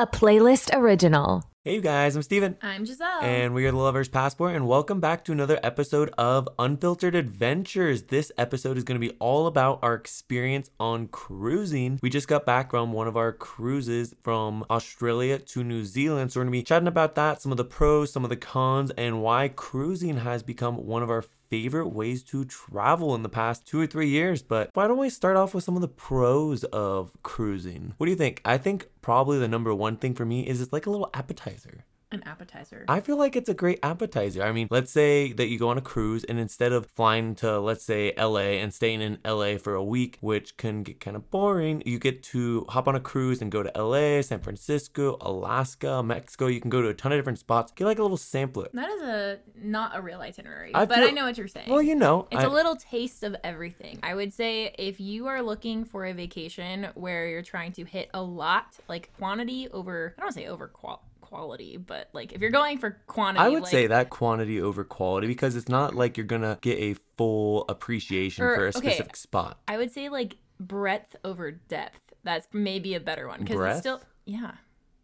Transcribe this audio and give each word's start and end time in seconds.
a 0.00 0.06
playlist 0.06 0.74
original. 0.74 1.44
Hey, 1.62 1.74
you 1.74 1.82
guys, 1.82 2.16
I'm 2.16 2.22
Steven. 2.22 2.56
I'm 2.62 2.86
Giselle. 2.86 3.20
And 3.20 3.52
we 3.52 3.66
are 3.66 3.70
the 3.70 3.76
Lover's 3.76 4.08
Passport, 4.08 4.56
and 4.56 4.66
welcome 4.66 4.98
back 4.98 5.26
to 5.26 5.32
another 5.32 5.60
episode 5.62 6.10
of 6.16 6.48
Unfiltered 6.58 7.14
Adventures. 7.14 8.04
This 8.04 8.32
episode 8.38 8.78
is 8.78 8.84
going 8.84 8.98
to 8.98 9.06
be 9.06 9.14
all 9.18 9.46
about 9.46 9.78
our 9.82 9.92
experience 9.92 10.70
on 10.80 11.08
cruising. 11.08 12.00
We 12.02 12.08
just 12.08 12.28
got 12.28 12.46
back 12.46 12.70
from 12.70 12.94
one 12.94 13.08
of 13.08 13.18
our 13.18 13.30
cruises 13.30 14.14
from 14.22 14.64
Australia 14.70 15.38
to 15.38 15.62
New 15.62 15.84
Zealand, 15.84 16.32
so 16.32 16.40
we're 16.40 16.44
going 16.44 16.52
to 16.54 16.58
be 16.60 16.62
chatting 16.62 16.88
about 16.88 17.14
that, 17.16 17.42
some 17.42 17.52
of 17.52 17.58
the 17.58 17.64
pros, 17.66 18.10
some 18.10 18.24
of 18.24 18.30
the 18.30 18.36
cons, 18.36 18.90
and 18.92 19.22
why 19.22 19.48
cruising 19.48 20.16
has 20.16 20.42
become 20.42 20.86
one 20.86 21.02
of 21.02 21.10
our 21.10 21.26
favorite 21.50 21.88
ways 21.88 22.22
to 22.22 22.44
travel 22.44 23.14
in 23.14 23.22
the 23.22 23.28
past 23.28 23.66
two 23.66 23.80
or 23.80 23.86
three 23.86 24.08
years. 24.08 24.42
But 24.42 24.70
why 24.74 24.88
don't 24.88 24.98
we 24.98 25.10
start 25.10 25.36
off 25.36 25.52
with 25.52 25.64
some 25.64 25.74
of 25.74 25.82
the 25.82 25.88
pros 25.88 26.64
of 26.64 27.12
cruising? 27.22 27.94
What 27.98 28.06
do 28.06 28.10
you 28.10 28.16
think? 28.16 28.40
I 28.44 28.56
think 28.56 28.86
probably 29.02 29.38
the 29.38 29.48
number 29.48 29.74
one 29.74 29.96
thing 29.96 30.14
for 30.14 30.24
me 30.24 30.46
is 30.46 30.60
it's 30.60 30.72
like 30.72 30.86
a 30.86 30.90
little 30.90 31.10
appetizer. 31.12 31.84
An 32.12 32.22
appetizer. 32.26 32.84
I 32.88 32.98
feel 32.98 33.16
like 33.16 33.36
it's 33.36 33.48
a 33.48 33.54
great 33.54 33.78
appetizer. 33.84 34.42
I 34.42 34.50
mean, 34.50 34.66
let's 34.70 34.90
say 34.90 35.32
that 35.34 35.46
you 35.46 35.60
go 35.60 35.68
on 35.68 35.78
a 35.78 35.80
cruise 35.80 36.24
and 36.24 36.40
instead 36.40 36.72
of 36.72 36.86
flying 36.86 37.36
to, 37.36 37.60
let's 37.60 37.84
say, 37.84 38.12
LA 38.18 38.58
and 38.60 38.74
staying 38.74 39.00
in 39.00 39.18
LA 39.24 39.58
for 39.58 39.74
a 39.74 39.84
week, 39.84 40.18
which 40.20 40.56
can 40.56 40.82
get 40.82 40.98
kind 40.98 41.16
of 41.16 41.30
boring, 41.30 41.84
you 41.86 42.00
get 42.00 42.22
to 42.24 42.66
hop 42.70 42.88
on 42.88 42.96
a 42.96 43.00
cruise 43.00 43.40
and 43.40 43.52
go 43.52 43.62
to 43.62 43.70
LA, 43.80 44.22
San 44.22 44.40
Francisco, 44.40 45.18
Alaska, 45.20 46.02
Mexico. 46.02 46.48
You 46.48 46.60
can 46.60 46.68
go 46.68 46.82
to 46.82 46.88
a 46.88 46.94
ton 46.94 47.12
of 47.12 47.18
different 47.18 47.38
spots. 47.38 47.70
Get 47.76 47.84
like 47.84 47.98
a 47.98 48.02
little 48.02 48.16
sampler. 48.16 48.68
that 48.72 48.88
is 48.90 49.02
a 49.02 49.38
not 49.62 49.96
a 49.96 50.00
real 50.02 50.20
itinerary, 50.20 50.74
I 50.74 50.86
but 50.86 50.96
feel- 50.98 51.08
I 51.08 51.10
know 51.12 51.26
what 51.26 51.38
you're 51.38 51.46
saying. 51.46 51.68
Well, 51.70 51.82
you 51.82 51.94
know, 51.94 52.26
it's 52.32 52.42
I- 52.42 52.46
a 52.46 52.50
little 52.50 52.74
taste 52.76 53.22
of 53.22 53.36
everything. 53.44 54.00
I 54.02 54.14
would 54.16 54.32
say 54.32 54.74
if 54.78 54.98
you 55.00 55.28
are 55.28 55.42
looking 55.42 55.84
for 55.84 56.06
a 56.06 56.12
vacation 56.12 56.88
where 56.94 57.28
you're 57.28 57.42
trying 57.42 57.70
to 57.72 57.84
hit 57.84 58.10
a 58.14 58.22
lot, 58.22 58.78
like 58.88 59.10
quantity 59.16 59.68
over, 59.68 60.14
I 60.18 60.22
don't 60.22 60.32
say 60.32 60.46
over 60.46 60.66
qual- 60.66 61.04
quality, 61.30 61.76
but 61.76 62.08
like 62.12 62.32
if 62.32 62.40
you're 62.40 62.50
going 62.50 62.78
for 62.78 62.98
quantity, 63.06 63.44
I 63.44 63.48
would 63.48 63.62
like, 63.62 63.70
say 63.70 63.86
that 63.86 64.10
quantity 64.10 64.60
over 64.60 64.84
quality 64.84 65.26
because 65.26 65.56
it's 65.56 65.68
not 65.68 65.94
like 65.94 66.16
you're 66.16 66.26
gonna 66.26 66.58
get 66.60 66.78
a 66.78 66.94
full 67.16 67.64
appreciation 67.68 68.44
Or- 68.44 68.56
for 68.56 68.64
a 68.66 68.68
okay. 68.68 68.78
specific 68.90 69.16
spot. 69.16 69.58
I 69.68 69.76
would 69.76 69.92
say 69.92 70.08
like 70.08 70.36
breadth 70.58 71.16
over 71.24 71.50
depth. 71.52 72.00
That's 72.24 72.46
maybe 72.52 72.94
a 72.94 73.00
better 73.00 73.26
one 73.28 73.40
because 73.40 73.60
it's 73.60 73.80
still 73.80 74.02
yeah. 74.26 74.52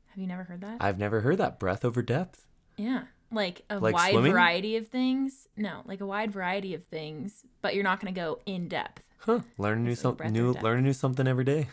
Have 0.09 0.19
you 0.19 0.27
never 0.27 0.45
heard 0.45 0.61
that? 0.63 0.79
I've 0.81 0.99
never 0.99 1.21
heard 1.21 1.39
that 1.39 1.59
breadth 1.59 1.85
over 1.85 2.03
depth. 2.03 2.47
Yeah. 2.77 3.05
Like 3.33 3.63
a 3.71 3.79
Like 3.79 3.95
wide 3.95 4.13
swimming? 4.13 4.33
variety 4.33 4.77
of 4.77 4.89
things. 4.89 5.49
No, 5.57 5.83
like 5.85 6.01
a 6.01 6.07
wide 6.07 6.31
variety 6.33 6.75
of 6.75 6.85
things, 6.85 7.43
but 7.61 7.75
you're 7.75 7.85
not 7.85 8.01
going 8.01 8.15
to 8.15 8.19
go 8.21 8.39
in 8.47 8.69
depth. 8.69 9.03
Huh? 9.19 9.41
Learn 9.59 9.83
new 9.85 9.95
something 9.97 10.33
new. 10.33 10.53
Learn 10.53 10.85
new 10.85 10.93
something 10.93 11.27
every 11.27 11.45
day. 11.45 11.69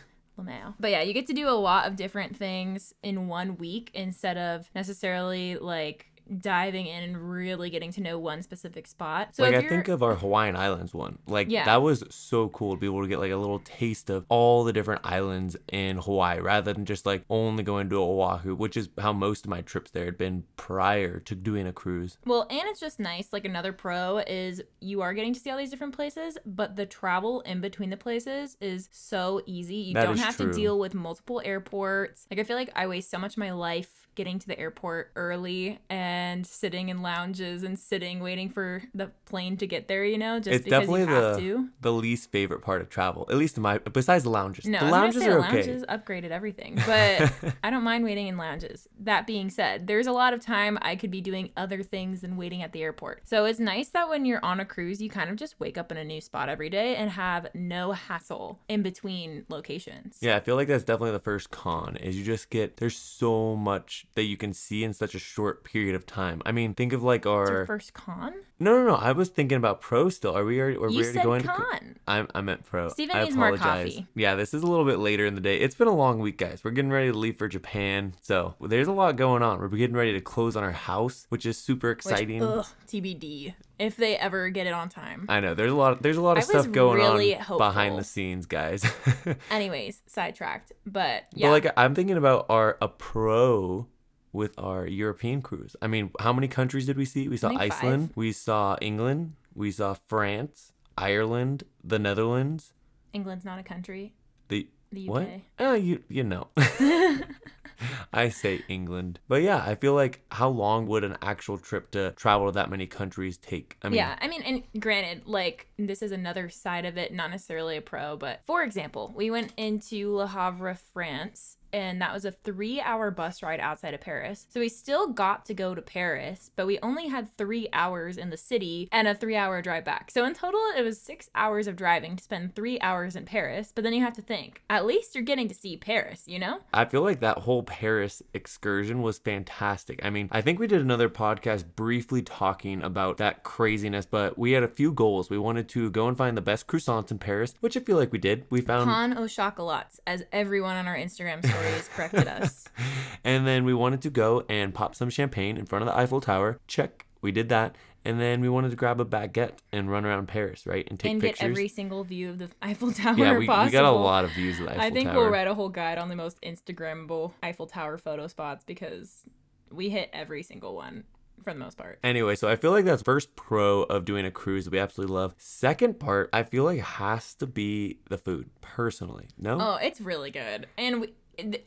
But 0.78 0.90
yeah, 0.90 1.02
you 1.02 1.12
get 1.12 1.26
to 1.28 1.32
do 1.32 1.48
a 1.48 1.50
lot 1.50 1.86
of 1.86 1.96
different 1.96 2.36
things 2.36 2.92
in 3.02 3.28
one 3.28 3.56
week 3.56 3.90
instead 3.94 4.36
of 4.36 4.70
necessarily 4.74 5.56
like 5.56 6.06
diving 6.40 6.86
in 6.86 7.02
and 7.04 7.30
really 7.30 7.70
getting 7.70 7.92
to 7.92 8.00
know 8.00 8.18
one 8.18 8.42
specific 8.42 8.86
spot. 8.86 9.34
So 9.36 9.42
like 9.42 9.54
I 9.54 9.60
you're 9.60 9.68
think 9.68 9.88
of 9.88 10.02
our 10.02 10.14
Hawaiian 10.14 10.56
Islands 10.56 10.94
one. 10.94 11.18
Like 11.26 11.50
Yeah. 11.50 11.64
that 11.64 11.82
was 11.82 12.04
so 12.10 12.48
cool 12.48 12.74
to 12.74 12.80
be 12.80 12.86
able 12.86 13.02
to 13.02 13.08
get 13.08 13.18
like 13.18 13.30
a 13.32 13.36
little 13.36 13.58
taste 13.60 14.10
of 14.10 14.24
all 14.28 14.64
the 14.64 14.72
different 14.72 15.02
islands 15.04 15.56
in 15.70 15.98
Hawaii 15.98 16.40
rather 16.40 16.72
than 16.72 16.84
just 16.84 17.06
like 17.06 17.24
only 17.28 17.62
going 17.62 17.88
to 17.90 17.96
Oahu, 17.96 18.54
which 18.54 18.76
is 18.76 18.88
how 18.98 19.12
most 19.12 19.44
of 19.44 19.50
my 19.50 19.60
trips 19.60 19.90
there 19.90 20.04
had 20.06 20.18
been 20.18 20.44
prior 20.56 21.20
to 21.20 21.34
doing 21.34 21.66
a 21.66 21.72
cruise. 21.72 22.18
Well, 22.24 22.46
and 22.50 22.62
it's 22.68 22.80
just 22.80 22.98
nice. 22.98 23.32
Like 23.32 23.44
another 23.44 23.72
pro 23.72 24.18
is 24.18 24.62
you 24.80 25.00
are 25.02 25.14
getting 25.14 25.32
to 25.34 25.40
see 25.40 25.50
all 25.50 25.58
these 25.58 25.70
different 25.70 25.94
places, 25.94 26.38
but 26.46 26.76
the 26.76 26.86
travel 26.86 27.40
in 27.42 27.60
between 27.60 27.90
the 27.90 27.96
places 27.96 28.56
is 28.60 28.88
so 28.92 29.42
easy. 29.46 29.76
You 29.76 29.94
That 29.94 30.04
don't 30.04 30.18
have 30.18 30.36
true. 30.36 30.46
to 30.46 30.52
deal 30.52 30.78
with 30.78 30.94
multiple 30.94 31.40
airports. 31.44 32.26
Like 32.30 32.40
I 32.40 32.44
feel 32.44 32.56
like 32.56 32.70
I 32.74 32.86
waste 32.86 33.10
so 33.10 33.18
much 33.18 33.34
of 33.34 33.38
my 33.38 33.52
life 33.52 34.03
getting 34.14 34.38
to 34.38 34.46
the 34.46 34.58
airport 34.58 35.10
early 35.16 35.78
and 35.88 36.46
sitting 36.46 36.88
in 36.88 37.02
lounges 37.02 37.62
and 37.62 37.78
sitting 37.78 38.20
waiting 38.20 38.48
for 38.48 38.82
the 38.94 39.10
plane 39.26 39.56
to 39.56 39.66
get 39.66 39.88
there, 39.88 40.04
you 40.04 40.18
know, 40.18 40.38
just 40.38 40.56
it's 40.56 40.64
because 40.64 40.80
definitely 40.80 41.00
you 41.00 41.06
have 41.06 41.36
the 41.36 41.40
to. 41.40 41.68
the 41.80 41.92
least 41.92 42.30
favorite 42.30 42.62
part 42.62 42.80
of 42.80 42.88
travel, 42.88 43.26
at 43.30 43.36
least 43.36 43.56
in 43.56 43.62
my 43.62 43.78
besides 43.78 44.24
the 44.24 44.30
lounges. 44.30 44.66
No, 44.66 44.80
the 44.80 44.90
lounges 44.90 45.22
say 45.22 45.28
are 45.28 45.40
the 45.40 45.46
okay. 45.46 45.56
lounges 45.56 45.84
upgraded 45.84 46.30
everything, 46.30 46.80
but 46.86 47.32
I 47.62 47.70
don't 47.70 47.84
mind 47.84 48.04
waiting 48.04 48.28
in 48.28 48.36
lounges. 48.36 48.88
That 48.98 49.26
being 49.26 49.50
said, 49.50 49.86
there's 49.86 50.06
a 50.06 50.12
lot 50.12 50.34
of 50.34 50.40
time 50.40 50.78
I 50.82 50.96
could 50.96 51.10
be 51.10 51.20
doing 51.20 51.50
other 51.56 51.82
things 51.82 52.20
than 52.20 52.36
waiting 52.36 52.62
at 52.62 52.72
the 52.72 52.82
airport. 52.82 53.28
So 53.28 53.44
it's 53.44 53.58
nice 53.58 53.88
that 53.90 54.08
when 54.08 54.24
you're 54.24 54.44
on 54.44 54.60
a 54.60 54.64
cruise, 54.64 55.00
you 55.00 55.10
kind 55.10 55.30
of 55.30 55.36
just 55.36 55.58
wake 55.60 55.78
up 55.78 55.90
in 55.90 55.98
a 55.98 56.04
new 56.04 56.20
spot 56.20 56.48
every 56.48 56.70
day 56.70 56.96
and 56.96 57.10
have 57.10 57.48
no 57.54 57.92
hassle 57.92 58.60
in 58.68 58.82
between 58.82 59.44
locations. 59.48 60.18
Yeah, 60.20 60.36
I 60.36 60.40
feel 60.40 60.56
like 60.56 60.68
that's 60.68 60.84
definitely 60.84 61.12
the 61.12 61.20
first 61.20 61.50
con 61.50 61.96
is 61.96 62.16
you 62.16 62.24
just 62.24 62.50
get 62.50 62.76
there's 62.76 62.96
so 62.96 63.56
much 63.56 64.03
that 64.14 64.24
you 64.24 64.36
can 64.36 64.52
see 64.52 64.84
in 64.84 64.92
such 64.92 65.14
a 65.14 65.18
short 65.18 65.64
period 65.64 65.94
of 65.94 66.06
time. 66.06 66.40
I 66.46 66.52
mean, 66.52 66.74
think 66.74 66.92
of 66.92 67.02
like 67.02 67.26
our 67.26 67.66
first 67.66 67.94
con? 67.94 68.34
No, 68.60 68.76
no, 68.78 68.86
no. 68.86 68.94
I 68.94 69.12
was 69.12 69.28
thinking 69.28 69.56
about 69.56 69.80
pro 69.80 70.08
still. 70.08 70.36
Are 70.36 70.44
we 70.44 70.60
already 70.60 70.76
are 70.76 70.88
we 70.88 70.94
You 70.94 71.00
already 71.00 71.12
said 71.14 71.24
going 71.24 71.42
to 71.42 71.48
con. 71.48 71.96
I 72.06 72.26
I 72.34 72.40
meant 72.40 72.64
pro. 72.64 72.88
Steven 72.88 73.16
I 73.16 73.24
needs 73.24 73.36
more 73.36 73.48
apologize. 73.54 73.94
coffee. 73.94 74.06
Yeah, 74.14 74.34
this 74.36 74.54
is 74.54 74.62
a 74.62 74.66
little 74.66 74.84
bit 74.84 74.98
later 74.98 75.26
in 75.26 75.34
the 75.34 75.40
day. 75.40 75.58
It's 75.58 75.74
been 75.74 75.88
a 75.88 75.94
long 75.94 76.18
week, 76.20 76.38
guys. 76.38 76.62
We're 76.62 76.70
getting 76.70 76.90
ready 76.92 77.10
to 77.10 77.18
leave 77.18 77.36
for 77.36 77.48
Japan. 77.48 78.14
So, 78.22 78.54
there's 78.60 78.88
a 78.88 78.92
lot 78.92 79.16
going 79.16 79.42
on. 79.42 79.60
We're 79.60 79.68
getting 79.68 79.96
ready 79.96 80.12
to 80.12 80.20
close 80.20 80.54
on 80.56 80.62
our 80.62 80.72
house, 80.72 81.26
which 81.30 81.44
is 81.46 81.58
super 81.58 81.88
Which, 81.90 81.98
exciting. 81.98 82.42
ugh, 82.42 82.66
TBD. 82.86 83.54
If 83.78 83.96
they 83.96 84.16
ever 84.16 84.50
get 84.50 84.68
it 84.68 84.72
on 84.72 84.88
time. 84.88 85.26
I 85.28 85.40
know. 85.40 85.54
There's 85.54 85.72
a 85.72 85.74
lot 85.74 86.00
there's 86.00 86.16
a 86.16 86.22
lot 86.22 86.38
of 86.38 86.44
stuff 86.44 86.70
going 86.70 86.98
really 87.00 87.36
on 87.36 87.58
behind 87.58 87.98
the 87.98 88.04
scenes, 88.04 88.46
guys. 88.46 88.84
Anyways, 89.50 90.00
sidetracked. 90.06 90.72
But 90.86 91.24
yeah. 91.34 91.48
But 91.48 91.64
like 91.64 91.72
I'm 91.76 91.94
thinking 91.94 92.16
about 92.16 92.46
our 92.48 92.78
a 92.80 92.86
pro 92.88 93.88
with 94.34 94.52
our 94.58 94.86
European 94.86 95.40
cruise. 95.40 95.76
I 95.80 95.86
mean, 95.86 96.10
how 96.20 96.32
many 96.34 96.48
countries 96.48 96.84
did 96.86 96.98
we 96.98 97.06
see? 97.06 97.28
We 97.28 97.38
saw 97.38 97.50
Iceland, 97.56 98.08
five. 98.08 98.16
we 98.16 98.32
saw 98.32 98.76
England, 98.82 99.34
we 99.54 99.70
saw 99.70 99.94
France, 99.94 100.72
Ireland, 100.98 101.64
the 101.82 101.98
Netherlands, 101.98 102.74
England's 103.14 103.44
not 103.44 103.58
a 103.58 103.62
country. 103.62 104.12
the 104.48 104.66
The 104.92 105.08
UK. 105.08 105.14
what? 105.14 105.28
Oh, 105.60 105.74
you 105.74 106.02
you 106.08 106.24
know. 106.24 106.48
I 108.12 108.28
say 108.28 108.62
England. 108.68 109.18
But 109.28 109.42
yeah, 109.42 109.62
I 109.64 109.74
feel 109.74 109.94
like 109.94 110.20
how 110.30 110.48
long 110.48 110.86
would 110.86 111.04
an 111.04 111.16
actual 111.22 111.58
trip 111.58 111.90
to 111.92 112.12
travel 112.12 112.46
to 112.46 112.52
that 112.52 112.70
many 112.70 112.86
countries 112.86 113.36
take? 113.36 113.76
I 113.82 113.88
mean, 113.88 113.96
yeah, 113.96 114.16
I 114.20 114.28
mean, 114.28 114.42
and 114.42 114.62
granted, 114.80 115.26
like 115.26 115.66
this 115.78 116.02
is 116.02 116.12
another 116.12 116.48
side 116.48 116.84
of 116.84 116.96
it, 116.96 117.12
not 117.12 117.30
necessarily 117.30 117.76
a 117.76 117.82
pro, 117.82 118.16
but 118.16 118.40
for 118.46 118.62
example, 118.62 119.12
we 119.16 119.30
went 119.30 119.52
into 119.56 120.14
Le 120.14 120.26
Havre, 120.28 120.74
France, 120.92 121.56
and 121.74 122.00
that 122.00 122.14
was 122.14 122.24
a 122.24 122.30
three 122.30 122.80
hour 122.80 123.10
bus 123.10 123.42
ride 123.42 123.58
outside 123.58 123.94
of 123.94 124.00
Paris. 124.00 124.46
So 124.48 124.60
we 124.60 124.68
still 124.68 125.08
got 125.08 125.44
to 125.46 125.54
go 125.54 125.74
to 125.74 125.82
Paris, 125.82 126.52
but 126.54 126.68
we 126.68 126.78
only 126.82 127.08
had 127.08 127.36
three 127.36 127.68
hours 127.72 128.16
in 128.16 128.30
the 128.30 128.36
city 128.36 128.88
and 128.92 129.08
a 129.08 129.14
three 129.14 129.34
hour 129.34 129.60
drive 129.60 129.84
back. 129.84 130.12
So 130.12 130.24
in 130.24 130.34
total, 130.34 130.60
it 130.76 130.82
was 130.82 131.00
six 131.00 131.28
hours 131.34 131.66
of 131.66 131.74
driving 131.74 132.14
to 132.16 132.22
spend 132.22 132.54
three 132.54 132.78
hours 132.80 133.16
in 133.16 133.24
Paris. 133.24 133.72
But 133.74 133.82
then 133.82 133.92
you 133.92 134.02
have 134.02 134.14
to 134.14 134.22
think, 134.22 134.62
at 134.70 134.86
least 134.86 135.16
you're 135.16 135.24
getting 135.24 135.48
to 135.48 135.54
see 135.54 135.76
Paris, 135.76 136.22
you 136.26 136.38
know? 136.38 136.60
I 136.72 136.84
feel 136.84 137.02
like 137.02 137.18
that 137.20 137.38
whole 137.38 137.64
Paris 137.64 138.22
excursion 138.32 139.02
was 139.02 139.18
fantastic. 139.18 139.98
I 140.04 140.10
mean, 140.10 140.28
I 140.30 140.42
think 140.42 140.60
we 140.60 140.68
did 140.68 140.80
another 140.80 141.08
podcast 141.08 141.64
briefly 141.74 142.22
talking 142.22 142.82
about 142.82 143.16
that 143.16 143.42
craziness, 143.42 144.06
but 144.06 144.38
we 144.38 144.52
had 144.52 144.62
a 144.62 144.68
few 144.68 144.92
goals. 144.92 145.28
We 145.28 145.38
wanted 145.38 145.68
to 145.70 145.90
go 145.90 146.06
and 146.06 146.16
find 146.16 146.36
the 146.36 146.40
best 146.40 146.68
croissants 146.68 147.10
in 147.10 147.18
Paris, 147.18 147.54
which 147.58 147.76
I 147.76 147.80
feel 147.80 147.96
like 147.96 148.12
we 148.12 148.18
did. 148.18 148.44
We 148.48 148.60
found 148.60 148.88
Pain 148.88 149.18
au 149.18 149.26
chocolats, 149.26 149.98
as 150.06 150.24
everyone 150.30 150.76
on 150.76 150.86
our 150.86 150.96
Instagram 150.96 151.42
corrected 151.88 152.26
us. 152.26 152.64
and 153.24 153.46
then 153.46 153.64
we 153.64 153.74
wanted 153.74 154.02
to 154.02 154.10
go 154.10 154.44
and 154.48 154.74
pop 154.74 154.94
some 154.94 155.10
champagne 155.10 155.56
in 155.56 155.66
front 155.66 155.82
of 155.82 155.86
the 155.86 155.98
Eiffel 155.98 156.20
Tower. 156.20 156.58
Check. 156.66 157.06
We 157.22 157.32
did 157.32 157.48
that. 157.48 157.76
And 158.06 158.20
then 158.20 158.42
we 158.42 158.50
wanted 158.50 158.70
to 158.70 158.76
grab 158.76 159.00
a 159.00 159.04
baguette 159.04 159.58
and 159.72 159.90
run 159.90 160.04
around 160.04 160.28
Paris, 160.28 160.66
right? 160.66 160.86
And 160.90 161.00
take 161.00 161.12
and 161.12 161.20
pictures. 161.22 161.40
get 161.40 161.50
every 161.50 161.68
single 161.68 162.04
view 162.04 162.30
of 162.30 162.38
the 162.38 162.50
Eiffel 162.60 162.92
Tower 162.92 163.16
yeah, 163.16 163.32
we, 163.32 163.40
we 163.40 163.46
got 163.46 163.84
a 163.84 163.90
lot 163.90 164.24
of 164.24 164.32
views 164.32 164.58
of 164.58 164.66
the 164.66 164.72
Eiffel 164.72 164.82
I 164.82 164.90
think 164.90 165.08
Tower. 165.08 165.20
we'll 165.20 165.30
write 165.30 165.46
a 165.46 165.54
whole 165.54 165.70
guide 165.70 165.96
on 165.96 166.08
the 166.10 166.16
most 166.16 166.38
Instagrammable 166.42 167.32
Eiffel 167.42 167.66
Tower 167.66 167.96
photo 167.96 168.26
spots 168.26 168.62
because 168.64 169.22
we 169.70 169.88
hit 169.88 170.10
every 170.12 170.42
single 170.42 170.74
one 170.74 171.04
for 171.42 171.52
the 171.52 171.58
most 171.58 171.76
part. 171.76 171.98
Anyway, 172.02 172.36
so 172.36 172.48
I 172.48 172.56
feel 172.56 172.70
like 172.70 172.84
that's 172.84 173.02
first 173.02 173.36
pro 173.36 173.82
of 173.84 174.04
doing 174.04 174.24
a 174.24 174.30
cruise 174.30 174.64
that 174.64 174.72
we 174.72 174.78
absolutely 174.78 175.14
love. 175.14 175.34
Second 175.38 175.98
part, 175.98 176.30
I 176.32 176.42
feel 176.42 176.64
like 176.64 176.80
has 176.80 177.34
to 177.36 177.46
be 177.46 177.98
the 178.08 178.18
food, 178.18 178.50
personally. 178.60 179.28
No? 179.38 179.58
Oh, 179.60 179.76
it's 179.76 180.00
really 180.00 180.30
good. 180.30 180.66
And 180.76 181.02
we, 181.02 181.14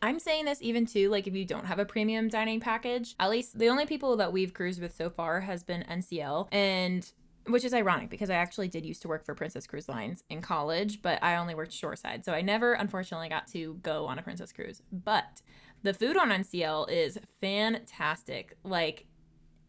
I'm 0.02 0.19
saying 0.19 0.46
this 0.46 0.62
even 0.62 0.86
too, 0.86 1.10
like 1.10 1.28
if 1.28 1.36
you 1.36 1.46
don't 1.46 1.66
have 1.66 1.80
a 1.80 1.86
premium 1.86 2.30
dining 2.30 2.60
package, 2.60 3.16
at 3.19 3.30
least 3.30 3.58
the 3.58 3.69
only 3.69 3.86
people 3.86 4.18
that 4.18 4.31
we've 4.31 4.54
cruised 4.54 4.81
with 4.81 4.96
so 4.96 5.10
far 5.10 5.42
has 5.42 5.64
been 5.64 5.84
NCL. 5.90 6.48
And 6.52 7.10
which 7.48 7.64
is 7.64 7.74
ironic 7.74 8.10
because 8.10 8.30
I 8.30 8.36
actually 8.36 8.68
did 8.68 8.86
used 8.86 9.02
to 9.04 9.08
work 9.08 9.25
for 9.25 9.34
Princess 9.34 9.66
Cruise 9.68 9.88
Lines 9.88 10.24
in 10.30 10.42
college, 10.42 11.02
but 11.02 11.24
I 11.24 11.38
only 11.38 11.56
worked 11.56 11.72
shoreside. 11.72 12.25
So 12.25 12.34
I 12.34 12.42
never 12.42 12.74
unfortunately 12.74 13.30
got 13.30 13.48
to 13.48 13.75
go 13.84 14.06
on 14.06 14.19
a 14.19 14.22
Princess 14.22 14.52
Cruise. 14.52 14.81
But 14.92 15.42
the 15.84 15.94
food 15.94 16.18
on 16.18 16.30
NCL 16.30 16.90
is 16.90 17.18
fantastic. 17.40 18.58
Like 18.64 19.06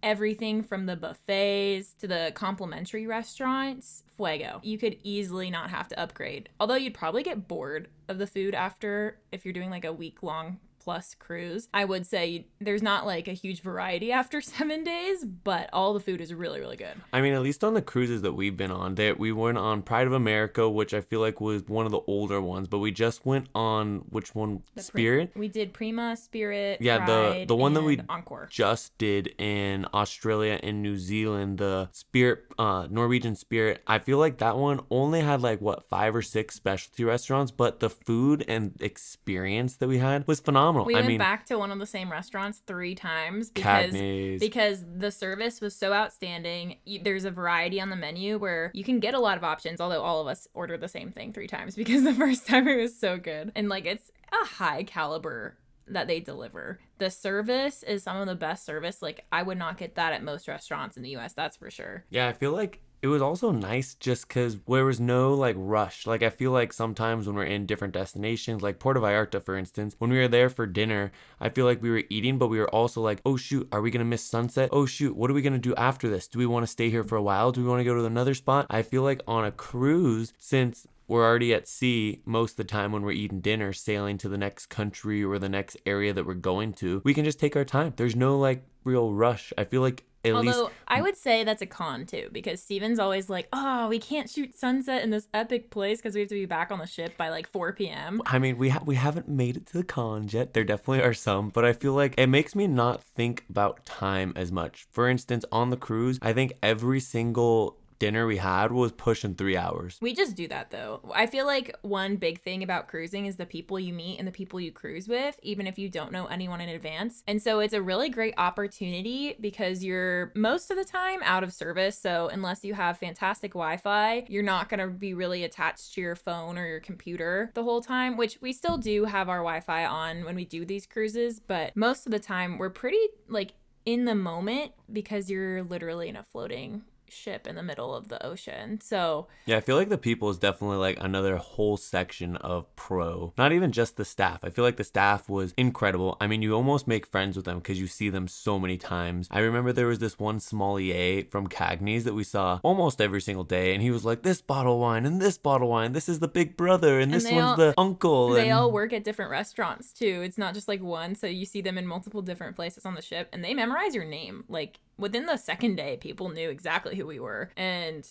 everything 0.03 0.63
from 0.63 0.87
the 0.87 0.97
buffets 0.97 1.95
to 1.95 2.07
the 2.07 2.33
complimentary 2.35 3.07
restaurants, 3.07 4.05
fuego. 4.17 4.61
You 4.63 4.79
could 4.79 4.99
easily 5.03 5.51
not 5.51 5.71
have 5.71 5.89
to 5.89 6.01
upgrade. 6.01 6.49
Although 6.61 6.77
you'd 6.77 6.95
probably 6.95 7.23
get 7.23 7.49
bored 7.49 7.89
of 8.09 8.19
the 8.19 8.27
food 8.27 8.55
after 8.55 9.19
if 9.33 9.45
you're 9.45 9.55
doing 9.55 9.71
like 9.71 9.85
a 9.85 9.93
week 9.93 10.23
long 10.23 10.59
plus 10.89 11.15
cruise. 11.15 11.69
I 11.75 11.85
would 11.85 12.07
say 12.07 12.47
there's 12.63 12.81
not 12.83 13.05
like 13.05 13.29
a 13.29 13.35
huge 13.35 13.61
variety 13.61 14.11
after 14.11 14.41
seven 14.57 14.85
days, 14.85 15.23
but 15.23 15.69
all 15.71 15.93
the 15.93 16.01
food 16.01 16.19
is 16.23 16.33
really, 16.33 16.61
really 16.61 16.79
good. 16.79 16.95
I 17.13 17.21
mean, 17.21 17.35
at 17.35 17.43
least 17.43 17.63
on 17.63 17.75
the 17.75 17.83
cruises 17.83 18.23
that 18.23 18.33
we've 18.33 18.57
been 18.57 18.71
on, 18.71 18.95
that 18.95 19.19
we 19.19 19.31
went 19.31 19.59
on 19.59 19.83
Pride 19.83 20.07
of 20.07 20.15
America, 20.15 20.67
which 20.67 20.95
I 20.95 21.03
feel 21.03 21.21
like 21.21 21.43
was 21.43 21.63
one 21.69 21.85
of 21.85 21.93
the 21.93 22.01
older 22.07 22.41
ones, 22.41 22.69
but 22.69 22.79
we 22.79 22.91
just 22.91 23.27
went 23.27 23.49
on 23.55 23.99
which 24.09 24.35
one? 24.35 24.63
The 24.77 24.83
Spirit. 24.83 25.33
we 25.37 25.49
did 25.49 25.75
Prima, 25.75 26.17
Spirit, 26.17 26.79
Yeah, 26.81 27.01
the- 27.05 27.05
Pride, 27.33 27.49
the 27.49 27.57
one 27.57 27.75
that 27.75 27.83
we- 27.83 28.01
Encore. 28.09 28.49
just 28.51 28.97
did 28.97 29.35
in 29.37 29.85
Australia 29.93 30.59
and 30.63 30.81
New 30.83 30.97
Zealand, 30.97 31.59
the 31.59 31.91
Spirit, 31.93 32.45
uh, 32.59 32.87
Norwegian 32.91 33.35
Spirit. 33.37 33.83
I 33.87 33.99
feel 33.99 34.17
like 34.17 34.39
that 34.39 34.57
one 34.57 34.81
only 34.91 35.21
had 35.21 35.43
like 35.43 35.61
what 35.61 35.87
five 35.91 36.17
or 36.17 36.23
six 36.23 36.55
specialty 36.55 37.05
restaurants, 37.05 37.51
but 37.53 37.81
the 37.81 37.91
food 37.91 38.43
and 38.49 38.75
experience 38.81 39.77
that 39.77 39.89
we 39.89 39.99
had 39.99 40.27
was 40.27 40.41
phenomenal. 40.41 40.78
We 40.87 40.95
I 40.95 40.99
went 40.99 41.09
mean, 41.09 41.19
back 41.19 41.47
to 41.47 41.59
one 41.59 41.71
of 41.71 41.79
the 41.79 41.87
same 41.87 42.11
restaurants 42.11 42.63
three 42.67 42.95
times 42.95 43.51
because 43.51 43.93
because 44.41 44.85
the 44.97 45.11
service 45.11 45.61
was 45.61 45.75
so 45.75 45.93
outstanding. 45.93 46.79
There's 47.03 47.25
a 47.25 47.31
variety 47.31 47.81
on 47.81 47.91
the 47.91 47.97
menu 47.97 48.39
where 48.39 48.71
you 48.75 48.85
can 48.85 49.01
get 49.01 49.15
a 49.15 49.21
lot 49.21 49.37
of 49.37 49.45
options. 49.45 49.81
Although 49.81 50.03
all 50.03 50.21
of 50.21 50.27
us 50.27 50.47
ordered 50.55 50.81
the 50.81 50.89
same 50.89 51.11
thing 51.11 51.33
three 51.33 51.49
times 51.49 51.77
because 51.77 52.05
the 52.05 52.15
first 52.15 52.47
time 52.47 52.69
it 52.69 52.77
was 52.77 52.99
so 52.99 53.19
good 53.19 53.53
and 53.55 53.69
like 53.69 53.87
it's 53.87 54.11
a 54.33 54.47
high 54.47 54.83
caliber 54.85 55.57
that 55.91 56.07
they 56.07 56.21
deliver. 56.21 56.79
The 56.99 57.11
service 57.11 57.83
is 57.83 58.03
some 58.03 58.19
of 58.19 58.27
the 58.27 58.35
best 58.35 58.65
service. 58.65 59.03
Like 59.03 59.25
I 59.33 59.43
would 59.43 59.59
not 59.59 59.79
get 59.79 59.95
that 59.95 60.13
at 60.13 60.23
most 60.23 60.49
restaurants 60.49 60.97
in 60.97 61.03
the 61.03 61.11
U.S. 61.11 61.33
That's 61.33 61.57
for 61.57 61.71
sure. 61.71 62.05
Yeah, 62.11 62.29
I 62.29 62.33
feel 62.33 62.53
like 62.53 62.83
it 63.01 63.09
was 63.09 63.23
also 63.23 63.51
nice 63.51 63.95
just 63.95 64.27
because 64.27 64.59
there 64.67 64.85
was 64.85 65.01
no 65.01 65.35
like 65.35 65.57
rush. 65.59 66.07
Like, 66.07 66.23
I 66.23 66.31
feel 66.31 66.51
like 66.51 66.73
sometimes 66.73 67.27
when 67.27 67.37
we're 67.37 67.45
in 67.45 67.67
different 67.67 67.95
destinations, 67.95 68.63
like 68.63 68.79
Puerto 68.79 69.01
Vallarta, 69.01 69.43
for 69.43 69.57
instance, 69.57 69.95
when 69.99 70.11
we 70.11 70.19
were 70.19 70.29
there 70.29 70.51
for 70.51 70.67
dinner, 70.67 71.13
I 71.41 71.49
feel 71.49 71.65
like 71.65 71.83
we 71.83 71.91
were 71.91 72.03
eating, 72.11 72.39
but 72.39 72.49
we 72.49 72.59
were 72.59 72.75
also 72.75 73.01
like, 73.01 73.21
oh 73.25 73.37
shoot, 73.37 73.69
are 73.71 73.81
we 73.81 73.91
to 73.91 74.05
miss 74.05 74.23
sunset? 74.23 74.71
Oh 74.73 74.87
shoot, 74.87 75.17
what 75.17 75.31
are 75.31 75.35
we 75.35 75.43
to 75.43 75.59
do 75.59 75.75
after 75.77 76.09
this? 76.09 76.27
Do 76.27 76.39
we 76.39 76.47
want 76.47 76.65
to 76.65 76.73
stay 76.73 76.91
here 76.91 77.05
for 77.05 77.17
a 77.17 77.23
while? 77.23 77.53
Do 77.53 77.63
we 77.63 77.69
want 77.69 77.81
to 77.81 77.85
go 77.85 77.95
to 77.95 78.05
another 78.05 78.35
spot? 78.35 78.67
I 78.71 78.83
feel 78.83 79.03
like 79.03 79.23
on 79.27 79.45
a 79.45 79.53
cruise, 79.53 80.33
since 80.39 80.87
we're 81.07 81.25
already 81.25 81.55
at 81.55 81.67
sea 81.67 82.21
most 82.27 82.53
of 82.53 82.57
the 82.59 82.65
time 82.65 82.93
when 82.93 83.03
we're 83.03 83.13
eating 83.13 83.41
dinner, 83.41 83.73
sailing 83.73 84.19
to 84.19 84.29
the 84.29 84.37
next 84.37 84.67
country 84.67 85.25
or 85.25 85.39
the 85.39 85.49
next 85.49 85.77
area 85.87 86.13
that 86.13 86.27
we're 86.27 86.35
going 86.35 86.75
to. 86.75 87.01
We 87.05 87.15
can 87.15 87.25
just 87.25 87.41
take 87.41 87.57
our 87.57 87.65
time. 87.65 87.95
There's 87.97 88.15
no 88.15 88.39
like 88.39 88.63
real 88.85 89.15
rush. 89.15 89.53
I 89.57 89.65
feel 89.65 89.81
like 89.81 90.05
at 90.25 90.33
Although 90.33 90.65
least 90.65 90.75
I 90.89 91.01
would 91.01 91.17
say 91.17 91.45
that's 91.45 91.63
a 91.63 91.67
con 91.67 92.07
too, 92.07 92.29
because 92.33 92.61
Steven's 92.61 92.99
always 92.99 93.31
like, 93.31 93.49
"Oh, 93.53 93.89
we 93.89 93.99
can't 93.99 94.29
shoot 94.29 94.59
sunset 94.59 95.03
in 95.03 95.11
this 95.11 95.29
epic 95.33 95.71
place 95.71 95.99
because 95.99 96.15
we 96.15 96.21
have 96.21 96.29
to 96.31 96.35
be 96.35 96.47
back 96.47 96.71
on 96.71 96.79
the 96.79 96.87
ship 96.87 97.17
by 97.17 97.29
like 97.29 97.47
4 97.49 97.73
p.m." 97.73 98.21
I 98.27 98.39
mean, 98.39 98.59
we 98.59 98.71
ha- 98.71 98.83
we 98.85 98.97
haven't 98.97 99.29
made 99.29 99.57
it 99.57 99.67
to 99.67 99.79
the 99.79 99.85
cons 99.85 100.35
yet. 100.35 100.55
There 100.55 100.65
definitely 100.65 101.03
are 101.03 101.15
some, 101.15 101.51
but 101.51 101.65
I 101.65 101.73
feel 101.73 101.93
like 101.95 102.15
it 102.19 102.27
makes 102.27 102.55
me 102.55 102.67
not 102.67 103.03
think 103.03 103.45
about 103.49 103.87
time 103.87 104.33
as 104.37 104.51
much. 104.51 104.87
For 104.91 105.09
instance, 105.09 105.45
on 105.53 105.71
the 105.71 105.77
cruise, 105.77 106.19
I 106.23 106.33
think 106.33 106.53
every 106.63 107.01
single 107.01 107.77
dinner 107.99 108.27
we 108.27 108.37
had 108.37 108.73
was 108.73 108.93
pushing 108.93 109.35
three 109.35 109.57
hours. 109.57 109.99
We 110.01 110.15
just 110.15 110.37
do 110.37 110.49
that 110.49 110.71
though. 110.71 111.01
I 111.15 111.27
feel 111.27 111.47
like 111.47 111.77
one 111.83 112.17
big 112.17 112.41
thing 112.41 112.63
about 112.63 112.89
cruising 112.89 113.27
is 113.27 113.37
the 113.37 113.47
people 113.47 113.79
you 113.79 113.93
meet 113.93 114.19
and 114.19 114.27
the 114.27 114.33
people 114.33 114.61
you 114.61 114.73
cruise 114.73 115.09
with, 115.09 115.39
even 115.43 115.67
if 115.67 115.79
you 115.79 115.89
don't 115.89 116.13
know 116.13 116.27
anyone 116.27 116.61
in 116.61 116.69
advance. 116.69 117.23
And 117.27 117.43
so 117.43 117.61
it's 117.61 117.75
a 117.75 117.83
really 117.83 118.09
great 118.09 118.35
opportunity 118.39 119.37
because 119.41 119.85
you're 119.85 120.33
most 120.35 120.71
of 120.71 120.77
the 120.77 120.85
time 120.85 121.21
out 121.23 121.43
of 121.43 121.53
service. 121.53 121.99
So 121.99 122.29
unless 122.29 122.65
you 122.65 122.75
have 122.75 122.99
fantastic 122.99 123.53
Wi 123.53 123.77
Fi, 123.77 124.25
you're 124.29 124.43
not 124.43 124.69
going 124.69 124.81
to 124.81 124.89
be 124.89 125.15
really 125.15 125.45
attached 125.45 125.95
to 125.95 126.01
your 126.01 126.17
phone 126.17 126.59
or 126.59 126.67
your 126.67 126.81
computer 126.81 127.51
the 127.55 127.65
whole 127.65 127.81
time, 127.81 128.17
which 128.17 128.39
we 128.41 128.53
still 128.53 128.79
do 128.79 129.05
have 129.05 129.29
our 129.29 129.39
Wi 129.39 129.61
Fi 129.61 129.85
on 129.85 130.25
when 130.25 130.37
we 130.37 130.45
do 130.45 130.65
these 130.65 130.87
cruises. 130.87 131.41
But 131.41 131.77
most 131.77 132.07
of 132.07 132.13
the 132.13 132.19
time, 132.19 132.59
we're 132.59 132.71
pretty 132.71 132.99
like 133.29 133.55
in 133.85 134.05
the 134.05 134.15
moment 134.15 134.73
because 134.93 135.31
you're 135.31 135.63
literally 135.63 136.09
in 136.09 136.17
a 136.17 136.23
floating 136.23 136.83
ship 137.11 137.47
in 137.47 137.57
the 137.57 137.63
middle 137.63 137.95
of 137.95 138.09
the 138.09 138.25
ocean. 138.25 138.81
So 138.81 139.27
Yeah, 139.47 139.57
I 139.57 139.61
feel 139.61 139.77
like 139.77 139.89
the 139.89 139.99
people 139.99 140.31
is 140.31 140.39
definitely 140.39 140.77
like 140.77 140.99
another 141.01 141.37
whole 141.37 141.77
section 141.77 142.37
of 142.37 142.75
pro. 142.77 143.33
Not 143.37 143.53
even 143.53 143.73
just 143.73 143.97
the 143.97 144.05
staff. 144.05 144.41
I 144.43 144.51
feel 144.51 144.65
like 144.65 144.77
the 144.77 144.85
staff 144.85 145.29
was 145.29 145.55
incredible. 145.57 146.17
I 146.21 146.27
mean, 146.27 146.43
you 146.43 146.55
almost 146.55 146.87
make 146.87 147.07
friends 147.07 147.37
with 147.37 147.45
them 147.45 147.59
because 147.59 147.81
you 147.81 147.87
see 147.87 148.09
them 148.09 148.29
so 148.29 148.59
many 148.59 148.77
times. 148.77 149.29
I 149.31 149.41
remember 149.41 149.73
there 149.73 149.87
was 149.87 149.99
this 149.99 150.19
one 150.19 150.41
sommelier 150.41 151.25
from 151.31 151.49
Cagney's 151.49 152.05
that 152.05 152.15
we 152.15 152.25
saw 152.25 152.61
almost 152.63 153.01
every 153.01 153.21
single 153.21 153.45
day, 153.45 153.75
and 153.75 153.83
he 153.83 153.91
was 153.91 154.05
like, 154.05 154.23
"This 154.23 154.41
bottle 154.41 154.75
of 154.75 154.81
wine 154.81 155.07
and 155.07 155.21
this 155.21 155.39
bottle 155.39 155.69
of 155.69 155.71
wine. 155.71 155.93
This 155.93 156.09
is 156.09 156.19
the 156.19 156.29
big 156.29 156.57
brother, 156.57 157.01
and, 157.01 157.13
this 157.13 157.25
one's 157.25 157.37
all- 157.37 157.57
the 157.57 157.75
uncle." 157.79 158.29
they 158.31 158.51
and... 158.51 158.59
all 158.59 158.73
work 158.73 158.93
at 158.93 159.05
different 159.05 159.31
restaurants 159.31 159.93
too. 159.93 160.23
It's 160.23 160.39
not 160.39 160.55
just 160.55 160.69
like 160.69 160.83
one. 160.83 161.15
So 161.15 161.27
you 161.27 161.47
see 161.47 161.61
them 161.61 161.79
in 161.79 161.87
multiple 161.87 162.23
different 162.23 162.57
places 162.57 162.85
on 162.85 162.95
the 162.95 163.03
ship 163.03 163.29
and 163.33 163.45
they 163.45 163.55
memorize 163.55 163.95
your 163.95 164.05
name. 164.05 164.45
Like 164.49 164.81
within 164.99 165.27
the 165.27 165.37
second 165.37 165.77
day, 165.77 165.97
people 165.97 166.29
knew 166.29 166.51
exactly 166.51 166.97
who 166.97 167.07
we 167.07 167.21
were. 167.21 167.51
And 167.57 168.11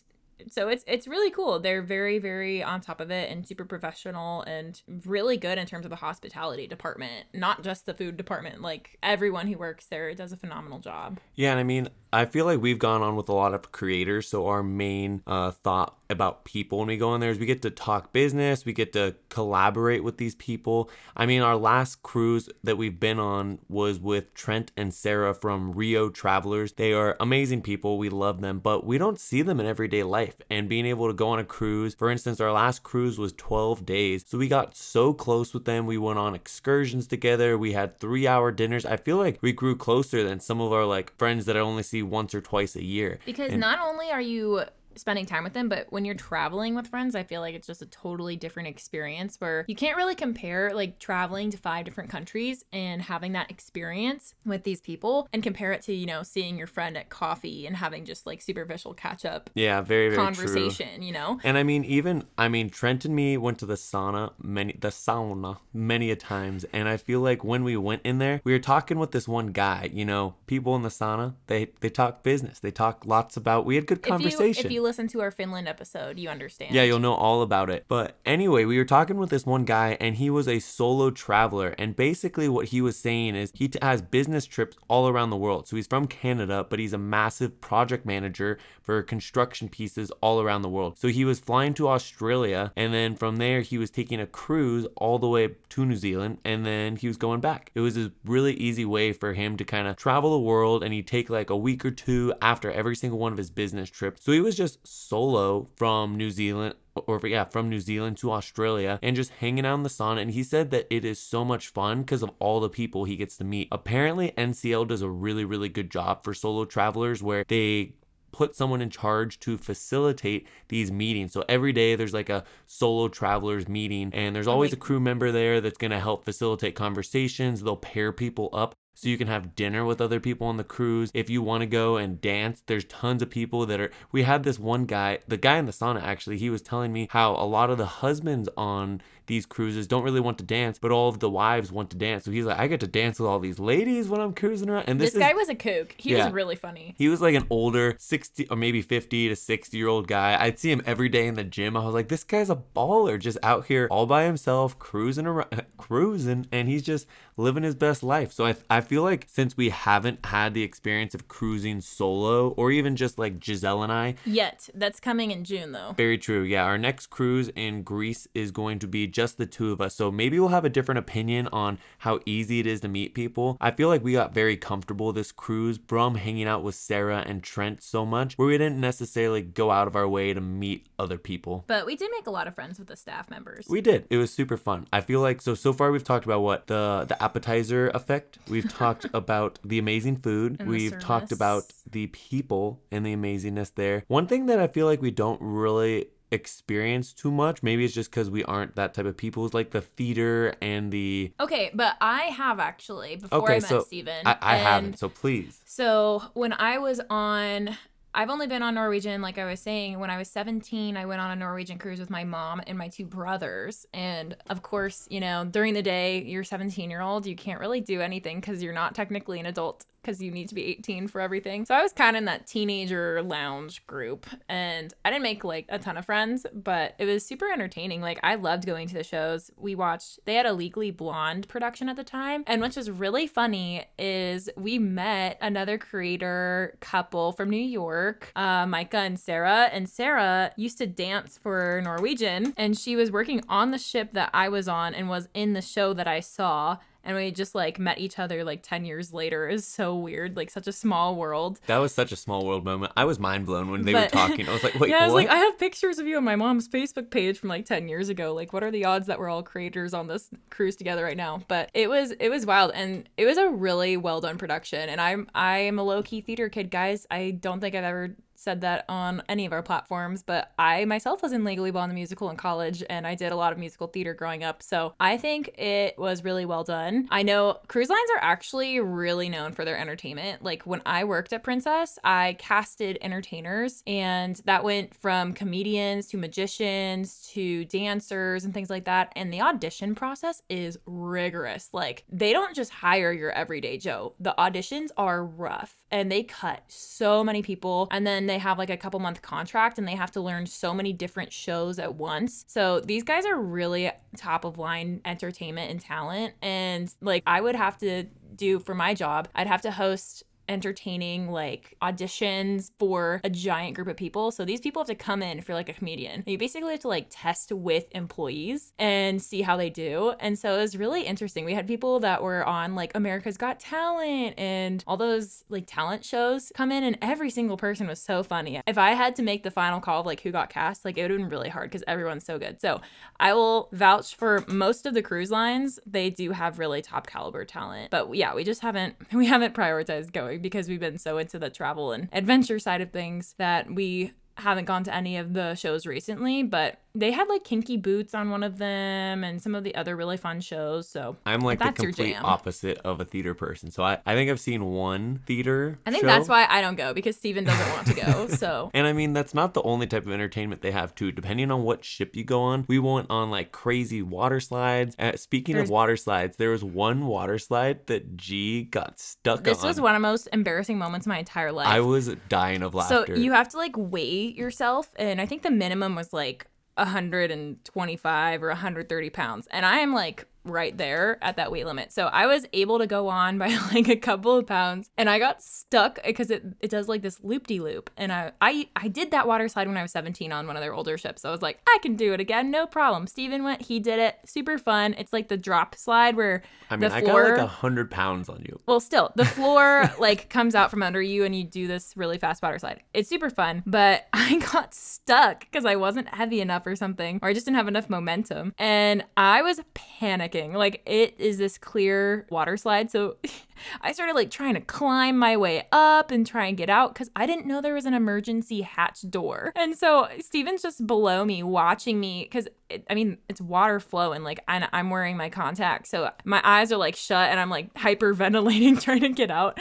so 0.50 0.68
it's 0.68 0.84
it's 0.88 1.08
really 1.08 1.32
cool. 1.32 1.60
They're 1.60 1.82
very 1.82 2.20
very 2.20 2.62
on 2.62 2.82
top 2.82 3.02
of 3.02 3.12
it 3.12 3.32
and 3.32 3.48
super 3.48 3.66
professional 3.66 4.44
and 4.44 4.82
really 5.06 5.38
good 5.38 5.58
in 5.58 5.66
terms 5.66 5.86
of 5.86 5.90
the 5.90 5.98
hospitality 5.98 6.68
department, 6.68 7.26
not 7.34 7.64
just 7.64 7.86
the 7.86 7.94
food 7.94 8.18
department. 8.18 8.62
Like 8.62 8.98
everyone 9.02 9.48
who 9.48 9.58
works 9.58 9.88
there 9.88 10.14
does 10.14 10.32
a 10.32 10.38
phenomenal 10.38 10.80
job. 10.80 11.20
Yeah, 11.36 11.52
and 11.52 11.60
I 11.60 11.64
mean, 11.64 11.90
I 12.12 12.26
feel 12.26 12.46
like 12.46 12.62
we've 12.62 12.80
gone 12.80 13.02
on 13.02 13.16
with 13.16 13.28
a 13.28 13.34
lot 13.34 13.54
of 13.54 13.72
creators, 13.72 14.30
so 14.30 14.48
our 14.48 14.64
main 14.64 15.22
uh, 15.28 15.52
thought 15.52 15.98
about 16.10 16.46
people 16.46 16.80
when 16.80 16.88
we 16.88 16.98
go 16.98 17.14
in 17.14 17.22
there 17.22 17.30
is 17.30 17.40
we 17.40 17.46
get 17.46 17.62
to 17.62 17.70
talk 17.70 18.14
business, 18.14 18.66
we 18.66 18.74
get 18.74 18.94
to 18.94 19.16
collaborate 19.30 20.04
with 20.04 20.18
these 20.18 20.36
people. 20.36 20.90
I 21.16 21.26
mean, 21.26 21.42
our 21.42 21.58
last 21.58 22.02
cruise 22.02 22.50
that 22.64 22.78
we've 22.78 23.00
been 23.00 23.20
on 23.20 23.60
was 23.68 24.00
with 24.00 24.34
Trent 24.34 24.72
and 24.78 24.94
Sarah 24.94 25.34
from 25.34 25.74
Rio 25.74 26.10
Travelers. 26.10 26.74
They 26.74 26.94
are 26.94 27.18
amazing 27.20 27.62
people, 27.62 27.98
we 27.98 28.10
love 28.10 28.42
them, 28.42 28.60
but 28.60 28.86
we 28.86 28.98
don't 28.98 29.20
see 29.20 29.42
them 29.42 29.60
in 29.60 29.66
everyday 29.66 30.04
life. 30.04 30.36
And 30.50 30.70
being 30.70 30.86
able 30.86 31.08
to 31.08 31.14
go 31.14 31.30
on 31.30 31.40
a 31.40 31.44
cruise, 31.44 31.94
for 31.94 32.10
instance, 32.10 32.40
our 32.40 32.52
last 32.52 32.84
cruise 32.84 33.20
was 33.20 33.34
12 33.34 33.86
days, 33.86 34.24
so 34.26 34.38
we 34.38 34.48
got 34.48 34.76
so 34.76 35.14
close 35.14 35.54
with 35.54 35.66
them. 35.66 35.86
We 35.86 35.98
went 35.98 36.20
on 36.20 36.36
excursions 36.36 37.08
together, 37.08 37.58
we 37.58 37.74
had 37.74 38.00
three 38.00 38.28
hour 38.28 38.52
dinners. 38.52 38.86
I 38.86 38.98
feel 38.98 39.18
like 39.18 39.40
we 39.42 39.52
grew 39.52 39.76
closer 39.76 40.24
than 40.24 40.40
some 40.40 40.62
of 40.62 40.72
our 40.72 40.86
like 40.86 41.16
friends 41.18 41.46
that 41.46 41.58
I 41.58 41.62
only 41.62 41.84
see 41.84 41.97
once 42.04 42.34
or 42.36 42.42
twice 42.42 42.76
a 42.76 42.84
year. 42.84 43.20
Because 43.26 43.52
And- 43.52 43.62
not 43.62 43.80
only 43.80 44.12
are 44.12 44.22
you 44.22 44.64
spending 44.98 45.26
time 45.26 45.44
with 45.44 45.54
them, 45.54 45.70
but 45.70 45.88
when 45.90 46.06
you're 46.06 46.16
traveling 46.16 46.76
with 46.76 46.88
friends, 46.88 47.16
I 47.16 47.24
feel 47.24 47.42
like 47.42 47.56
it's 47.56 47.68
just 47.68 47.82
a 47.82 47.86
totally 47.86 48.36
different 48.36 48.68
experience 48.70 49.38
where 49.40 49.66
you 49.68 49.76
can't 49.76 49.98
really 49.98 50.16
compare 50.16 50.74
like 50.74 51.00
traveling 51.00 51.50
to 51.52 51.58
five 51.58 51.86
different 51.86 52.10
countries 52.10 52.64
and 52.72 53.02
having 53.02 53.34
that 53.34 53.50
experience 53.52 54.34
with 54.46 54.64
these 54.64 54.82
people 54.82 55.28
and 55.34 55.44
compare 55.44 55.72
it 55.72 55.82
to, 55.84 55.94
you 55.94 56.06
know, 56.06 56.24
seeing 56.24 56.58
your 56.58 56.68
friend 56.68 56.98
at 56.98 57.10
coffee 57.10 57.66
and 57.68 57.78
having 57.78 58.06
just 58.06 58.26
like 58.26 58.42
superficial 58.42 58.94
catch 58.94 59.26
up 59.26 59.50
Yeah, 59.54 59.82
very, 59.82 60.10
very 60.10 60.18
true. 60.18 60.26
conversation, 60.26 61.02
you 61.02 61.12
know? 61.12 61.40
And 61.44 61.58
I 61.58 61.64
mean, 61.64 61.84
even 61.86 62.24
I 62.38 62.48
mean, 62.48 62.70
Trent 62.70 63.06
and 63.06 63.16
me 63.16 63.38
went 63.38 63.60
to 63.60 63.66
the 63.66 63.76
sauna 63.76 64.32
many, 64.42 64.74
the 64.80 64.90
sauna 64.90 65.58
many 65.74 66.12
a 66.12 66.16
times, 66.16 66.66
and 66.74 66.88
I 66.90 66.98
feel 66.98 67.20
like 67.22 67.44
when 67.44 67.64
we 67.64 67.78
went 67.78 68.02
in 68.04 68.18
there, 68.18 68.42
we 68.44 68.52
were 68.54 68.60
talking 68.60 68.98
with 69.00 69.12
this 69.12 69.28
one 69.28 69.48
guy. 69.48 69.90
You 69.94 70.06
know, 70.06 70.36
people 70.48 70.76
in 70.76 70.82
the 70.82 70.90
sauna, 70.90 71.36
they 71.48 71.70
they 71.82 71.90
talk 71.90 72.24
business, 72.24 72.60
they 72.60 72.72
talk 72.72 73.06
lots 73.06 73.38
about. 73.38 73.66
We 73.66 73.76
had 73.76 73.86
good 73.86 74.00
If 74.00 74.06
you 74.06 74.12
conversation. 74.12 74.66
if 74.66 74.72
you 74.72 74.82
listen 74.88 75.08
to 75.10 75.22
our 75.22 75.32
Finland 75.32 75.68
episode, 75.68 76.18
you 76.18 76.30
understand. 76.30 76.74
Yeah, 76.74 76.84
you'll 76.84 77.00
know 77.00 77.14
all 77.14 77.42
about 77.42 77.70
it. 77.70 77.86
But 77.88 78.18
anyway, 78.26 78.64
we 78.66 78.78
were 78.78 78.86
talking 78.86 79.18
with 79.18 79.30
this 79.30 79.46
one 79.46 79.66
guy, 79.66 79.98
and 80.00 80.16
he 80.16 80.30
was 80.30 80.48
a 80.48 80.60
solo 80.60 81.12
traveler. 81.12 81.76
And 81.78 81.96
basically, 81.96 82.48
what 82.48 82.70
he 82.70 82.82
was 82.82 82.98
saying 82.98 83.36
is 83.36 83.52
he 83.54 83.68
t- 83.68 83.78
has 83.82 84.02
business 84.02 84.46
trips 84.46 84.78
all 84.88 85.10
around 85.10 85.30
the 85.30 85.38
world. 85.38 85.68
So 85.68 85.76
he's 85.76 85.88
from 85.88 86.08
Canada, 86.08 86.66
but 86.68 86.80
he's 86.80 86.94
a 86.94 86.98
massive 86.98 87.60
project 87.60 88.06
manager 88.06 88.58
for 88.82 89.04
construction 89.04 89.68
pieces 89.68 90.10
all 90.22 90.40
around 90.40 90.62
the 90.62 90.70
world. 90.70 90.98
So 90.98 91.10
he 91.10 91.26
was 91.26 91.40
flying 91.40 91.74
to 91.76 91.90
Australia, 91.90 92.72
and 92.78 92.94
then 92.94 93.16
from 93.16 93.36
there, 93.36 93.60
he 93.60 93.78
was 93.78 93.90
taking 93.90 94.22
a 94.22 94.26
cruise 94.26 94.88
all 94.96 95.20
the 95.20 95.28
way 95.28 95.50
to 95.70 95.86
New 95.86 95.98
Zealand, 95.98 96.38
and 96.46 96.66
then 96.66 96.96
he 96.96 97.08
was 97.08 97.18
going 97.18 97.42
back. 97.42 97.72
It 97.76 97.82
was 97.82 97.98
a 97.98 98.14
really 98.24 98.54
easy 98.54 98.86
way 98.86 99.12
for 99.12 99.34
him 99.34 99.58
to 99.58 99.66
kind 99.66 99.88
of 99.88 99.98
travel 99.98 100.32
the 100.32 100.40
world, 100.40 100.84
and 100.84 100.94
he'd 100.94 101.08
take 101.08 101.30
like 101.30 101.50
a 101.50 101.58
week 101.58 101.84
or 101.84 101.92
two 101.92 102.34
after 102.42 102.72
every 102.72 102.96
single 102.96 103.20
one 103.20 103.34
of 103.34 103.38
his 103.38 103.50
business 103.50 103.90
trips. 103.90 104.24
So 104.24 104.32
he 104.32 104.40
was 104.40 104.56
just 104.56 104.77
solo 104.84 105.70
from 105.76 106.16
New 106.16 106.32
Zealand 106.32 106.76
or 107.06 107.20
yeah, 107.26 107.44
from 107.44 107.70
New 107.70 107.80
Zealand 107.80 108.18
to 108.18 108.32
Australia 108.32 109.00
and 109.04 109.16
just 109.16 109.32
hanging 109.32 109.66
out 109.66 109.76
in 109.76 109.84
the 109.84 109.90
sauna. 109.90 110.22
And 110.22 110.32
he 110.32 110.44
said 110.44 110.72
that 110.72 110.88
it 110.90 111.06
is 111.06 111.20
so 111.20 111.46
much 111.46 111.68
fun 111.68 112.02
because 112.02 112.24
of 112.24 112.32
all 112.40 112.60
the 112.60 112.70
people 112.70 113.04
he 113.04 113.16
gets 113.16 113.38
to 113.38 113.44
meet. 113.44 113.68
Apparently, 113.72 114.34
NCL 114.38 114.88
does 114.88 115.02
a 115.02 115.10
really, 115.10 115.46
really 115.46 115.70
good 115.70 115.92
job 115.92 116.24
for 116.24 116.34
solo 116.34 116.66
travelers 116.66 117.22
where 117.22 117.46
they 117.48 117.94
put 118.32 118.56
someone 118.56 118.82
in 118.82 118.90
charge 118.90 119.40
to 119.40 119.58
facilitate 119.58 120.48
these 120.68 120.92
meetings. 120.92 121.34
So 121.34 121.44
every 121.48 121.74
day 121.74 121.96
there's 121.96 122.14
like 122.14 122.30
a 122.30 122.44
solo 122.66 123.08
travelers 123.08 123.68
meeting 123.68 124.12
and 124.14 124.36
there's 124.36 124.48
always 124.48 124.74
a 124.74 124.78
crew 124.78 125.00
member 125.00 125.32
there 125.32 125.62
that's 125.62 125.78
going 125.78 125.92
to 125.92 126.00
help 126.00 126.26
facilitate 126.26 126.76
conversations. 126.76 127.64
They'll 127.64 127.78
pair 127.78 128.12
people 128.12 128.50
up 128.54 128.76
so 128.98 129.10
you 129.10 129.18
can 129.18 129.28
have 129.28 129.56
dinner 129.56 129.86
with 129.86 130.02
other 130.02 130.20
people 130.20 130.48
on 130.48 130.58
the 130.58 130.64
cruise. 130.64 131.12
If 131.14 131.30
you 131.30 131.44
want 131.44 131.62
to 131.62 131.68
go 131.68 131.98
and 131.98 132.20
dance, 132.20 132.64
there's 132.66 132.84
tons 132.86 133.22
of 133.22 133.30
people 133.30 133.64
that 133.68 133.80
are. 133.80 133.92
We 134.12 134.24
had 134.24 134.44
this 134.44 134.58
one 134.58 134.88
guy, 134.88 135.20
the 135.28 135.38
guy 135.38 135.60
in 135.60 135.68
the 135.68 135.72
sauna 135.72 136.02
actually, 136.02 136.40
he 136.40 136.50
was 136.50 136.64
telling 136.64 136.92
me 136.92 137.08
how 137.12 137.34
a 137.36 137.46
lot 137.46 137.70
of 137.70 137.78
the 137.78 137.86
husbands 137.86 138.50
on 138.58 139.04
these 139.28 139.46
cruises 139.46 139.88
don't 139.88 140.04
really 140.04 140.20
want 140.20 140.38
to 140.40 140.44
dance, 140.44 140.80
but 140.80 140.92
all 140.92 141.10
of 141.10 141.20
the 141.20 141.30
wives 141.30 141.72
want 141.72 141.90
to 141.92 141.98
dance. 141.98 142.26
So 142.26 142.32
he's 142.32 142.46
like, 142.46 142.58
I 142.58 142.68
get 142.68 142.80
to 142.80 142.88
dance 142.88 143.20
with 143.20 143.30
all 143.30 143.40
these 143.40 143.60
ladies 143.60 144.10
when 144.10 144.20
I'm 144.20 144.34
cruising 144.34 144.70
around. 144.70 144.86
And 144.88 145.00
this, 145.00 145.12
This 145.12 145.16
is 145.22 145.28
guy 145.28 145.34
was 145.34 145.50
a 145.50 145.56
kook. 145.56 145.94
He 145.98 146.12
Yeah. 146.14 146.26
was 146.26 146.34
really 146.34 146.56
funny. 146.56 146.96
he 146.98 147.08
was 147.10 147.22
like 147.22 147.36
an 147.36 147.46
older 147.50 147.96
60 148.00 148.48
or 148.50 148.58
maybe 148.58 148.82
50 148.82 149.30
to 149.30 149.36
60 149.36 149.78
year 149.78 149.88
old 149.88 150.08
guy. 150.08 150.38
I'd 150.42 150.58
see 150.60 150.72
him 150.72 150.82
every 150.86 151.10
day 151.10 151.28
in 151.28 151.36
the 151.36 151.44
gym. 151.44 151.78
I 151.78 151.86
was 151.86 151.94
like, 151.94 152.08
this 152.08 152.24
guy's 152.24 152.50
a 152.50 152.56
baller 152.76 153.20
just 153.20 153.38
out 153.44 153.66
here 153.68 153.88
all 153.92 154.06
by 154.06 154.24
himself, 154.24 154.80
cruising 154.80 155.26
around, 155.28 155.64
cruising, 155.78 156.48
and 156.52 156.68
he's 156.68 156.84
just 156.84 157.06
living 157.38 157.64
his 157.64 157.76
best 157.76 158.02
life. 158.04 158.32
So 158.32 158.46
I, 158.46 158.56
I 158.70 158.82
feel 158.82 159.04
like 159.04 159.26
since 159.30 159.56
we 159.56 159.70
haven't 159.70 160.26
had 160.26 160.54
the 160.54 160.64
experience 160.64 161.14
of 161.14 161.28
cruising 161.28 161.82
solo 161.82 162.50
or 162.52 162.72
even 162.72 162.96
just 162.96 163.20
like 163.20 163.44
Giselle 163.44 163.84
and 163.84 163.92
I, 163.92 164.16
Yet 164.26 164.70
that's 164.74 165.00
coming 165.00 165.32
in 165.32 165.44
June 165.44 165.72
though. 165.72 165.94
very 165.98 166.18
true. 166.18 166.42
Yeah, 166.44 166.64
our 166.64 166.78
next 166.78 167.08
cruise 167.08 167.50
in 167.56 167.84
Greece 167.84 168.28
is 168.34 168.52
going 168.52 168.80
to 168.80 168.88
be 168.88 169.06
just 169.18 169.40
the 169.40 169.48
two 169.48 169.72
of 169.72 169.82
us. 169.82 169.96
So 169.96 170.12
maybe 170.12 170.40
we'll 170.40 170.50
have 170.50 170.64
a 170.64 170.70
different 170.70 171.00
opinion 171.00 171.48
on 171.48 171.80
how 171.98 172.20
easy 172.28 172.60
it 172.60 172.68
is 172.68 172.82
to 172.82 172.88
meet 172.88 173.16
people. 173.16 173.58
I 173.60 173.72
feel 173.72 173.88
like 173.88 174.04
we 174.04 174.14
got 174.14 174.32
very 174.32 174.56
comfortable 174.56 175.12
this 175.12 175.32
cruise, 175.32 175.80
Brum 175.80 176.14
hanging 176.14 176.48
out 176.48 176.62
with 176.62 176.76
Sarah 176.76 177.24
and 177.26 177.42
Trent 177.42 177.82
so 177.82 178.06
much, 178.06 178.38
where 178.38 178.48
we 178.48 178.60
didn't 178.60 178.80
necessarily 178.80 179.42
go 179.42 179.72
out 179.72 179.88
of 179.88 179.96
our 179.96 180.08
way 180.08 180.36
to 180.36 180.40
meet 180.40 180.86
other 181.00 181.18
people. 181.18 181.66
But 181.66 181.88
we 181.88 181.96
did 181.96 182.12
make 182.12 182.28
a 182.28 182.30
lot 182.30 182.46
of 182.46 182.54
friends 182.54 182.78
with 182.78 182.90
the 182.90 182.96
staff 182.96 183.28
members. 183.28 183.66
We 183.68 183.82
did. 183.82 184.06
It 184.12 184.18
was 184.18 184.32
super 184.32 184.56
fun. 184.56 184.86
I 184.94 185.02
feel 185.02 185.20
like 185.20 185.42
so 185.42 185.56
so 185.56 185.74
far 185.74 185.92
we've 185.92 186.04
talked 186.04 186.26
about 186.26 186.42
what 186.42 186.68
the 186.68 187.06
the 187.08 187.22
appetizer 187.22 187.90
effect. 187.96 188.38
We've 188.48 188.72
talked 188.72 189.08
about 189.16 189.58
the 189.66 189.80
amazing 189.80 190.18
food. 190.18 190.58
And 190.60 190.70
we've 190.70 191.00
talked 191.00 191.32
about 191.32 191.64
the 191.90 192.06
people 192.08 192.84
and 192.92 193.04
the 193.04 193.16
amazingness 193.16 193.74
there. 193.74 194.04
One 194.08 194.28
thing 194.28 194.46
that 194.46 194.60
I 194.60 194.68
feel 194.68 194.86
like 194.86 195.02
we 195.02 195.10
don't 195.10 195.42
really 195.42 196.10
experience 196.32 197.14
too 197.14 197.32
much, 197.32 197.64
maybe 197.64 197.86
it's 197.86 197.94
just 197.94 198.12
because 198.12 198.30
we 198.30 198.44
aren't 198.44 198.76
that 198.76 198.94
type 198.94 199.06
of 199.06 199.18
people, 199.18 199.46
is 199.46 199.54
like 199.54 199.72
the 199.72 199.82
theater 199.82 200.56
and 200.62 200.92
the. 200.92 201.32
Okay, 201.40 201.72
but 201.74 201.96
I 202.02 202.24
have 202.24 202.60
actually 202.60 203.16
before 203.18 203.44
Okay, 203.44 203.56
I 203.56 203.60
met 203.60 203.70
so 203.70 203.82
Steven. 203.82 204.26
I, 204.26 204.38
I 204.42 204.56
haven't. 204.58 205.00
So 205.00 205.10
please. 205.10 205.62
So 205.66 206.24
when 206.34 206.54
I 206.54 206.78
was 206.78 207.00
on, 207.10 207.78
I've 208.14 208.30
only 208.30 208.48
been 208.48 208.64
on 208.64 208.74
Norwegian, 208.74 209.22
like 209.22 209.38
I 209.38 209.46
was 209.46 209.60
saying, 209.60 210.00
when 210.00 210.10
I 210.10 210.18
was 210.18 210.28
17, 210.30 210.98
I 210.98 211.06
went 211.06 211.22
on 211.22 211.30
a 211.30 211.36
Norwegian 211.36 211.78
cruise 211.78 212.00
with 212.00 212.10
my 212.10 212.24
mom 212.24 212.62
and 212.66 212.78
my 212.78 212.88
two 212.88 213.06
brothers. 213.06 213.86
And 213.94 214.36
of 214.50 214.64
course, 214.64 215.08
you 215.12 215.20
know, 215.20 215.46
during 215.46 215.76
the 215.76 215.84
day, 215.84 216.24
you're 216.24 216.44
17 216.44 216.90
year 216.90 217.02
old, 217.02 217.28
you 217.28 217.36
can't 217.36 217.60
really 217.60 217.80
do 217.80 218.02
anything 218.02 218.40
because 218.40 218.64
you're 218.64 218.74
not 218.74 218.96
technically 218.96 219.40
an 219.40 219.46
adult 219.46 219.86
because 220.02 220.22
you 220.22 220.32
need 220.32 220.50
to 220.50 220.56
be 220.56 220.64
18 220.64 221.08
for 221.08 221.22
everything. 221.22 221.66
So 221.66 221.76
I 221.76 221.82
was 221.82 221.92
kind 221.92 222.16
of 222.16 222.20
in 222.20 222.26
that 222.26 222.48
teenager 222.48 223.22
lounge 223.22 223.86
group 223.88 224.26
and 224.48 224.94
I 225.04 225.10
didn't 225.10 225.24
make 225.24 225.44
like 225.44 225.66
a 225.70 225.80
ton 225.80 225.98
of 225.98 226.06
friends, 226.06 226.46
but 226.54 226.96
it 226.98 227.06
was 227.06 227.26
super 227.26 227.52
entertaining. 227.52 228.02
Like 228.02 228.20
I 228.24 228.36
loved 228.36 228.66
going 228.66 228.88
to 228.88 228.94
the 228.94 229.04
shows. 229.04 229.52
We 229.58 229.76
watched, 229.76 230.20
they 230.26 230.36
had 230.36 230.46
a 230.46 230.54
Legally 230.54 230.92
Blonde 230.92 231.48
production 231.48 231.90
at 231.90 231.96
the 231.96 232.04
time. 232.04 232.44
And 232.48 232.62
which 232.62 232.76
was 232.76 232.90
really 232.90 233.28
funny 233.28 233.86
is 233.98 234.50
we 234.56 234.80
met 234.80 235.38
another 235.42 235.78
creator 235.78 236.78
couple 236.80 237.34
from 237.34 237.50
New 237.50 237.58
York, 237.58 238.32
uh, 238.36 238.66
Micah 238.66 238.98
and 238.98 239.20
Sarah. 239.20 239.70
And 239.72 239.90
Sarah 239.90 240.52
used 240.56 240.78
to 240.78 240.88
dance 240.88 241.38
for 241.38 241.82
Norwegian 241.84 242.54
and 242.58 242.78
she 242.78 242.96
was 242.96 243.12
working 243.12 243.44
on 243.50 243.72
the 243.72 243.78
ship 243.78 244.12
that 244.14 244.30
I 244.34 244.50
was 244.50 244.68
on 244.68 244.94
and 244.94 245.10
was 245.10 245.28
in 245.34 245.54
the 245.54 245.62
show 245.62 245.94
that 245.94 246.08
I 246.08 246.20
saw 246.22 246.78
and 247.08 247.16
we 247.16 247.32
just 247.32 247.56
like 247.56 247.80
met 247.80 247.98
each 247.98 248.20
other 248.20 248.44
like 248.44 248.62
10 248.62 248.86
years 248.86 249.12
later 249.14 249.48
is 249.50 249.66
so 249.66 249.96
weird 249.96 250.36
like 250.38 250.52
such 250.52 250.68
a 250.68 250.72
small 250.72 251.16
world 251.16 251.60
That 251.66 251.78
was 251.80 251.92
such 251.92 252.12
a 252.12 252.16
small 252.16 252.46
world 252.46 252.64
moment. 252.66 252.92
I 252.96 253.06
was 253.06 253.18
mind 253.18 253.48
blown 253.48 253.72
when 253.72 253.84
they 253.84 253.94
But- 253.94 254.12
were 254.14 254.20
talking. 254.28 254.48
I 254.48 254.54
was 254.54 254.64
like, 254.64 254.80
wait, 254.80 254.92
yeah, 254.92 254.98
I 255.00 255.06
was 255.06 255.14
what? 255.14 255.26
like, 255.26 255.30
I 255.30 255.38
have 255.38 255.58
pictures 255.58 255.98
of 255.98 256.06
you 256.06 256.18
on 256.18 256.24
my 256.24 256.36
mom's 256.36 256.68
Facebook 256.68 257.10
page 257.10 257.40
from 257.40 257.50
like 257.50 257.66
ten 257.66 257.88
years 257.88 258.10
ago. 258.10 258.34
Like, 258.36 258.54
what 258.54 258.62
are 258.64 258.70
the 258.72 258.86
odds 258.86 259.08
that 259.08 259.18
we're 259.18 259.30
all 259.30 259.42
creators 259.42 259.94
on 259.94 260.08
this 260.08 260.30
cruise 260.52 260.76
together 260.76 261.04
right 261.04 261.18
now? 261.18 261.42
But 261.48 261.72
it 261.74 261.90
was 261.90 262.12
it 262.12 262.30
was 262.30 262.46
wild, 262.46 262.72
and 262.76 263.08
it 263.18 263.26
was 263.26 263.38
a 263.38 263.50
really 263.50 263.96
well 263.98 264.20
done 264.22 264.38
production. 264.38 264.90
And 264.90 265.00
I'm 265.00 265.28
I'm 265.34 265.80
a 265.80 265.84
low 265.84 266.04
key 266.04 266.22
theater 266.22 266.50
kid, 266.50 266.70
guys. 266.70 267.08
I 267.10 267.32
don't 267.32 267.62
think 267.62 267.74
I've 267.74 267.84
ever 267.86 268.16
said 268.38 268.62
that 268.62 268.86
on 268.88 269.22
any 269.28 269.46
of 269.46 269.52
our 269.52 269.64
platforms, 269.64 270.24
but 270.24 270.52
I 270.58 270.86
myself 270.86 271.22
was 271.22 271.34
in 271.34 271.44
Legally 271.44 271.72
Blonde 271.72 271.92
the 271.92 271.96
musical 271.96 272.30
in 272.30 272.38
college, 272.38 272.84
and 272.90 273.06
I 273.06 273.16
did 273.16 273.32
a 273.32 273.36
lot 273.36 273.52
of 273.52 273.60
musical 273.60 273.88
theater 273.88 274.14
growing 274.14 274.44
up. 274.44 274.64
So 274.64 274.94
I 275.00 275.18
think 275.18 275.50
it 275.60 275.98
was 275.98 276.24
really 276.24 276.46
well 276.46 276.64
done. 276.64 277.08
I 277.12 277.24
know 277.24 277.60
cruise 277.68 277.90
lines 277.90 278.10
are 278.16 278.24
actually 278.24 278.80
really 278.80 279.30
known 279.30 279.54
for 279.54 279.66
their 279.66 279.78
entertainment. 279.78 280.44
Like 280.44 280.64
when 280.64 280.82
I 280.86 281.04
worked 281.04 281.34
at 281.34 281.44
Princess, 281.44 282.00
I 282.04 282.36
casted 282.40 282.98
entertainers, 283.02 283.84
and 283.88 284.36
that 284.46 284.64
went 284.64 284.96
from 284.96 285.34
comedians 285.34 286.08
to 286.08 286.18
magicians 286.18 287.28
to 287.34 287.66
dancers 287.66 288.46
and 288.46 288.54
things 288.54 288.70
like 288.70 288.86
that. 288.86 289.12
And 289.16 289.34
the 289.34 289.42
audition 289.42 289.96
process 289.96 290.42
is 290.50 290.78
rigorous. 290.86 291.70
Like 291.74 292.06
they 292.10 292.34
don't 292.34 292.56
just 292.56 292.72
hire 292.72 293.12
your 293.12 293.32
everyday 293.32 293.78
Joe, 293.78 294.14
the 294.20 294.36
auditions 294.38 294.90
are 294.98 295.26
rough 295.26 295.76
and 295.92 296.12
they 296.12 296.24
cut 296.24 296.64
so 296.68 297.24
many 297.24 297.42
people 297.42 297.88
and 297.92 298.06
then 298.06 298.28
they 298.28 298.38
have 298.38 298.58
like 298.58 298.70
a 298.70 298.78
couple 298.78 299.00
month 299.00 299.22
contract 299.22 299.78
and 299.78 299.88
they 299.88 299.96
have 299.96 300.12
to 300.12 300.22
learn 300.22 300.46
so 300.46 300.74
many 300.74 300.94
different 300.94 301.32
shows 301.32 301.80
at 301.80 301.96
once. 301.96 302.44
So 302.48 302.80
these 302.80 303.04
guys 303.04 303.26
are 303.26 303.40
really 303.40 303.92
top 304.18 304.46
of 304.46 304.58
line 304.58 305.02
entertainment 305.06 305.72
and 305.72 305.80
talent 305.80 306.34
and 306.42 306.94
like 307.02 307.24
i 307.26 307.40
would 307.40 307.56
have 307.56 307.78
to 307.78 308.04
do 308.36 308.60
for 308.60 308.76
my 308.76 308.94
job 308.94 309.28
i'd 309.36 309.48
have 309.48 309.62
to 309.62 309.72
host 309.72 310.24
entertaining 310.50 311.32
like 311.32 311.76
auditions 311.82 312.72
for 312.80 313.22
a 313.24 313.30
giant 313.30 313.76
group 313.76 313.88
of 313.88 313.98
people. 313.98 314.32
So 314.32 314.46
these 314.46 314.62
people 314.62 314.82
have 314.82 314.88
to 314.88 314.96
come 314.96 315.22
in 315.22 315.38
if 315.38 315.48
you're 315.48 315.56
like 315.56 315.70
a 315.70 315.74
comedian. 315.74 316.24
You 316.26 316.38
basically 316.38 316.72
have 316.72 316.82
to 316.82 316.88
like 316.88 317.08
test 317.10 317.52
with 317.52 317.86
employees 317.92 318.74
and 318.80 319.22
see 319.22 319.42
how 319.42 319.58
they 319.58 319.70
do. 319.70 320.14
And 320.20 320.38
so 320.38 320.56
it 320.56 320.62
was 320.62 320.78
really 320.78 321.04
interesting. 321.04 321.46
We 321.46 321.54
had 321.54 321.68
people 321.68 322.00
that 322.02 322.22
were 322.22 322.46
on 322.46 322.76
like 322.76 322.96
America's 322.96 323.38
Got 323.38 323.60
Talent 323.60 324.36
and 324.38 324.84
all 324.88 324.98
those 324.98 325.44
like 325.50 325.66
talent 325.68 326.04
shows 326.06 326.52
come 326.56 326.72
in 326.72 326.84
and 326.84 326.98
every 327.02 327.30
single 327.30 327.58
person 327.58 327.88
was 327.88 328.02
so 328.02 328.24
funny. 328.24 328.62
If 328.68 328.78
I 328.78 328.92
had 328.92 329.16
to 329.18 329.24
make 329.24 329.44
the 329.44 329.52
final 329.52 329.80
call 329.80 330.02
of 330.02 330.06
like 330.06 330.22
who 330.22 330.32
got 330.32 330.50
cast, 330.50 330.86
like 330.86 330.98
it 330.98 331.04
would 331.04 331.12
have 331.12 331.20
been 331.20 331.30
really 331.30 331.50
hard 331.50 331.70
because 331.70 331.84
everyone's 331.88 332.26
so 332.26 332.40
good. 332.40 332.62
So 332.62 332.82
I 333.20 333.34
will 333.34 333.70
vouch 333.72 334.16
for 334.16 334.44
most 334.48 334.86
of 334.86 334.94
the 334.94 335.02
cruise 335.02 335.32
lines. 335.32 335.80
They 335.86 336.10
do 336.10 336.32
have 336.32 336.60
really 336.60 336.82
top 336.82 337.08
caliber 337.08 337.46
talent. 337.46 337.92
But 337.92 338.16
yeah, 338.16 338.34
we 338.36 338.44
just 338.44 338.62
haven't 338.62 338.96
we 339.14 339.28
haven't 339.28 339.54
prioritized 339.54 340.12
going 340.12 340.37
because 340.38 340.70
we've 340.70 340.80
been 340.80 340.98
so 340.98 341.18
into 341.18 341.40
the 341.40 341.50
travel 341.50 341.92
and 341.92 342.10
adventure 342.12 342.60
side 342.60 342.82
of 342.82 342.92
things 342.92 343.36
that 343.38 343.74
we 343.74 344.14
haven't 344.38 344.66
gone 344.66 344.84
to 344.84 344.94
any 344.94 345.18
of 345.18 345.34
the 345.34 345.56
shows 345.56 345.86
recently, 345.86 346.44
but 346.44 346.80
they 347.00 347.12
had 347.12 347.28
like 347.30 347.44
Kinky 347.44 347.78
Boots 347.78 348.14
on 348.14 348.30
one 348.30 348.44
of 348.44 348.58
them 348.58 349.24
and 349.24 349.42
some 349.42 349.56
of 349.56 349.64
the 349.64 349.76
other 349.76 349.96
really 349.96 350.18
fun 350.18 350.42
shows. 350.42 350.90
So 350.90 351.16
I'm 351.26 351.42
like 351.42 351.60
the 351.60 351.72
complete 351.72 352.14
jam. 352.14 352.26
opposite 352.26 352.80
of 352.80 353.00
a 353.00 353.06
theater 353.06 353.34
person. 353.34 353.72
So 353.72 353.84
I, 353.84 354.00
I 354.06 354.16
think 354.16 354.30
I've 354.32 354.40
seen 354.40 354.66
one 354.66 355.22
theater. 355.26 355.80
I 355.86 355.92
think 355.92 356.02
show. 356.02 356.08
that's 356.08 356.28
why 356.28 356.46
I 356.50 356.62
don't 356.62 356.76
go 356.76 356.94
because 356.94 357.16
Steven 357.16 357.44
doesn't 357.44 357.70
want 357.70 357.88
to 357.88 357.94
go. 357.94 358.28
So 358.38 358.70
And 358.74 358.86
I 358.86 358.94
mean, 358.94 359.14
that's 359.14 359.34
not 359.34 359.54
the 359.54 359.62
only 359.64 359.88
type 359.88 360.06
of 360.06 360.12
entertainment 360.12 360.62
they 360.62 360.72
have, 360.72 360.94
too. 360.94 361.12
Depending 361.12 361.50
on 361.50 361.64
what 361.64 361.84
ship 361.84 362.16
you 362.16 362.24
go 362.24 362.42
on, 362.42 362.66
we 362.68 362.78
went 362.80 363.10
on 363.10 363.32
like 363.32 363.52
crazy 363.52 364.02
water 364.02 364.40
slides. 364.40 364.96
Uh, 365.00 365.16
speaking 365.16 365.56
There's- 365.56 365.68
of 365.70 365.72
water 365.72 365.96
slides, 365.98 366.38
there 366.38 366.50
was 366.52 366.64
one 366.64 367.08
water 367.08 367.40
slide 367.40 367.88
that 367.88 368.18
G 368.18 368.64
got 368.64 369.00
stuck 369.00 369.44
this 369.44 369.58
on. 369.58 369.62
This 369.62 369.64
was 369.64 369.82
one 369.82 369.96
of 369.96 370.02
the 370.02 370.08
most 370.08 370.28
embarrassing 370.34 370.78
moments 370.78 371.06
of 371.06 371.10
my 371.10 371.20
entire 371.20 371.52
life. 371.52 371.68
I 371.68 371.80
was 371.80 372.14
dying 372.30 372.62
of 372.64 372.76
laughter. 372.76 373.06
So 373.08 373.16
you 373.16 373.32
have 373.34 373.50
to 373.50 373.58
like 373.58 373.74
weigh 373.78 374.28
yourself, 374.28 374.92
and 374.98 375.20
I 375.22 375.26
think 375.26 375.42
the 375.44 375.52
minimum 375.52 375.96
was 375.96 376.14
like 376.14 376.46
125 376.78 378.44
or 378.44 378.48
130 378.48 379.10
pounds, 379.10 379.48
and 379.52 379.66
I 379.66 379.80
am 379.80 379.94
like 379.94 380.28
right 380.50 380.78
there 380.78 381.18
at 381.22 381.38
that 381.38 381.52
weight 381.52 381.66
limit. 381.66 381.92
So 381.92 382.08
I 382.08 382.26
was 382.26 382.46
able 382.54 382.80
to 382.80 382.88
go 382.88 383.08
on 383.08 383.38
by 383.38 383.48
like 383.74 383.88
a 383.88 383.96
couple 383.96 384.36
of 384.36 384.48
pounds, 384.48 384.90
and 384.98 385.10
I 385.10 385.20
got 385.20 385.42
stuck 385.42 386.00
because 386.04 386.32
it 386.32 386.44
it 386.60 386.70
does 386.70 386.88
like 386.88 387.02
this 387.02 387.20
loop 387.24 387.48
de 387.48 387.60
loop, 387.60 387.90
and 387.98 388.12
I 388.12 388.32
I 388.42 388.70
I 388.76 388.88
did 388.88 389.12
that 389.12 389.28
water 389.28 389.48
slide 389.48 389.68
when 389.68 389.78
I 389.78 389.82
was 389.82 389.92
17 389.92 390.32
on 390.32 390.48
one 390.48 390.56
of 390.56 390.62
their 390.62 390.74
older 390.74 390.98
ships. 390.98 391.22
So 391.22 391.30
I 391.30 391.32
was 391.32 391.42
like, 391.42 391.60
I 391.68 391.78
can 391.82 391.96
do 391.96 392.14
it 392.14 392.20
again, 392.20 392.52
no 392.52 392.68
problem. 392.68 393.08
Steven 393.08 393.44
went, 393.44 393.64
he 393.64 393.80
did 393.80 394.00
it, 394.00 394.18
super 394.26 394.58
fun. 394.58 394.96
It's 394.98 395.14
like 395.14 395.28
the 395.28 395.38
drop 395.38 395.76
slide 395.76 396.16
where 396.16 396.42
I 396.70 396.76
mean, 396.76 396.90
the 396.90 396.96
I 396.96 397.02
got 397.02 397.14
like 397.14 397.40
a 397.40 397.48
hundred 397.48 397.92
pounds 397.92 398.30
on 398.30 398.44
you. 398.48 398.60
Well, 398.66 398.80
still, 398.80 399.12
the 399.16 399.26
floor 399.38 399.92
like 400.00 400.30
comes 400.30 400.56
out 400.56 400.72
from 400.72 400.84
under 400.84 401.02
you 401.02 401.24
and 401.24 401.36
you 401.36 401.44
do 401.44 401.68
this 401.68 401.94
really 401.96 402.18
fast 402.18 402.42
water 402.42 402.60
slide. 402.60 402.82
It's 402.94 403.10
super 403.10 403.30
fun, 403.30 403.64
but 403.66 404.08
I 404.14 404.38
got 404.52 404.74
stuck 404.74 405.42
because 405.42 405.66
I 405.66 405.76
wasn't 405.76 406.14
heavy 406.14 406.42
enough 406.42 406.66
or 406.66 406.76
something, 406.76 407.20
or 407.22 407.30
I 407.30 407.34
just 407.34 407.46
didn't 407.46 407.58
have 407.58 407.68
enough 407.68 407.90
momentum. 407.90 408.54
And 408.58 409.06
I 409.16 409.42
was 409.42 409.62
panicking. 409.74 410.37
Like, 410.54 410.82
it 410.86 411.16
is 411.20 411.38
this 411.38 411.58
clear 411.58 412.26
water 412.30 412.58
slide. 412.58 412.92
So 412.92 413.18
I 413.82 413.92
started 413.92 414.14
like 414.14 414.32
trying 414.32 414.54
to 414.54 414.62
climb 414.62 415.18
my 415.18 415.38
way 415.38 415.68
up 415.72 416.12
and 416.12 416.26
try 416.26 416.46
and 416.46 416.58
get 416.58 416.70
out 416.70 416.94
because 416.94 417.10
I 417.16 417.26
didn't 417.26 417.46
know 417.46 417.62
there 417.62 417.74
was 417.74 417.86
an 417.86 417.94
emergency 417.94 418.62
hatch 418.62 419.10
door. 419.10 419.52
And 419.56 419.76
so 419.76 420.08
Steven's 420.20 420.62
just 420.62 420.86
below 420.86 421.26
me 421.26 421.44
watching 421.44 422.00
me 422.00 422.24
because 422.24 422.48
I 422.90 422.96
mean, 422.96 423.18
it's 423.30 423.40
water 423.40 423.80
flowing. 423.80 424.24
Like, 424.24 424.42
and 424.48 424.68
I'm 424.74 424.90
wearing 424.90 425.18
my 425.18 425.30
contacts. 425.30 425.90
So 425.90 426.12
my 426.26 426.42
eyes 426.44 426.72
are 426.72 426.78
like 426.78 426.96
shut 426.96 427.30
and 427.30 427.40
I'm 427.40 427.50
like 427.50 427.74
hyperventilating 427.76 428.82
trying 428.82 429.02
to 429.02 429.10
get 429.10 429.32
out. 429.32 429.58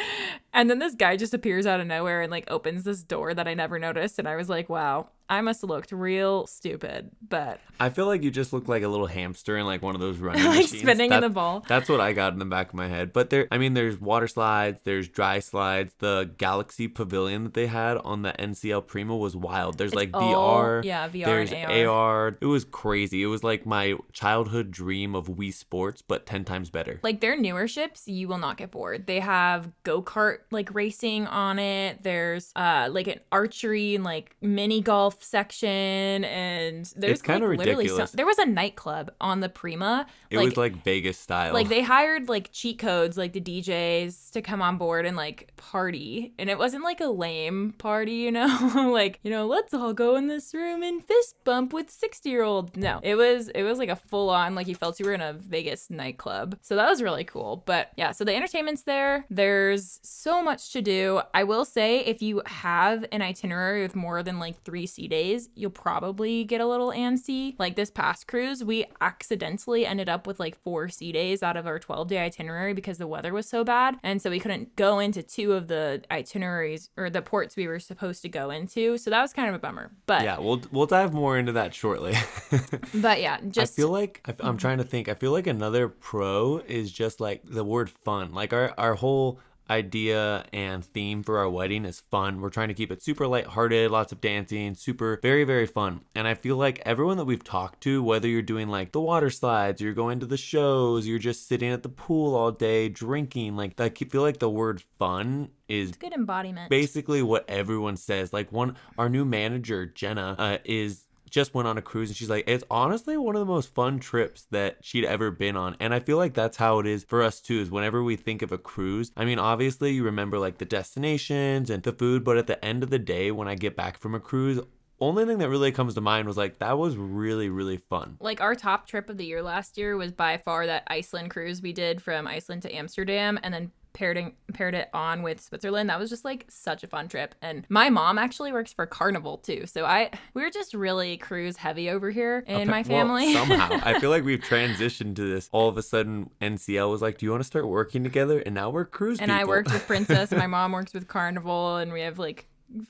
And 0.53 0.69
then 0.69 0.79
this 0.79 0.95
guy 0.95 1.17
just 1.17 1.35
appears 1.35 1.67
out 1.67 1.81
of 1.81 1.87
nowhere 1.87 2.23
and 2.23 2.31
like 2.31 2.51
opens 2.51 2.85
this 2.85 3.03
door 3.03 3.35
that 3.35 3.47
I 3.47 3.55
never 3.55 3.79
noticed. 3.79 4.19
And 4.19 4.27
I 4.27 4.37
was 4.37 4.49
like, 4.49 4.69
wow, 4.69 5.09
I 5.29 5.41
must 5.41 5.61
have 5.63 5.71
looked 5.71 5.93
real 5.93 6.47
stupid, 6.47 7.11
but 7.29 7.61
I 7.81 7.89
feel 7.91 8.07
like 8.07 8.23
you 8.23 8.31
just 8.31 8.53
look 8.53 8.69
like 8.69 8.83
a 8.83 8.89
little 8.89 9.07
hamster 9.07 9.57
in 9.57 9.67
like 9.67 9.83
one 9.83 9.95
of 9.95 10.01
those 10.01 10.19
running 10.19 10.45
like 10.45 10.57
machines. 10.63 10.79
spinning 10.83 11.07
in 11.07 11.11
That- 11.11 11.21
the 11.21 11.29
ball. 11.31 11.65
That's 11.69 11.89
what 11.89 12.01
I 12.01 12.13
got 12.13 12.33
in 12.33 12.39
the 12.39 12.45
back 12.45 12.69
of 12.69 12.75
my 12.75 12.89
head. 12.89 13.13
But 13.13 13.31
there, 13.31 13.49
I 13.51 13.59
mean, 13.59 13.75
there's 13.75 14.01
water 14.01 14.29
slides, 14.29 14.81
there's 14.85 15.09
dry 15.09 15.41
slides. 15.41 15.93
The 15.99 16.31
Galaxy 16.39 16.89
Pavilion 16.89 17.45
that 17.45 17.55
they 17.55 17.67
had 17.67 17.97
on 17.99 18.23
the 18.23 18.33
NCL 18.33 18.87
Prima 18.87 19.17
was 19.17 19.35
wild. 19.37 19.79
There's 19.79 19.95
like 19.95 20.11
all- 20.15 20.57
VR. 20.63 20.85
yeah, 20.85 21.09
VR 21.09 21.25
There's 21.25 21.53
and 21.53 21.87
AR. 21.89 22.37
It 22.41 22.47
was 22.47 22.65
crazy. 22.65 23.23
It 23.23 23.27
was 23.27 23.43
like 23.45 23.67
my 23.67 23.95
childhood 24.13 24.71
dream 24.71 25.15
of 25.15 25.27
Wii 25.29 25.53
Sports, 25.53 26.03
but 26.03 26.27
10 26.27 26.45
times 26.45 26.71
better. 26.71 27.01
Like 27.03 27.21
their 27.21 27.37
newer 27.37 27.69
ships, 27.69 28.07
you 28.09 28.29
will 28.29 28.39
not 28.39 28.57
get 28.57 28.71
bored. 28.71 29.07
They 29.07 29.21
have 29.21 29.71
go 29.83 30.03
kart 30.03 30.39
like 30.51 30.75
racing 30.75 31.27
on 31.27 31.59
it. 31.59 32.03
There's 32.03 32.53
uh 32.57 32.89
like 32.91 33.07
an 33.09 33.21
archery 33.33 33.95
and 33.95 34.05
like 34.05 34.37
mini 34.41 34.81
golf 34.81 35.16
section, 35.23 36.25
and 36.25 36.93
there's 36.97 37.23
kinda 37.23 37.47
like, 37.49 37.59
literally. 37.59 37.89
Some, 37.89 38.09
there 38.15 38.27
was 38.27 38.39
a 38.39 38.47
nightclub 38.47 39.13
on 39.21 39.41
the 39.41 39.49
Prima. 39.49 40.07
It 40.31 40.39
was 40.39 40.57
like 40.57 40.83
Vegas 40.85 41.19
style. 41.19 41.55
like 41.55 41.69
they 41.69 41.83
hired 41.83 42.29
like 42.29 42.51
cheat 42.53 42.79
codes 42.79 43.17
like 43.17 43.33
the 43.33 43.41
DJs 43.41 44.31
to 44.33 44.43
come 44.43 44.63
on 44.63 44.77
board 44.77 45.07
and 45.07 45.17
like 45.17 45.53
party 45.57 46.33
and 46.39 46.51
it 46.51 46.59
wasn't 46.59 46.83
like 46.83 47.01
a 47.01 47.07
lame 47.07 47.75
party 47.79 48.15
you 48.15 48.33
know 48.33 48.91
like 48.93 49.19
you 49.23 49.31
know 49.31 49.47
let's 49.47 49.73
all 49.73 49.93
go 49.93 50.17
in 50.17 50.27
this 50.27 50.53
room 50.55 50.83
and 50.83 51.05
fist 51.05 51.37
bump 51.45 51.73
with 51.73 51.91
60 51.91 52.29
year 52.29 52.43
old 52.43 52.77
no 52.77 53.01
it 53.03 53.15
was 53.15 53.49
it 53.51 53.63
was 53.63 53.79
like 53.79 53.89
a 53.89 53.97
full 53.97 54.31
on 54.31 54.55
like 54.55 54.67
you 54.67 54.75
felt 54.75 54.99
you 55.01 55.07
were 55.07 55.15
in 55.15 55.21
a 55.21 55.33
Vegas 55.33 55.89
nightclub 55.91 56.59
so 56.61 56.77
that 56.77 56.89
was 56.89 57.03
really 57.03 57.25
cool 57.25 57.63
but 57.67 57.91
yeah 57.97 58.13
so 58.13 58.25
the 58.25 58.35
entertainment's 58.35 58.83
there 58.83 59.25
there's 59.31 60.01
so 60.03 60.43
much 60.43 60.73
to 60.73 60.83
do 60.83 61.21
I 61.35 61.45
will 61.45 61.65
say 61.65 62.01
if 62.01 62.23
you 62.23 62.43
have 62.47 63.05
an 63.13 63.23
itinerary 63.23 63.83
with 63.83 63.97
more 63.97 64.23
than 64.23 64.39
like 64.39 64.63
three 64.63 64.87
days 65.09 65.49
you'll 65.55 65.71
probably 65.71 66.45
get 66.45 66.61
a 66.61 66.67
little 66.67 66.91
antsy 66.91 67.55
like 67.59 67.77
this 67.77 67.91
past 67.91 68.27
cruise 68.27 68.63
we 68.63 68.85
accidentally 69.01 69.87
ended 69.87 70.09
up 70.09 70.27
with 70.27 70.39
like 70.39 70.61
four 70.63 70.89
sea 70.89 71.13
days 71.13 71.43
out 71.43 71.57
of 71.57 71.67
our 71.67 71.79
12 71.79 72.09
day 72.09 72.19
itinerary 72.19 72.75
because 72.75 72.99
the 72.99 73.07
weather 73.07 73.33
was 73.33 73.49
so 73.49 73.65
bad 73.65 73.97
and 74.03 74.21
so 74.21 74.31
we 74.31 74.41
couldn't 74.41 74.75
go 74.77 74.99
into 74.99 75.23
two 75.23 75.53
of 75.53 75.69
the 75.69 76.03
itineraries 76.11 76.91
or 76.97 77.11
the 77.11 77.23
ports 77.23 77.57
we 77.57 77.67
were 77.67 77.81
supposed 77.81 78.23
to 78.23 78.29
go 78.29 78.51
into 78.51 78.99
so 78.99 79.11
that 79.11 79.23
was 79.23 79.33
kind 79.33 79.49
of 79.49 79.55
a 79.55 79.59
bummer 79.59 79.91
but 80.07 80.23
yeah, 80.23 80.39
we'll 80.39 80.63
we'll 80.71 80.87
dive 80.87 81.13
more 81.13 81.39
into 81.39 81.53
that 81.53 81.75
shortly. 81.75 82.15
but 82.95 83.21
yeah 83.21 83.39
just 83.49 83.73
I 83.73 83.77
feel 83.77 83.91
like 83.91 84.21
I'm 84.25 84.35
mm-hmm. 84.35 84.57
trying 84.57 84.79
to 84.79 84.85
think. 84.85 85.09
I 85.09 85.15
feel 85.15 85.33
like 85.33 85.47
another 85.47 85.89
pro 85.89 86.59
is 86.59 86.93
just 86.93 87.21
like 87.21 87.43
the 87.45 87.65
word 87.65 87.91
fun. 87.91 88.33
Like 88.33 88.53
our 88.53 88.73
our 88.79 88.95
whole 88.95 89.41
idea 89.71 90.45
and 90.53 90.85
theme 90.85 91.23
for 91.23 91.39
our 91.39 91.49
wedding 91.49 91.85
is 91.85 92.01
fun. 92.11 92.41
We're 92.41 92.51
trying 92.51 92.69
to 92.69 92.75
keep 92.75 92.91
it 92.91 93.03
super 93.03 93.27
lighthearted, 93.27 93.91
lots 93.91 94.13
of 94.13 94.21
dancing, 94.21 94.75
super 94.75 95.19
very 95.23 95.45
very 95.45 95.67
fun. 95.67 96.03
And 96.15 96.27
I 96.29 96.35
feel 96.35 96.57
like 96.57 96.83
everyone 96.85 97.17
that 97.17 97.25
we've 97.25 97.45
talked 97.45 97.83
to, 97.83 98.03
whether 98.03 98.29
you're 98.29 98.43
doing 98.43 98.69
like 98.69 98.93
the 98.93 99.01
water 99.01 99.31
slides, 99.31 99.81
you're 99.81 99.93
going 99.93 100.21
to 100.21 100.27
the 100.27 100.37
shows, 100.37 101.07
you're 101.07 101.19
just 101.19 101.49
sitting 101.49 101.71
at 101.71 101.83
the 101.83 101.89
pool 101.89 102.35
all 102.35 102.53
day 102.53 102.89
drinking, 102.89 103.57
like 103.57 103.81
I 103.81 103.89
feel 103.91 104.23
like 104.23 104.39
the 104.39 104.51
word 104.51 104.83
fun 104.99 105.51
is 105.69 105.93
good 105.93 106.13
embodiment 106.13 106.71
basically 106.71 107.23
what 107.23 107.45
everyone 107.49 107.97
says. 107.97 108.33
Like 108.33 108.53
one, 108.53 108.77
our 108.99 109.09
new 109.09 109.25
manager 109.25 109.87
Jenna 109.87 110.37
uh, 110.39 110.59
is 110.65 111.06
just 111.29 111.55
went 111.55 111.69
on 111.69 111.79
a 111.79 111.83
cruise 111.83 112.09
and 112.09 112.17
she's 112.17 112.31
like, 112.31 112.45
it's 112.47 112.65
honestly 112.71 113.17
one 113.17 113.37
of 113.37 113.41
the 113.41 113.47
most 113.47 113.75
fun 113.75 113.99
trips 113.99 114.47
that 114.51 114.79
she'd 114.83 115.05
ever 115.05 115.31
been 115.31 115.57
on. 115.57 115.77
And 115.81 115.93
I 115.95 116.01
feel 116.01 116.17
like 116.17 116.35
that's 116.35 116.57
how 116.57 116.79
it 116.79 116.87
is 116.87 117.05
for 117.05 117.23
us 117.23 117.41
too. 117.41 117.61
Is 117.61 117.71
whenever 117.71 118.03
we 118.03 118.17
think 118.17 118.43
of 118.43 118.53
a 118.53 118.59
cruise, 118.59 119.13
I 119.17 119.25
mean, 119.25 119.39
obviously 119.39 119.93
you 119.93 120.05
remember 120.05 120.39
like 120.39 120.59
the 120.59 120.65
destinations 120.65 121.71
and 121.71 121.83
the 121.83 121.93
food, 121.93 122.25
but 122.25 122.37
at 122.37 122.47
the 122.47 122.63
end 122.65 122.83
of 122.83 122.91
the 122.91 122.99
day, 122.99 123.31
when 123.31 123.49
I 123.49 123.55
get 123.55 123.77
back 123.77 123.99
from 123.99 124.15
a 124.15 124.21
cruise. 124.21 124.61
Only 124.99 125.27
thing 125.27 125.37
that 125.39 125.51
really 125.51 125.73
comes 125.73 125.93
to 125.95 126.01
mind 126.01 126.27
was 126.27 126.39
like 126.39 126.59
that 126.61 126.79
was 126.79 126.97
really 126.97 127.51
really 127.51 127.77
fun. 127.77 128.17
like 128.19 128.41
our 128.41 128.55
top 128.55 128.87
trip 128.87 129.11
of 129.11 129.19
the 129.19 129.27
year 129.27 129.43
last 129.43 129.77
year 129.77 129.95
was 129.95 130.11
by 130.11 130.39
far 130.39 130.67
that 130.67 130.85
Iceland 130.87 131.31
cruise 131.31 131.61
we 131.61 131.75
did 131.75 132.01
from 132.01 132.27
Iceland 132.27 132.63
to 132.63 132.75
Amsterdam 132.75 133.39
and 133.43 133.53
then 133.53 133.73
paired, 133.97 134.17
in- 134.19 134.33
paired 134.53 134.75
it 134.75 134.89
on 134.93 135.23
with 135.23 135.41
Switzerland. 135.41 135.89
That 135.91 135.99
was 135.99 136.11
just 136.11 136.25
like 136.25 136.45
such 136.49 136.85
a 136.85 136.87
fun 136.87 137.09
trip. 137.09 137.35
And 137.41 137.65
my 137.71 137.89
mom 137.89 138.19
actually 138.19 138.53
works 138.53 138.73
for 138.73 138.85
Carnival 138.87 139.39
too. 139.39 139.65
So 139.67 139.85
I 139.87 140.11
we're 140.35 140.51
just 140.51 140.75
really 140.75 141.17
cruise 141.17 141.57
heavy 141.57 141.89
over 141.91 142.11
here 142.11 142.45
in 142.47 142.69
my 142.69 142.83
Well, 142.83 142.85
family. 142.85 143.33
somehow, 143.35 143.81
I 143.83 143.99
feel 143.99 144.11
like 144.11 144.23
we've 144.25 144.41
transitioned 144.49 145.17
to 145.17 145.29
this. 145.29 145.49
All 145.51 145.69
of 145.69 145.79
a 145.79 145.83
sudden, 145.83 146.31
NCL 146.41 146.91
was 146.91 147.01
like, 147.03 147.19
"Do 147.19 147.27
you 147.27 147.31
want 147.31 147.41
to 147.43 147.47
start 147.47 147.67
working 147.67 148.05
together?" 148.05 148.39
And 148.41 148.55
now 148.55 148.69
we're 148.71 148.85
cruise 148.85 149.19
and 149.19 149.33
I 149.33 149.39
people. 149.39 149.49
worked 149.49 149.73
with 149.73 149.87
Princess, 149.87 150.31
my 150.31 150.47
mom 150.47 150.73
works 150.79 150.93
with 150.93 151.09
Carnival, 151.09 151.77
and 151.77 151.93
we 151.93 152.03
have 152.03 152.19
like 152.19 152.47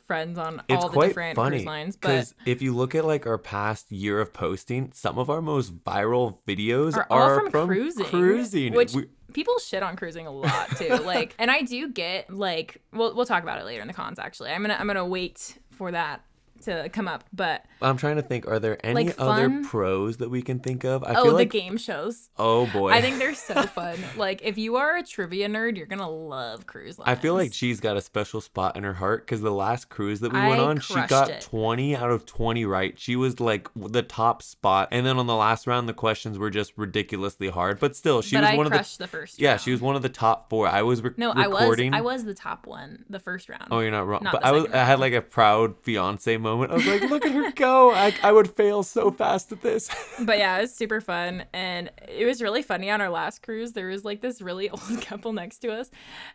friends 0.07 0.38
on 0.38 0.62
it's 0.69 0.83
all 0.83 0.88
the 0.88 1.01
different 1.07 1.37
funny 1.37 1.59
cruise 1.59 1.66
lines. 1.66 1.97
But 1.97 2.09
because 2.09 2.35
if 2.47 2.62
you 2.62 2.75
look 2.75 2.95
at 2.95 3.05
like 3.05 3.27
our 3.27 3.38
past 3.38 3.92
year 3.92 4.21
of 4.21 4.33
posting, 4.33 4.90
some 4.92 5.19
of 5.19 5.29
our 5.31 5.42
most 5.42 5.77
viral 5.85 6.38
videos 6.49 6.97
are 6.97 7.07
are, 7.11 7.45
all 7.45 7.51
from, 7.51 7.66
cruising. 7.69 8.07
Cruising, 8.07 8.73
which 8.73 8.95
We- 8.95 9.09
people 9.37 9.59
shit 9.59 9.83
on 9.83 9.96
cruising 9.96 10.27
a 10.27 10.31
lot 10.31 10.70
too. 10.77 10.88
like, 11.05 11.35
and 11.38 11.51
I 11.51 11.61
do 11.61 11.88
get 11.88 12.31
like, 12.35 12.81
we'll 12.92 13.14
we'll 13.14 13.27
talk 13.27 13.42
about 13.42 13.61
it 13.61 13.66
later 13.66 13.83
in 13.83 13.87
the 13.87 13.94
cons. 13.94 14.18
Actually, 14.18 14.51
I'm 14.51 14.62
gonna 14.62 14.77
I'm 14.81 14.87
gonna 14.88 15.07
wait 15.07 15.59
for 15.70 15.92
that 15.92 16.22
to 16.62 16.88
come 16.88 17.09
up. 17.09 17.25
But 17.33 17.64
I'm 17.83 17.97
trying 17.97 18.16
to 18.16 18.23
think. 18.23 18.47
Are 18.47 18.59
there 18.59 18.79
any 18.85 19.07
Like, 19.07 19.14
other 19.19 19.62
pros 19.64 20.19
that 20.19 20.31
we 20.31 20.42
can 20.42 20.61
think 20.61 20.85
of? 20.85 21.05
I 21.05 21.14
oh, 21.14 21.23
feel 21.25 21.25
the 21.33 21.33
like 21.38 21.51
game 21.51 21.77
shows. 21.77 22.31
oh 22.38 22.66
boy, 22.66 22.90
I 22.90 23.01
think 23.01 23.19
they're 23.19 23.35
so 23.35 23.62
fun. 23.66 23.99
like, 24.16 24.42
if 24.42 24.59
you 24.59 24.77
are 24.77 24.97
a 24.97 25.03
trivia 25.03 25.49
nerd, 25.49 25.77
you're 25.77 25.87
gonna 25.87 26.09
love 26.11 26.66
cruise 26.66 26.99
lines. 26.99 27.09
I 27.09 27.14
feel 27.14 27.35
like 27.35 27.53
she's 27.53 27.81
got 27.81 27.97
a 27.97 28.01
special 28.01 28.40
spot 28.40 28.77
in 28.77 28.85
her 28.85 28.95
heart 28.95 29.27
because 29.27 29.40
the 29.40 29.51
last 29.51 29.88
cruise 29.88 30.21
that 30.21 30.33
we 30.33 30.38
went 30.40 30.61
I 30.61 30.64
on, 30.64 30.81
she 30.81 30.95
got 31.07 31.31
it. 31.31 31.40
20 31.42 31.97
out 31.97 32.11
of 32.11 32.27
20 32.27 32.64
right. 32.64 32.99
She 32.99 33.16
was 33.16 33.40
like 33.40 33.69
the 33.77 34.03
top 34.03 34.42
spot. 34.42 34.88
And 34.90 35.07
then 35.07 35.19
on 35.19 35.27
the 35.27 35.37
last 35.37 35.66
round, 35.66 35.88
the 35.88 35.95
questions 35.95 36.38
were 36.38 36.51
just 36.51 36.73
ridiculously 36.77 37.49
hard. 37.49 37.79
But 37.79 37.97
still, 37.97 38.23
she 38.23 38.37
but 38.37 38.42
was 38.42 38.51
I 38.51 38.57
one 38.57 38.66
of 38.66 38.73
the. 38.73 38.97
the, 38.99 39.07
first. 39.07 39.40
Yeah, 39.40 39.51
round. 39.51 39.61
she 39.61 39.71
was 39.73 39.81
one 39.81 39.97
of 39.97 40.03
the 40.03 40.09
top 40.09 40.49
four. 40.51 40.69
I 40.69 40.83
was 40.83 41.03
re- 41.03 41.11
No, 41.16 41.33
I 41.33 41.49
was. 41.49 41.81
I 41.92 42.01
was 42.01 42.25
the 42.25 42.35
top 42.35 42.66
one 42.66 43.05
the 43.09 43.19
first 43.21 43.49
round. 43.49 43.69
Oh, 43.71 43.81
you're 43.81 43.90
not 43.90 44.07
wrong. 44.07 44.23
Not 44.23 44.33
but 44.33 44.45
I 44.45 44.53
was 44.53 44.64
second 44.64 44.79
I 44.79 44.85
had 44.85 45.01
like 45.01 45.12
a 45.12 45.23
proud 45.23 45.77
fiance 45.83 46.37
moment. 46.47 46.73
I 46.73 46.75
was 46.77 46.87
like, 46.87 47.03
look 47.11 47.27
at 47.27 47.33
her 47.33 47.51
go. 47.53 47.93
I, 47.93 48.15
I 48.23 48.33
would 48.33 48.51
fail 48.51 48.83
so 48.83 49.11
fast 49.11 49.53
at 49.53 49.63
this. 49.63 49.91
but 50.21 50.39
yeah, 50.39 50.59
it 50.59 50.63
was 50.63 50.75
super 50.75 51.01
fun. 51.01 51.45
And 51.53 51.91
it 52.09 52.25
was 52.25 52.41
really 52.41 52.63
funny 52.63 52.91
on 52.91 53.01
our 53.01 53.11
last 53.11 53.43
cruise. 53.43 53.73
There 53.73 53.89
was 53.89 54.05
like 54.05 54.21
this 54.21 54.41
really 54.41 54.71
old 54.71 55.01
couple 55.03 55.33
next 55.33 55.59
to 55.59 55.73
us. 55.73 55.91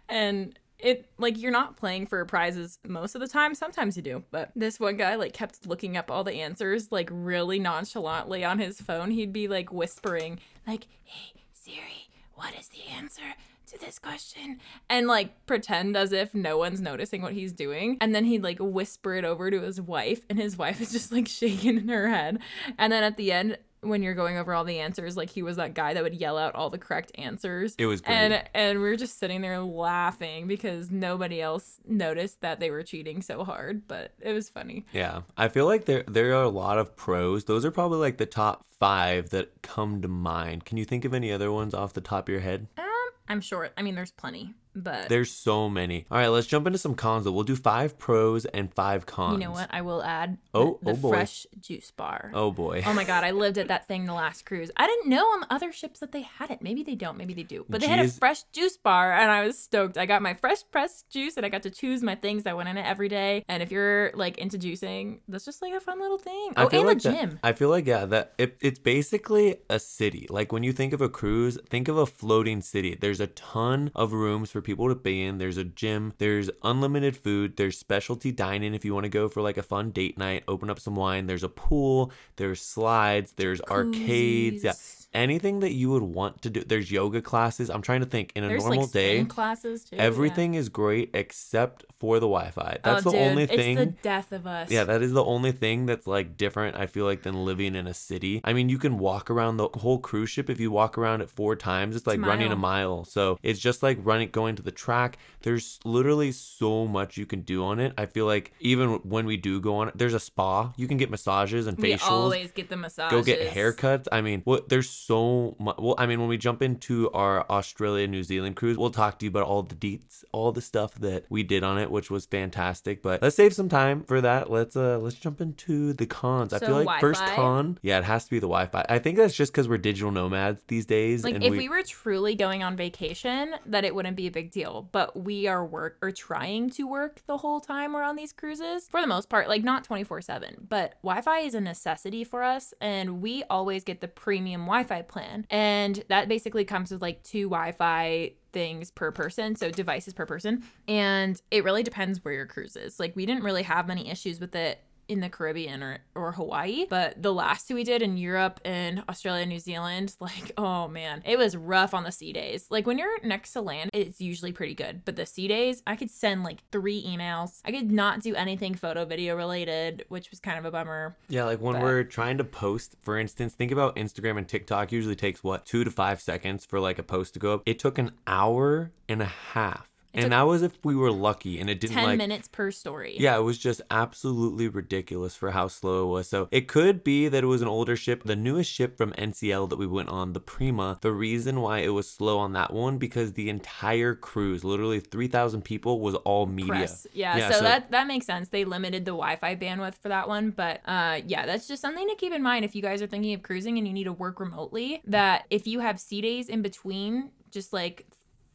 And 0.10 0.58
it 0.80 1.10
like 1.20 1.38
you're 1.38 1.52
not 1.52 1.78
playing 1.78 2.08
for 2.08 2.26
prizes 2.26 2.80
most 2.88 3.16
of 3.16 3.22
the 3.22 3.28
time. 3.28 3.56
Sometimes 3.56 3.96
you 3.96 4.04
do. 4.04 4.24
But 4.32 4.52
this 4.56 4.80
one 4.80 4.98
guy 4.98 5.16
like 5.16 5.34
kept 5.34 5.66
looking 5.66 5.96
up 5.96 6.12
all 6.12 6.24
the 6.24 6.42
answers 6.42 6.92
like 6.92 7.10
really 7.12 7.60
nonchalantly 7.60 8.44
on 8.44 8.60
his 8.60 8.82
phone. 8.82 9.12
He'd 9.12 9.34
be 9.34 9.48
like 9.48 9.72
whispering, 9.72 10.40
like, 10.68 10.88
hey 11.04 11.34
Siri, 11.54 12.10
what 12.34 12.54
is 12.60 12.68
the 12.70 12.92
answer? 12.92 13.36
To 13.72 13.80
this 13.80 14.00
question, 14.00 14.60
and 14.90 15.08
like 15.08 15.46
pretend 15.46 15.96
as 15.96 16.12
if 16.12 16.34
no 16.34 16.58
one's 16.58 16.82
noticing 16.82 17.22
what 17.22 17.32
he's 17.32 17.54
doing, 17.54 17.98
and 18.02 18.14
then 18.14 18.26
he'd 18.26 18.44
like 18.44 18.58
whisper 18.60 19.14
it 19.14 19.24
over 19.24 19.50
to 19.50 19.62
his 19.62 19.80
wife, 19.80 20.26
and 20.30 20.38
his 20.38 20.58
wife 20.64 20.82
is 20.82 20.92
just 20.92 21.12
like 21.12 21.28
shaking 21.28 21.78
in 21.78 21.88
her 21.88 22.10
head. 22.10 22.40
And 22.78 22.92
then 22.92 23.02
at 23.04 23.16
the 23.16 23.32
end, 23.32 23.58
when 23.80 24.04
you're 24.04 24.14
going 24.14 24.38
over 24.38 24.54
all 24.54 24.66
the 24.66 24.80
answers, 24.80 25.16
like 25.16 25.30
he 25.30 25.42
was 25.42 25.56
that 25.56 25.74
guy 25.74 25.94
that 25.94 26.04
would 26.04 26.16
yell 26.16 26.38
out 26.38 26.54
all 26.54 26.70
the 26.70 26.78
correct 26.78 27.14
answers. 27.16 27.76
It 27.78 27.86
was 27.86 28.02
great. 28.02 28.14
And 28.14 28.44
and 28.54 28.80
we 28.80 28.90
were 28.90 28.98
just 28.98 29.20
sitting 29.20 29.40
there 29.40 29.60
laughing 29.60 30.48
because 30.48 30.92
nobody 30.92 31.42
else 31.42 31.80
noticed 31.88 32.42
that 32.42 32.60
they 32.60 32.72
were 32.72 32.84
cheating 32.84 33.22
so 33.22 33.46
hard, 33.46 33.88
but 33.88 34.14
it 34.20 34.34
was 34.34 34.50
funny. 34.50 34.86
yeah, 34.92 35.22
I 35.38 35.48
feel 35.48 35.66
like 35.66 35.86
there 35.86 36.04
there 36.10 36.36
are 36.36 36.44
a 36.44 36.50
lot 36.50 36.78
of 36.78 36.98
pros. 36.98 37.46
Those 37.46 37.64
are 37.64 37.72
probably 37.72 38.00
like 38.00 38.18
the 38.18 38.26
top 38.26 38.66
five 38.68 39.30
that 39.30 39.62
come 39.62 40.02
to 40.02 40.08
mind. 40.10 40.66
Can 40.66 40.78
you 40.78 40.84
think 40.86 41.06
of 41.06 41.14
any 41.14 41.32
other 41.32 41.52
ones 41.54 41.74
off 41.74 41.94
the 41.94 42.02
top 42.02 42.28
of 42.28 42.32
your 42.34 42.42
head? 42.42 42.68
Um, 42.78 42.86
I'm 43.32 43.40
sure. 43.40 43.70
I 43.78 43.82
mean, 43.82 43.96
there's 43.96 44.12
plenty, 44.12 44.54
but 44.76 45.10
There's 45.10 45.32
so 45.32 45.70
many. 45.70 46.06
All 46.10 46.18
right, 46.18 46.28
let's 46.28 46.48
jump 46.48 46.66
into 46.68 46.80
some 46.80 46.96
cons. 46.96 47.26
Though. 47.26 47.32
We'll 47.32 47.44
do 47.44 47.56
five 47.56 47.98
pros 48.00 48.46
and 48.46 48.74
five 48.74 49.06
cons. 49.06 49.34
you 49.34 49.46
know 49.46 49.52
what? 49.52 49.68
I 49.72 49.82
will 49.82 50.02
add 50.04 50.38
Oh, 50.54 50.80
the, 50.82 50.92
the 50.94 50.98
oh 50.98 51.02
boy. 51.02 51.10
fresh 51.10 51.46
juice 51.60 51.92
bar. 51.92 52.32
Oh 52.34 52.52
boy. 52.52 52.84
Oh 52.86 52.94
my 52.94 53.04
god, 53.04 53.24
I 53.24 53.32
lived 53.32 53.58
at 53.58 53.68
that 53.70 53.88
thing 53.88 54.06
the 54.06 54.14
last 54.14 54.46
cruise. 54.46 54.72
I 54.78 54.88
didn't 54.88 55.10
know 55.10 55.26
on 55.26 55.46
other 55.50 55.72
ships 55.72 56.00
that 56.00 56.12
they 56.12 56.22
had 56.22 56.52
it. 56.52 56.62
Maybe 56.62 56.84
they 56.84 56.96
don't, 56.96 57.18
maybe 57.18 57.34
they 57.34 57.44
do. 57.44 57.66
But 57.70 57.82
they 57.82 57.88
had 57.88 58.00
a 58.00 58.08
fresh 58.08 58.44
juice 58.54 58.78
bar 58.78 59.14
and 59.14 59.30
I 59.32 59.46
was 59.46 59.58
stoked. 59.60 59.98
I 59.98 60.06
got 60.06 60.22
my 60.22 60.34
fresh 60.34 60.60
pressed 60.72 61.10
juice 61.10 61.38
and 61.38 61.46
I 61.46 61.50
got 61.50 61.64
to 61.64 61.70
choose 61.70 62.02
my 62.04 62.16
things 62.16 62.44
that 62.44 62.56
went 62.58 62.70
in 62.70 62.78
it 62.78 62.86
every 62.86 63.10
day. 63.10 63.44
And 63.48 63.62
if 63.62 63.72
you're 63.72 64.12
like 64.14 64.38
into 64.38 64.58
juicing, 64.58 65.20
that's 65.28 65.46
just 65.46 65.62
like 65.62 65.74
a 65.74 65.80
fun 65.80 66.00
little 66.00 66.18
thing. 66.18 66.54
Oh, 66.58 66.68
and 66.68 66.88
like 66.88 67.02
the 67.02 67.10
that- 67.10 67.20
gym. 67.20 67.40
I 67.44 67.54
feel 67.54 67.70
like 67.70 67.86
yeah, 67.88 68.06
that 68.06 68.34
it, 68.38 68.58
it's 68.62 68.80
basically 68.80 69.58
a 69.70 69.80
city. 69.80 70.28
Like 70.30 70.52
when 70.52 70.64
you 70.64 70.72
think 70.74 70.94
of 70.94 71.02
a 71.02 71.10
cruise, 71.10 71.58
think 71.70 71.88
of 71.88 71.98
a 71.98 72.06
floating 72.06 72.62
city. 72.62 72.96
There's 73.00 73.20
a 73.20 73.28
ton 73.28 73.92
of 73.96 74.14
rooms 74.14 74.52
for 74.52 74.61
people 74.62 74.88
to 74.90 74.96
be 74.96 75.24
in. 75.24 75.38
There's 75.38 75.58
a 75.58 75.64
gym. 75.64 76.14
There's 76.18 76.50
unlimited 76.64 77.18
food. 77.18 77.58
There's 77.58 77.78
specialty 77.78 78.32
dining 78.32 78.74
if 78.74 78.86
you 78.86 78.94
want 78.94 79.06
to 79.06 79.10
go 79.10 79.28
for 79.28 79.42
like 79.42 79.58
a 79.58 79.64
fun 79.64 79.92
date 79.92 80.18
night. 80.18 80.44
Open 80.48 80.70
up 80.70 80.80
some 80.80 80.96
wine. 80.96 81.28
There's 81.28 81.44
a 81.44 81.50
pool. 81.50 82.12
There's 82.36 82.62
slides. 82.62 83.34
There's 83.34 83.62
arcades. 83.62 84.64
Yeah. 84.64 84.74
Anything 85.14 85.60
that 85.60 85.74
you 85.74 85.90
would 85.92 86.04
want 86.04 86.42
to 86.44 86.50
do. 86.50 86.64
There's 86.64 86.92
yoga 86.92 87.22
classes. 87.22 87.70
I'm 87.70 87.82
trying 87.82 88.02
to 88.02 88.06
think 88.06 88.32
in 88.36 88.44
a 88.44 88.48
There's 88.48 88.64
normal 88.64 88.84
like 88.84 88.92
day. 88.92 89.26
classes 89.26 89.84
too. 89.84 89.96
yeah. 89.96 90.04
Everything 90.04 90.54
is 90.54 90.70
great 90.70 91.12
except 91.14 91.86
for 92.00 92.16
the 92.20 92.28
Wi-Fi. 92.28 92.78
That's 92.84 93.06
oh, 93.06 93.12
the 93.12 93.18
dude, 93.18 93.28
only 93.28 93.46
thing. 93.46 93.78
It's 93.78 93.92
the 93.92 93.98
death 94.02 94.32
of 94.32 94.48
us. 94.48 94.72
Yeah, 94.72 94.86
that 94.86 95.02
is 95.02 95.12
the 95.14 95.24
only 95.24 95.52
thing 95.52 95.86
that's 95.86 96.08
like 96.08 96.38
different, 96.38 96.78
I 96.78 96.88
feel 96.88 97.06
like, 97.06 97.24
than 97.24 97.46
living 97.46 97.76
in 97.76 97.88
a 97.88 97.94
city. 97.94 98.42
I 98.44 98.54
mean, 98.54 98.70
you 98.70 98.78
can 98.78 98.98
walk 98.98 99.30
around 99.30 99.58
the 99.58 99.68
whole 99.70 100.00
cruise 100.00 100.30
ship. 100.30 100.50
If 100.50 100.60
you 100.60 100.72
walk 100.72 100.98
around 100.98 101.22
it 101.22 101.30
four 101.30 101.56
times, 101.56 101.96
it's 101.96 102.08
like 102.08 102.20
a 102.20 102.22
running 102.22 102.52
a 102.52 102.56
mile. 102.56 102.98
mile. 102.98 103.06
So 103.06 103.38
it's 103.44 103.60
just 103.60 103.84
like 103.84 103.98
running, 104.02 104.30
going 104.30 104.56
to 104.56 104.64
the 104.64 104.72
track. 104.72 105.18
There's 105.42 105.80
literally 105.84 106.32
so 106.32 106.88
much 106.88 107.18
you 107.18 107.26
can 107.26 107.42
do 107.42 107.64
on 107.64 107.80
it. 107.80 107.94
I 107.98 108.06
feel 108.06 108.26
like 108.26 108.54
even 108.60 108.90
when 109.04 109.26
we 109.26 109.38
do 109.38 109.60
go 109.60 109.76
on 109.76 109.90
it, 109.90 109.98
there's 109.98 110.14
a 110.14 110.20
spa. 110.20 110.74
You 110.78 110.88
can 110.88 110.98
get 110.98 111.10
massages 111.10 111.68
and 111.68 111.78
facials. 111.78 111.84
we 111.84 111.98
always 112.10 112.52
get 112.52 112.70
the 112.70 112.78
massages. 112.78 113.12
Go 113.12 113.24
get 113.24 113.54
haircuts. 113.54 114.08
I 114.12 114.22
mean, 114.22 114.42
what 114.46 114.70
there's 114.70 115.01
so 115.06 115.56
much. 115.60 115.78
Well, 115.80 115.96
I 115.98 116.06
mean, 116.06 116.20
when 116.20 116.30
we 116.30 116.38
jump 116.38 116.62
into 116.62 117.10
our 117.12 117.46
Australia 117.50 118.08
New 118.08 118.24
Zealand 118.24 118.56
cruise, 118.56 118.78
we'll 118.78 118.92
talk 118.92 119.20
to 119.20 119.26
you 119.26 119.30
about 119.30 119.44
all 119.44 119.64
the 119.64 119.76
deets, 119.76 120.24
all 120.32 120.52
the 120.52 120.62
stuff 120.62 120.96
that 120.96 121.26
we 121.30 121.44
did 121.44 121.64
on 121.64 121.78
it, 121.78 121.92
which 121.92 122.12
was 122.12 122.26
fantastic. 122.26 123.02
But 123.02 123.22
let's 123.22 123.36
save 123.36 123.54
some 123.54 123.70
time 123.70 124.04
for 124.04 124.22
that. 124.22 124.50
Let's 124.50 124.76
uh 124.76 125.00
let's 125.00 125.16
jump 125.16 125.42
into 125.42 125.94
the 125.94 126.06
cons. 126.06 126.54
I 126.54 126.60
feel 126.60 126.84
like 126.84 127.02
first 127.02 127.20
Wi-Fi? 127.20 127.36
con, 127.36 127.78
yeah, 127.82 127.98
it 127.98 128.04
has 128.04 128.26
to 128.26 128.32
be 128.32 128.40
the 128.40 128.48
Wi-Fi. 128.48 128.86
I 128.88 129.00
think 129.00 129.18
that's 129.18 129.36
just 129.36 129.52
because 129.52 129.68
we're 129.68 129.78
digital 129.78 130.12
nomads 130.12 130.62
these 130.68 130.86
days. 130.86 131.24
Like 131.24 131.44
if 131.44 131.52
we, 131.52 131.70
were 131.70 131.84
truly 131.84 132.36
going 132.36 132.64
on 132.64 132.76
vacation, 132.76 133.56
that 133.66 133.86
it 133.86 133.96
wouldn't 133.96 134.18
be 134.18 134.28
a 134.28 134.32
big 134.32 134.52
deal. 134.52 134.90
But 134.92 135.18
we 135.18 135.48
are 135.48 135.66
work 135.66 135.98
or 136.02 136.12
trying 136.12 136.70
to 136.72 136.84
work 136.88 137.22
the 137.28 137.38
whole 137.38 137.60
time 137.62 137.94
we're 137.94 138.04
on 138.04 138.16
these 138.16 138.34
cruises. 138.34 138.88
For 138.90 139.02
the 139.02 139.08
most 139.08 139.30
part, 139.30 139.48
like 139.48 139.64
not 139.64 139.88
24/7, 139.88 140.68
but 140.68 140.96
Wi-Fi 141.02 141.40
is 141.40 141.56
a 141.56 141.62
necessity 141.62 142.24
for 142.24 142.44
us 142.44 142.74
and 142.82 143.22
we 143.22 143.44
always 143.50 143.84
get 143.84 144.02
the 144.02 144.08
premium 144.08 144.62
Wi-Fi 144.62 144.91
plan. 145.00 145.46
And 145.50 146.04
that 146.10 146.28
basically 146.28 146.66
comes 146.66 146.92
with 146.92 147.02
like 147.02 147.24
two 147.24 147.50
Wi-Fi 147.50 148.34
things 148.52 148.92
per 148.92 149.12
person, 149.12 149.56
so 149.56 149.72
devices 149.72 150.14
per 150.14 150.26
person. 150.26 150.64
And 150.88 151.42
it 151.52 151.64
really 151.64 151.84
depends 151.84 152.24
where 152.24 152.34
your 152.34 152.46
cruise 152.46 152.76
is. 152.76 153.00
Like 153.00 153.16
we 153.16 153.26
didn't 153.26 153.44
really 153.44 153.64
have 153.64 153.88
many 153.88 154.10
issues 154.10 154.40
with 154.40 154.56
it 154.56 154.84
in 155.12 155.20
the 155.20 155.30
Caribbean 155.30 155.84
or, 155.84 155.98
or 156.16 156.32
Hawaii. 156.32 156.86
But 156.90 157.22
the 157.22 157.34
last 157.34 157.68
two 157.68 157.76
we 157.76 157.84
did 157.84 158.02
in 158.02 158.16
Europe 158.16 158.62
and 158.64 159.04
Australia, 159.10 159.46
New 159.46 159.60
Zealand, 159.60 160.16
like, 160.22 160.54
oh 160.58 160.88
man, 160.88 161.22
it 161.26 161.38
was 161.38 161.56
rough 161.58 161.94
on 161.94 162.04
the 162.04 162.12
sea 162.14 162.32
days. 162.32 162.68
Like 162.70 162.88
when 162.88 162.98
you're 162.98 163.20
next 163.24 163.52
to 163.54 163.62
land, 163.62 163.90
it's 163.94 164.22
usually 164.22 164.54
pretty 164.54 164.74
good. 164.74 165.02
But 165.04 165.18
the 165.18 165.26
sea 165.26 165.50
days, 165.50 165.84
I 165.86 165.98
could 165.98 166.10
send 166.10 166.44
like 166.44 166.60
three 166.72 167.04
emails. 167.06 167.60
I 167.66 167.72
could 167.72 167.92
not 167.92 168.22
do 168.22 168.34
anything 168.36 168.74
photo 168.74 169.04
video 169.04 169.36
related, 169.36 170.06
which 170.08 170.32
was 170.32 170.40
kind 170.40 170.58
of 170.58 170.64
a 170.64 170.72
bummer. 170.72 171.18
Yeah, 171.28 171.44
like 171.44 171.60
when 171.60 171.74
But- 171.74 171.84
we're 171.84 172.04
trying 172.06 172.38
to 172.38 172.46
post, 172.46 172.96
for 173.02 173.20
instance, 173.20 173.54
think 173.54 173.72
about 173.72 173.98
Instagram 173.98 174.38
and 174.38 174.48
TikTok 174.48 174.94
usually 174.94 175.16
takes 175.16 175.44
what, 175.44 175.66
two 175.66 175.84
to 175.84 175.92
five 175.92 176.22
seconds 176.22 176.66
for 176.66 176.80
like 176.80 176.98
a 176.98 177.04
post 177.04 177.34
to 177.34 177.40
go 177.40 177.56
up. 177.56 177.64
It 177.66 177.80
took 177.80 177.98
an 177.98 178.12
hour 178.26 178.92
and 179.10 179.22
a 179.22 179.26
half. 179.26 179.91
And 180.14 180.32
that 180.34 180.44
was 180.44 180.62
if 180.62 180.74
we 180.84 180.96
were 180.96 181.12
lucky 181.12 181.60
and 181.60 181.70
it 181.70 181.80
didn't 181.80 181.96
10 181.96 182.04
like 182.04 182.18
minutes 182.18 182.48
per 182.48 182.72
story. 182.72 183.16
Yeah, 183.18 183.38
it 183.38 183.42
was 183.42 183.58
just 183.58 183.82
absolutely 183.90 184.68
ridiculous 184.68 185.36
for 185.36 185.52
how 185.52 185.68
slow 185.68 186.04
it 186.04 186.08
was. 186.08 186.28
So 186.28 186.48
it 186.52 186.68
could 186.68 187.04
be 187.04 187.28
that 187.28 187.44
it 187.44 187.48
was 187.48 187.62
an 187.62 187.68
older 187.68 187.96
ship. 187.96 188.24
The 188.24 188.36
newest 188.36 188.72
ship 188.72 188.98
from 188.98 189.14
NCL 189.14 189.70
that 189.70 189.78
we 189.78 189.88
went 189.88 190.10
on, 190.10 190.34
the 190.34 190.40
Prima, 190.40 190.98
the 191.02 191.12
reason 191.12 191.62
why 191.62 191.80
it 191.80 191.90
was 191.90 192.10
slow 192.10 192.40
on 192.40 192.54
that 192.54 192.74
one 192.74 192.98
because 192.98 193.34
the 193.34 193.50
entire 193.50 194.16
cruise, 194.16 194.64
literally 194.64 195.00
3,000 195.00 195.62
people, 195.62 196.00
was 196.00 196.16
all 196.16 196.46
media. 196.46 196.72
press. 196.72 197.08
Yeah, 197.14 197.50
so, 197.50 197.62
that 197.62 197.92
that 197.92 198.08
makes 198.08 198.26
sense. 198.26 198.50
They 198.50 198.66
limited 198.66 199.06
the 199.06 199.12
Wi-Fi 199.12 199.56
bandwidth 199.56 199.96
for 199.96 200.10
that 200.10 200.28
one, 200.28 200.52
but 200.52 200.82
uh, 200.86 201.22
yeah, 201.26 201.46
that's 201.46 201.68
just 201.68 201.82
something 201.82 202.08
to 202.08 202.16
keep 202.16 202.34
in 202.34 202.42
mind 202.42 202.66
if 202.66 202.76
you 202.76 202.82
guys 202.82 203.02
are 203.02 203.08
thinking 203.08 203.34
of 203.34 203.44
cruising 203.44 203.78
and 203.78 203.88
you 203.88 203.94
need 203.94 204.06
to 204.06 204.14
work 204.14 204.40
remotely. 204.40 205.02
That 205.06 205.46
if 205.50 205.68
you 205.68 205.80
have 205.80 206.00
sea 206.00 206.22
days 206.22 206.50
in 206.50 206.62
between, 206.62 207.32
just 207.52 207.74
like 207.74 208.06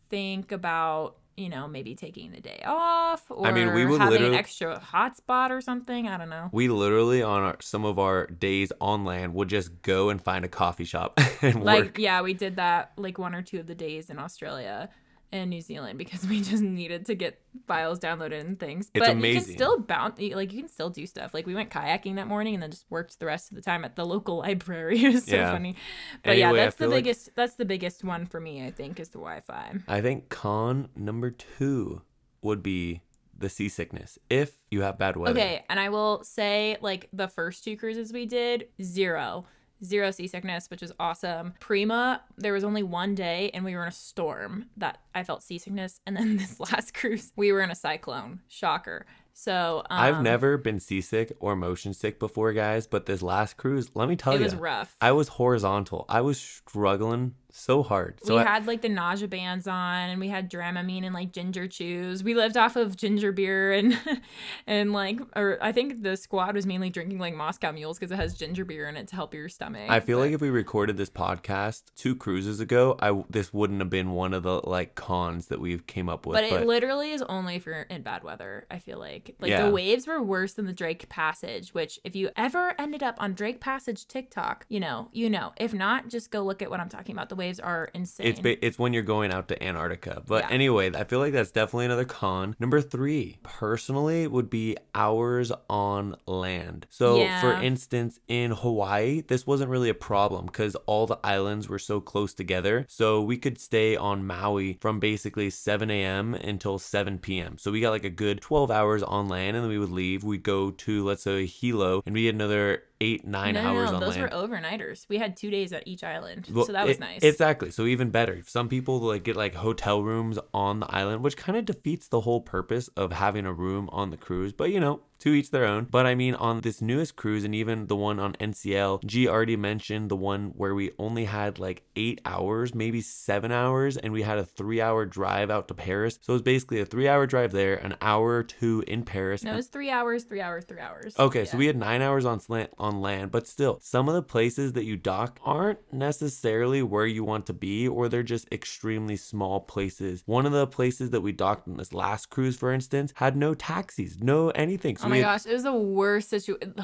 think 0.08 0.52
about 0.52 1.16
you 1.36 1.48
know 1.48 1.68
maybe 1.68 1.94
taking 1.94 2.32
the 2.32 2.40
day 2.40 2.62
off 2.64 3.30
or 3.30 3.46
I 3.46 3.52
mean, 3.52 3.74
we 3.74 3.84
would 3.84 4.00
having 4.00 4.22
an 4.24 4.34
extra 4.34 4.78
hotspot 4.92 5.50
or 5.50 5.60
something. 5.60 6.08
I 6.08 6.16
don't 6.16 6.30
know. 6.30 6.48
we 6.52 6.68
literally 6.68 7.22
on 7.22 7.42
our, 7.42 7.56
some 7.60 7.84
of 7.84 7.98
our 7.98 8.26
days 8.26 8.72
on 8.80 9.04
land 9.04 9.34
would 9.34 9.48
just 9.48 9.82
go 9.82 10.08
and 10.08 10.20
find 10.22 10.44
a 10.44 10.48
coffee 10.48 10.84
shop 10.84 11.18
and 11.42 11.62
Like 11.62 11.82
work. 11.84 11.98
yeah, 11.98 12.22
we 12.22 12.34
did 12.34 12.56
that 12.56 12.92
like 12.96 13.18
one 13.18 13.34
or 13.34 13.42
two 13.42 13.60
of 13.60 13.66
the 13.66 13.74
days 13.74 14.08
in 14.10 14.18
Australia 14.18 14.88
and 15.32 15.50
New 15.50 15.60
Zealand 15.60 15.98
because 15.98 16.26
we 16.26 16.40
just 16.42 16.62
needed 16.62 17.06
to 17.06 17.14
get 17.14 17.40
files 17.66 17.98
downloaded 17.98 18.40
and 18.40 18.58
things. 18.58 18.90
It's 18.94 19.06
but 19.06 19.16
you 19.16 19.34
can 19.34 19.42
still 19.44 19.78
bounce 19.78 20.20
like 20.20 20.52
you 20.52 20.60
can 20.60 20.68
still 20.68 20.90
do 20.90 21.06
stuff. 21.06 21.34
Like 21.34 21.46
we 21.46 21.54
went 21.54 21.70
kayaking 21.70 22.16
that 22.16 22.26
morning 22.28 22.54
and 22.54 22.62
then 22.62 22.70
just 22.70 22.86
worked 22.90 23.18
the 23.18 23.26
rest 23.26 23.50
of 23.50 23.56
the 23.56 23.62
time 23.62 23.84
at 23.84 23.96
the 23.96 24.04
local 24.04 24.36
library. 24.46 25.04
It 25.04 25.12
was 25.14 25.24
so 25.24 25.36
Yeah. 25.36 25.52
funny. 25.52 25.76
But 26.22 26.36
yeah, 26.38 26.46
Anyway, 26.48 26.60
I 26.60 26.64
that's 26.64 26.76
the 26.76 26.84
feel 26.84 26.90
like- 26.90 27.04
biggest 27.04 27.30
that's 27.34 27.54
the 27.54 27.64
biggest 27.64 28.04
one 28.04 28.26
for 28.26 28.40
me, 28.40 28.64
I 28.64 28.70
think, 28.70 29.00
is 29.00 29.08
the 29.10 29.18
Wi-Fi. 29.18 29.74
I 29.88 30.00
think 30.00 30.28
con 30.28 30.88
number 30.96 31.30
two 31.30 32.02
would 32.42 32.62
be 32.62 33.02
the 33.38 33.48
seasickness 33.50 34.18
if 34.30 34.56
you 34.70 34.80
have 34.82 34.96
bad 34.98 35.16
weather. 35.16 35.38
Okay, 35.38 35.64
and 35.68 35.78
I 35.78 35.90
will 35.90 36.24
say 36.24 36.76
like 36.80 37.08
the 37.12 37.28
first 37.28 37.64
two 37.64 37.76
cruises 37.76 38.12
we 38.12 38.24
did, 38.26 38.68
zero. 38.82 39.44
Zero 39.84 40.10
seasickness, 40.10 40.70
which 40.70 40.82
was 40.82 40.92
awesome. 40.98 41.54
Prima, 41.60 42.22
there 42.36 42.52
was 42.52 42.64
only 42.64 42.82
one 42.82 43.14
day 43.14 43.50
and 43.52 43.64
we 43.64 43.74
were 43.74 43.82
in 43.82 43.88
a 43.88 43.92
storm 43.92 44.66
that 44.76 44.98
I 45.14 45.22
felt 45.22 45.42
seasickness. 45.42 46.00
And 46.06 46.16
then 46.16 46.36
this 46.38 46.58
last 46.60 46.94
cruise, 46.94 47.32
we 47.36 47.52
were 47.52 47.60
in 47.60 47.70
a 47.70 47.74
cyclone. 47.74 48.40
Shocker. 48.48 49.06
So 49.38 49.82
um, 49.90 50.00
I've 50.00 50.22
never 50.22 50.56
been 50.56 50.80
seasick 50.80 51.30
or 51.40 51.54
motion 51.54 51.92
sick 51.92 52.18
before, 52.18 52.54
guys, 52.54 52.86
but 52.86 53.04
this 53.04 53.20
last 53.20 53.58
cruise, 53.58 53.90
let 53.92 54.08
me 54.08 54.16
tell 54.16 54.32
you, 54.32 54.40
It 54.40 54.44
was 54.44 54.54
rough. 54.54 54.96
I 54.98 55.12
was 55.12 55.28
horizontal. 55.28 56.06
I 56.08 56.22
was 56.22 56.40
struggling 56.40 57.34
so 57.56 57.82
hard. 57.82 58.20
So 58.22 58.34
we 58.34 58.40
I, 58.42 58.44
had 58.44 58.66
like 58.66 58.82
the 58.82 58.88
nausea 58.88 59.28
bands 59.28 59.66
on 59.66 60.10
and 60.10 60.20
we 60.20 60.28
had 60.28 60.50
Dramamine 60.50 61.04
and 61.04 61.14
like 61.14 61.32
ginger 61.32 61.66
chews. 61.66 62.22
We 62.22 62.34
lived 62.34 62.56
off 62.56 62.76
of 62.76 62.96
ginger 62.96 63.32
beer 63.32 63.72
and 63.72 63.98
and 64.66 64.92
like 64.92 65.20
or 65.34 65.58
I 65.60 65.72
think 65.72 66.02
the 66.02 66.16
squad 66.16 66.54
was 66.54 66.66
mainly 66.66 66.90
drinking 66.90 67.18
like 67.18 67.34
Moscow 67.34 67.72
mules 67.72 67.98
because 67.98 68.12
it 68.12 68.16
has 68.16 68.34
ginger 68.34 68.64
beer 68.64 68.88
in 68.88 68.96
it 68.96 69.08
to 69.08 69.16
help 69.16 69.32
your 69.32 69.48
stomach. 69.48 69.88
I 69.88 70.00
feel 70.00 70.18
But- 70.18 70.24
like 70.24 70.32
if 70.32 70.40
we 70.40 70.50
recorded 70.50 70.96
this 70.96 71.10
podcast 71.10 71.84
two 71.96 72.14
cruises 72.14 72.60
ago, 72.60 72.96
I 73.00 73.22
this 73.30 73.52
wouldn't 73.52 73.80
have 73.80 73.90
been 73.90 74.10
one 74.12 74.34
of 74.34 74.42
the 74.42 74.60
like 74.68 74.94
cons 74.94 75.46
that 75.46 75.60
we've 75.60 75.86
came 75.86 76.08
up 76.08 76.26
with. 76.26 76.36
But 76.36 76.44
it 76.44 76.66
literally 76.66 77.12
is 77.12 77.22
only 77.22 77.56
if 77.56 77.64
you're 77.64 77.82
in 77.82 78.02
bad 78.02 78.22
weather, 78.22 78.66
I 78.70 78.78
feel 78.78 78.98
like. 78.98 79.25
Like 79.40 79.50
Yeah. 79.50 79.66
the 79.66 79.70
waves 79.72 80.06
were 80.06 80.22
worse 80.22 80.54
than 80.54 80.66
the 80.66 80.72
Drake 80.72 81.08
Passage, 81.08 81.74
which 81.74 81.98
if 82.04 82.14
you 82.16 82.30
ever 82.36 82.74
ended 82.78 83.02
up 83.02 83.16
on 83.18 83.34
Drake 83.34 83.60
Passage 83.60 84.06
TikTok, 84.06 84.66
you 84.68 84.80
know, 84.80 85.08
you 85.12 85.28
know. 85.30 85.52
If 85.56 85.72
not, 85.72 86.08
just 86.08 86.30
go 86.30 86.42
look 86.42 86.62
at 86.62 86.70
what 86.70 86.80
I'm 86.80 86.88
talking 86.88 87.14
about. 87.14 87.28
The 87.28 87.36
waves 87.36 87.58
are 87.60 87.88
insane. 87.94 88.26
It's 88.26 88.40
ba- 88.40 88.64
it's 88.64 88.78
when 88.78 88.92
you're 88.92 89.02
going 89.02 89.32
out 89.32 89.48
to 89.48 89.62
Antarctica. 89.62 90.22
But 90.26 90.44
Yeah. 90.44 90.50
anyway, 90.54 90.90
I 90.94 91.04
feel 91.04 91.18
like 91.18 91.32
that's 91.32 91.50
definitely 91.50 91.86
another 91.86 92.04
con. 92.04 92.54
Number 92.60 92.80
three, 92.80 93.38
personally, 93.42 94.26
would 94.26 94.50
be 94.50 94.76
hours 94.94 95.50
on 95.70 96.16
land. 96.26 96.86
So 96.90 97.26
for 97.40 97.52
instance, 97.54 98.20
in 98.28 98.50
Hawaii, 98.52 99.22
this 99.22 99.46
wasn't 99.46 99.70
really 99.70 99.88
a 99.88 99.94
problem 99.94 100.46
because 100.46 100.74
all 100.86 101.06
the 101.06 101.18
islands 101.24 101.68
were 101.68 101.78
so 101.78 102.00
close 102.00 102.34
together. 102.34 102.84
So 102.88 103.22
we 103.22 103.36
could 103.38 103.58
stay 103.58 103.96
on 103.96 104.26
Maui 104.26 104.78
from 104.80 105.00
basically 105.00 105.50
7 105.50 105.90
a.m. 105.90 106.34
until 106.34 106.78
7 106.78 107.18
p.m. 107.18 107.56
So 107.58 107.72
we 107.72 107.80
got 107.80 107.90
like 107.90 108.04
a 108.04 108.10
good 108.10 108.40
12 108.40 108.70
hours 108.70 109.02
on 109.02 109.15
land, 109.22 109.56
and 109.56 109.64
then 109.64 109.70
we 109.70 109.78
would 109.78 109.90
leave. 109.90 110.24
We'd 110.24 110.42
go 110.42 110.70
to 110.70 111.04
let's 111.04 111.22
say 111.22 111.46
Hilo, 111.46 112.02
and 112.06 112.14
we 112.14 112.26
had 112.26 112.34
another 112.34 112.82
eight 113.00 113.26
nine 113.26 113.54
no, 113.54 113.62
no, 113.62 113.68
hours 113.68 113.90
no, 113.90 113.96
on 113.96 114.00
those 114.00 114.16
land. 114.16 114.32
were 114.32 114.48
overnighters. 114.48 115.06
We 115.08 115.18
had 115.18 115.36
two 115.36 115.50
days 115.50 115.72
at 115.72 115.86
each 115.86 116.04
island, 116.04 116.48
Well, 116.52 116.64
so 116.66 116.72
that 116.72 116.86
was 116.86 116.96
it- 116.96 117.00
nice. 117.00 117.22
Exactly. 117.22 117.70
So 117.70 117.86
even 117.86 118.10
better. 118.10 118.42
Some 118.46 118.68
people 118.68 118.98
like 119.00 119.24
get 119.24 119.36
like 119.36 119.54
hotel 119.54 120.02
rooms 120.02 120.38
on 120.54 120.80
the 120.80 120.86
island, 120.94 121.22
which 121.22 121.36
kind 121.36 121.58
of 121.58 121.64
defeats 121.64 122.08
the 122.08 122.22
whole 122.22 122.40
purpose 122.40 122.88
of 122.96 123.12
having 123.12 123.46
a 123.46 123.52
room 123.52 123.88
on 123.92 124.10
the 124.10 124.16
cruise. 124.16 124.52
But 124.52 124.70
you 124.70 124.80
know, 124.80 125.00
to 125.20 125.32
each 125.32 125.50
their 125.50 125.64
own. 125.64 125.86
But 125.90 126.06
I 126.06 126.14
mean, 126.14 126.34
on 126.34 126.60
this 126.60 126.82
newest 126.82 127.16
cruise 127.16 127.44
and 127.44 127.54
even 127.54 127.86
the 127.86 127.96
one 127.96 128.18
on 128.18 128.34
NCL, 128.34 129.04
G 129.04 129.28
already 129.28 129.56
mentioned 129.56 130.10
the 130.10 130.16
one 130.16 130.52
where 130.56 130.74
we 130.74 130.92
only 130.98 131.24
had 131.24 131.58
like 131.58 131.82
eight 131.96 132.20
hours, 132.24 132.74
maybe 132.74 133.00
seven 133.00 133.50
hours, 133.52 133.96
and 133.96 134.12
we 134.12 134.22
had 134.22 134.38
a 134.38 134.44
three 134.44 134.80
hour 134.80 135.06
drive 135.06 135.50
out 135.50 135.68
to 135.68 135.74
Paris. 135.74 136.18
So 136.22 136.32
it 136.32 136.34
was 136.34 136.42
basically 136.42 136.80
a 136.80 136.86
three 136.86 137.08
hour 137.08 137.26
drive 137.26 137.52
there, 137.52 137.76
an 137.76 137.96
hour 138.02 138.36
or 138.36 138.42
two 138.42 138.84
in 138.86 139.04
Paris. 139.04 139.42
no, 139.42 139.52
it 139.52 139.56
was 139.56 139.68
three 139.68 139.90
hours, 139.90 140.24
three 140.24 140.40
hours, 140.40 140.64
three 140.64 140.80
hours. 140.80 141.14
Okay, 141.18 141.44
so 141.44 141.56
we 141.56 141.66
had 141.66 141.76
nine 141.76 142.02
hours 142.02 142.24
on 142.24 142.40
slant 142.40 142.70
on 142.86 143.00
land, 143.00 143.30
but 143.30 143.46
still, 143.46 143.78
some 143.82 144.08
of 144.08 144.14
the 144.14 144.22
places 144.22 144.72
that 144.72 144.84
you 144.84 144.96
dock 144.96 145.38
aren't 145.44 145.78
necessarily 145.92 146.82
where 146.82 147.06
you 147.06 147.22
want 147.24 147.44
to 147.46 147.52
be, 147.52 147.86
or 147.86 148.08
they're 148.08 148.22
just 148.22 148.46
extremely 148.52 149.16
small 149.16 149.60
places. 149.60 150.22
One 150.26 150.46
of 150.46 150.52
the 150.52 150.66
places 150.66 151.10
that 151.10 151.20
we 151.20 151.32
docked 151.32 151.68
on 151.68 151.76
this 151.76 151.92
last 151.92 152.30
cruise, 152.30 152.56
for 152.56 152.72
instance, 152.72 153.12
had 153.16 153.36
no 153.36 153.52
taxis, 153.54 154.18
no 154.20 154.50
anything. 154.50 154.96
So 154.96 155.06
Oh 155.06 155.08
my 155.10 155.16
had- 155.18 155.22
gosh, 155.22 155.46
it 155.46 155.52
was 155.52 155.64
the 155.64 155.72
worst 155.74 156.30
situation. 156.30 156.74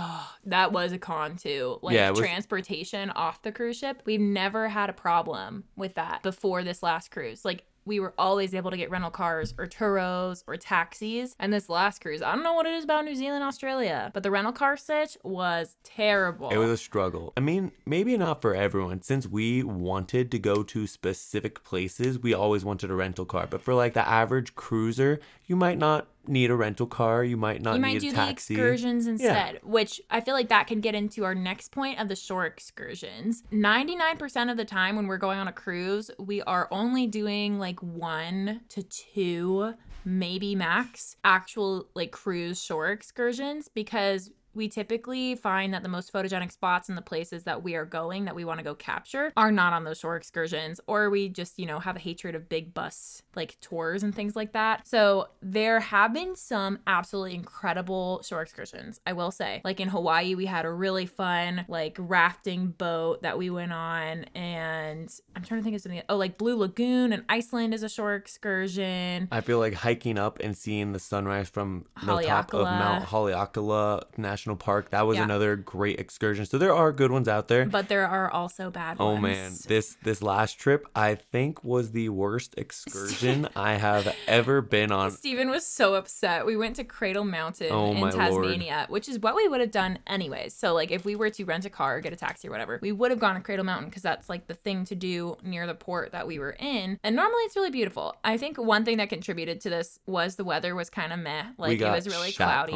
that 0.45 0.73
was 0.73 0.93
a 0.93 0.99
con 0.99 1.37
too. 1.37 1.79
Like 1.83 1.95
Yeah, 1.95 2.11
was- 2.11 2.19
transportation 2.19 3.11
off 3.11 3.43
the 3.43 3.53
cruise 3.53 3.79
ship. 3.79 4.03
We've 4.05 4.21
never 4.21 4.69
had 4.69 4.91
a 4.91 4.93
problem 4.93 5.65
with 5.77 5.95
that 5.95 6.23
before 6.23 6.62
this 6.65 6.83
last 6.83 7.11
cruise. 7.11 7.45
Like 7.45 7.65
we 7.85 8.01
were 8.01 8.14
always 8.18 8.55
able 8.55 8.71
to 8.71 8.77
get 8.77 8.90
rental 8.90 9.11
cars 9.11 9.55
or 9.59 9.66
turos 9.66 10.45
or 10.47 10.57
taxis. 10.57 11.35
And 11.38 11.53
this 11.53 11.68
last 11.68 12.01
cruise, 12.01 12.23
I 12.23 12.35
don't 12.35 12.45
know 12.45 12.55
what 12.55 12.66
it 12.66 12.75
is 12.75 12.85
about 12.85 13.05
New 13.05 13.14
Zealand, 13.14 13.45
Australia, 13.45 14.11
but 14.14 14.23
the 14.23 14.31
rental 14.31 14.53
car 14.53 14.77
sitch 14.77 15.16
was 15.23 15.77
terrible. 15.83 16.51
It 16.51 16.59
was 16.59 16.71
a 16.71 16.77
struggle. 16.77 17.33
I 17.37 17.40
mean, 17.40 17.73
maybe 17.87 18.16
not 18.16 18.40
for 18.42 18.55
everyone. 18.55 19.03
Since 19.03 19.27
we 19.27 19.62
wanted 19.62 20.31
to 20.31 20.38
go 20.38 20.62
to 20.62 20.87
specific 20.87 21.64
places, 21.64 22.18
we 22.18 22.35
always 22.35 22.64
wanted 22.64 22.90
a 22.90 22.95
rental 22.95 23.25
car. 23.25 23.47
But 23.49 23.62
for 23.62 23.75
like 23.75 23.95
the 23.95 24.07
average 24.07 24.55
cruiser, 24.55 25.21
you 25.47 25.57
might 25.57 25.79
not 25.79 26.09
need 26.27 26.51
a 26.51 26.57
rental 26.57 26.87
car. 26.87 27.25
You 27.25 27.37
might 27.37 27.63
not 27.63 27.75
you 27.75 27.81
need 27.81 27.83
might 27.83 27.97
a 27.97 28.01
do 28.01 28.13
the 28.13 28.29
excursions 28.29 29.07
instead, 29.07 29.61
which 29.63 30.01
I 30.11 30.21
feel 30.21 30.35
like 30.35 30.49
that 30.49 30.67
can 30.67 30.81
get 30.81 30.95
into 30.95 31.25
our 31.25 31.35
next 31.35 31.71
point 31.73 32.01
of 32.01 32.09
the 32.09 32.17
shore 32.17 32.47
excursions. 32.47 33.43
99% 33.53 34.51
of 34.51 34.57
the 34.57 34.65
time 34.65 34.97
when 34.97 35.07
we're 35.07 35.19
going 35.19 35.39
on 35.39 35.49
a 35.49 35.53
cruise, 35.53 36.11
we 36.19 36.43
are 36.43 36.69
only 36.71 37.07
doing 37.07 37.59
like 37.59 37.81
one 37.83 38.61
to 38.71 38.83
two, 38.83 39.75
maybe 40.05 40.55
max, 40.55 41.17
actual 41.25 41.89
like 41.95 42.13
cruise 42.13 42.63
shore 42.63 42.91
excursions 42.91 43.69
because 43.69 44.31
we 44.55 44.69
typically 44.69 45.35
find 45.35 45.73
that 45.75 45.83
the 45.83 45.88
most 45.88 46.12
photogenic 46.12 46.53
spots 46.53 46.88
and 46.88 46.99
the 46.99 47.03
places 47.03 47.45
that 47.45 47.62
we 47.62 47.75
are 47.75 47.85
going 47.85 48.25
that 48.25 48.35
we 48.35 48.45
want 48.45 48.59
to 48.59 48.65
go 48.65 48.75
capture 48.75 49.33
are 49.37 49.53
not 49.53 49.73
on 49.73 49.85
those 49.85 49.99
shore 49.99 50.17
excursions 50.17 50.81
or 50.87 51.11
we 51.11 51.29
just 51.29 51.59
you 51.59 51.67
know 51.67 51.79
have 51.79 51.97
a 51.97 51.99
hatred 51.99 52.35
of 52.35 52.49
big 52.49 52.75
bus 52.75 53.23
like 53.35 53.59
tours 53.61 54.03
and 54.03 54.15
things 54.15 54.37
like 54.37 54.53
that. 54.53 54.87
So 54.87 55.29
there 55.41 55.81
have 55.81 56.12
been 56.12 56.37
some 56.37 56.79
absolutely 56.87 57.35
incredible 57.35 58.23
shore 58.25 58.43
excursions 58.43 59.01
i 59.07 59.12
will 59.12 59.31
say. 59.31 59.61
Like 59.65 59.81
in 59.81 59.88
hawaii 59.88 60.35
we 60.35 60.47
had 60.47 60.65
a 60.65 60.73
really 60.73 61.07
fun 61.07 61.65
like 61.69 61.97
rafting 61.99 62.69
boat 62.69 63.23
that 63.23 63.38
we 63.38 63.51
went 63.51 63.73
on 63.73 64.25
and 64.35 65.12
i'm 65.35 65.43
trying 65.43 65.61
to 65.61 65.65
think 65.65 65.77
of 65.77 65.83
something 65.83 66.03
oh 66.09 66.17
like 66.17 66.38
blue 66.38 66.57
lagoon 66.57 67.12
in 67.12 67.25
iceland 67.29 67.75
is 67.75 67.83
a 67.83 67.88
shore 67.88 68.15
excursion. 68.15 69.29
I 69.31 69.41
feel 69.41 69.59
like 69.59 69.75
hiking 69.75 70.19
up 70.19 70.38
and 70.41 70.57
seeing 70.57 70.93
the 70.93 70.99
sunrise 70.99 71.49
from 71.49 71.87
the 72.05 72.21
top 72.23 72.53
of 72.55 72.65
Mount 72.65 73.05
Haleakala 73.05 74.03
National 74.17 74.42
Park. 74.57 74.91
That 74.91 75.07
was 75.07 75.17
Yeah. 75.17 75.25
another 75.25 75.57
great 75.57 75.99
excursion. 75.99 76.45
So 76.47 76.59
there 76.59 76.75
are 76.75 76.93
good 76.93 77.11
ones 77.11 77.29
out 77.29 77.49
there. 77.49 77.65
but 77.65 77.89
there 77.89 78.07
are 78.07 78.31
also 78.31 78.71
bad 78.71 78.97
Oh 79.01 79.13
ones 79.13 79.23
man, 79.23 79.53
this 79.69 79.97
this 80.03 80.23
last 80.23 80.59
trip 80.59 80.87
I 80.95 81.15
think 81.15 81.63
was 81.65 81.93
the 81.93 82.09
worst 82.11 82.55
excursion 82.57 83.49
I 83.57 83.75
have 83.75 84.15
ever 84.27 84.61
been 84.61 84.91
on. 84.93 85.11
Steven 85.13 85.49
was 85.51 85.67
so 85.67 85.95
upset. 85.95 86.45
We 86.47 86.57
went 86.57 86.77
to 86.77 86.85
Cradle 86.85 87.25
Mountain 87.25 87.69
Oh, 87.73 87.93
in 87.93 88.01
my 88.01 88.11
lord. 88.11 88.15
Tasmania, 88.45 88.87
which 88.89 89.09
is 89.09 89.19
what 89.21 89.35
we 89.37 89.49
would 89.49 89.61
have 89.61 89.71
done 89.71 89.99
anyways. 90.07 90.55
So, 90.55 90.75
like, 90.75 90.91
if 90.91 91.05
we 91.05 91.17
were 91.17 91.31
to 91.31 91.45
rent 91.45 91.65
a 91.65 91.71
car 91.71 91.97
or 91.97 92.01
get 92.01 92.13
a 92.13 92.17
taxi 92.17 92.49
or 92.49 92.51
whatever, 92.51 92.79
we 92.83 92.93
would 92.93 93.11
have 93.11 93.21
gone 93.21 93.35
to 93.37 93.41
Cradle 93.41 93.65
Mountain 93.65 93.89
because 93.89 94.03
that's 94.03 94.29
like 94.29 94.47
the 94.47 94.55
thing 94.55 94.85
to 94.87 94.95
do 94.95 95.37
near 95.43 95.67
the 95.67 95.75
port 95.75 96.13
that 96.13 96.27
we 96.27 96.39
were 96.39 96.57
in. 96.59 96.99
And 97.05 97.17
normally 97.17 97.43
it's 97.45 97.57
really 97.57 97.71
beautiful. 97.71 98.17
I 98.25 98.37
think 98.37 98.59
one 98.59 98.85
thing 98.85 98.97
that 98.99 99.09
contributed 99.09 99.61
to 99.63 99.71
this 99.71 99.99
was 100.07 100.37
the 100.37 100.45
weather 100.45 100.75
was 100.75 100.91
kind 100.91 101.13
of 101.13 101.19
meh. 101.19 101.45
Like, 101.59 101.81
it 101.81 101.85
was 101.91 102.07
really 102.09 102.33
cloudy. 102.33 102.73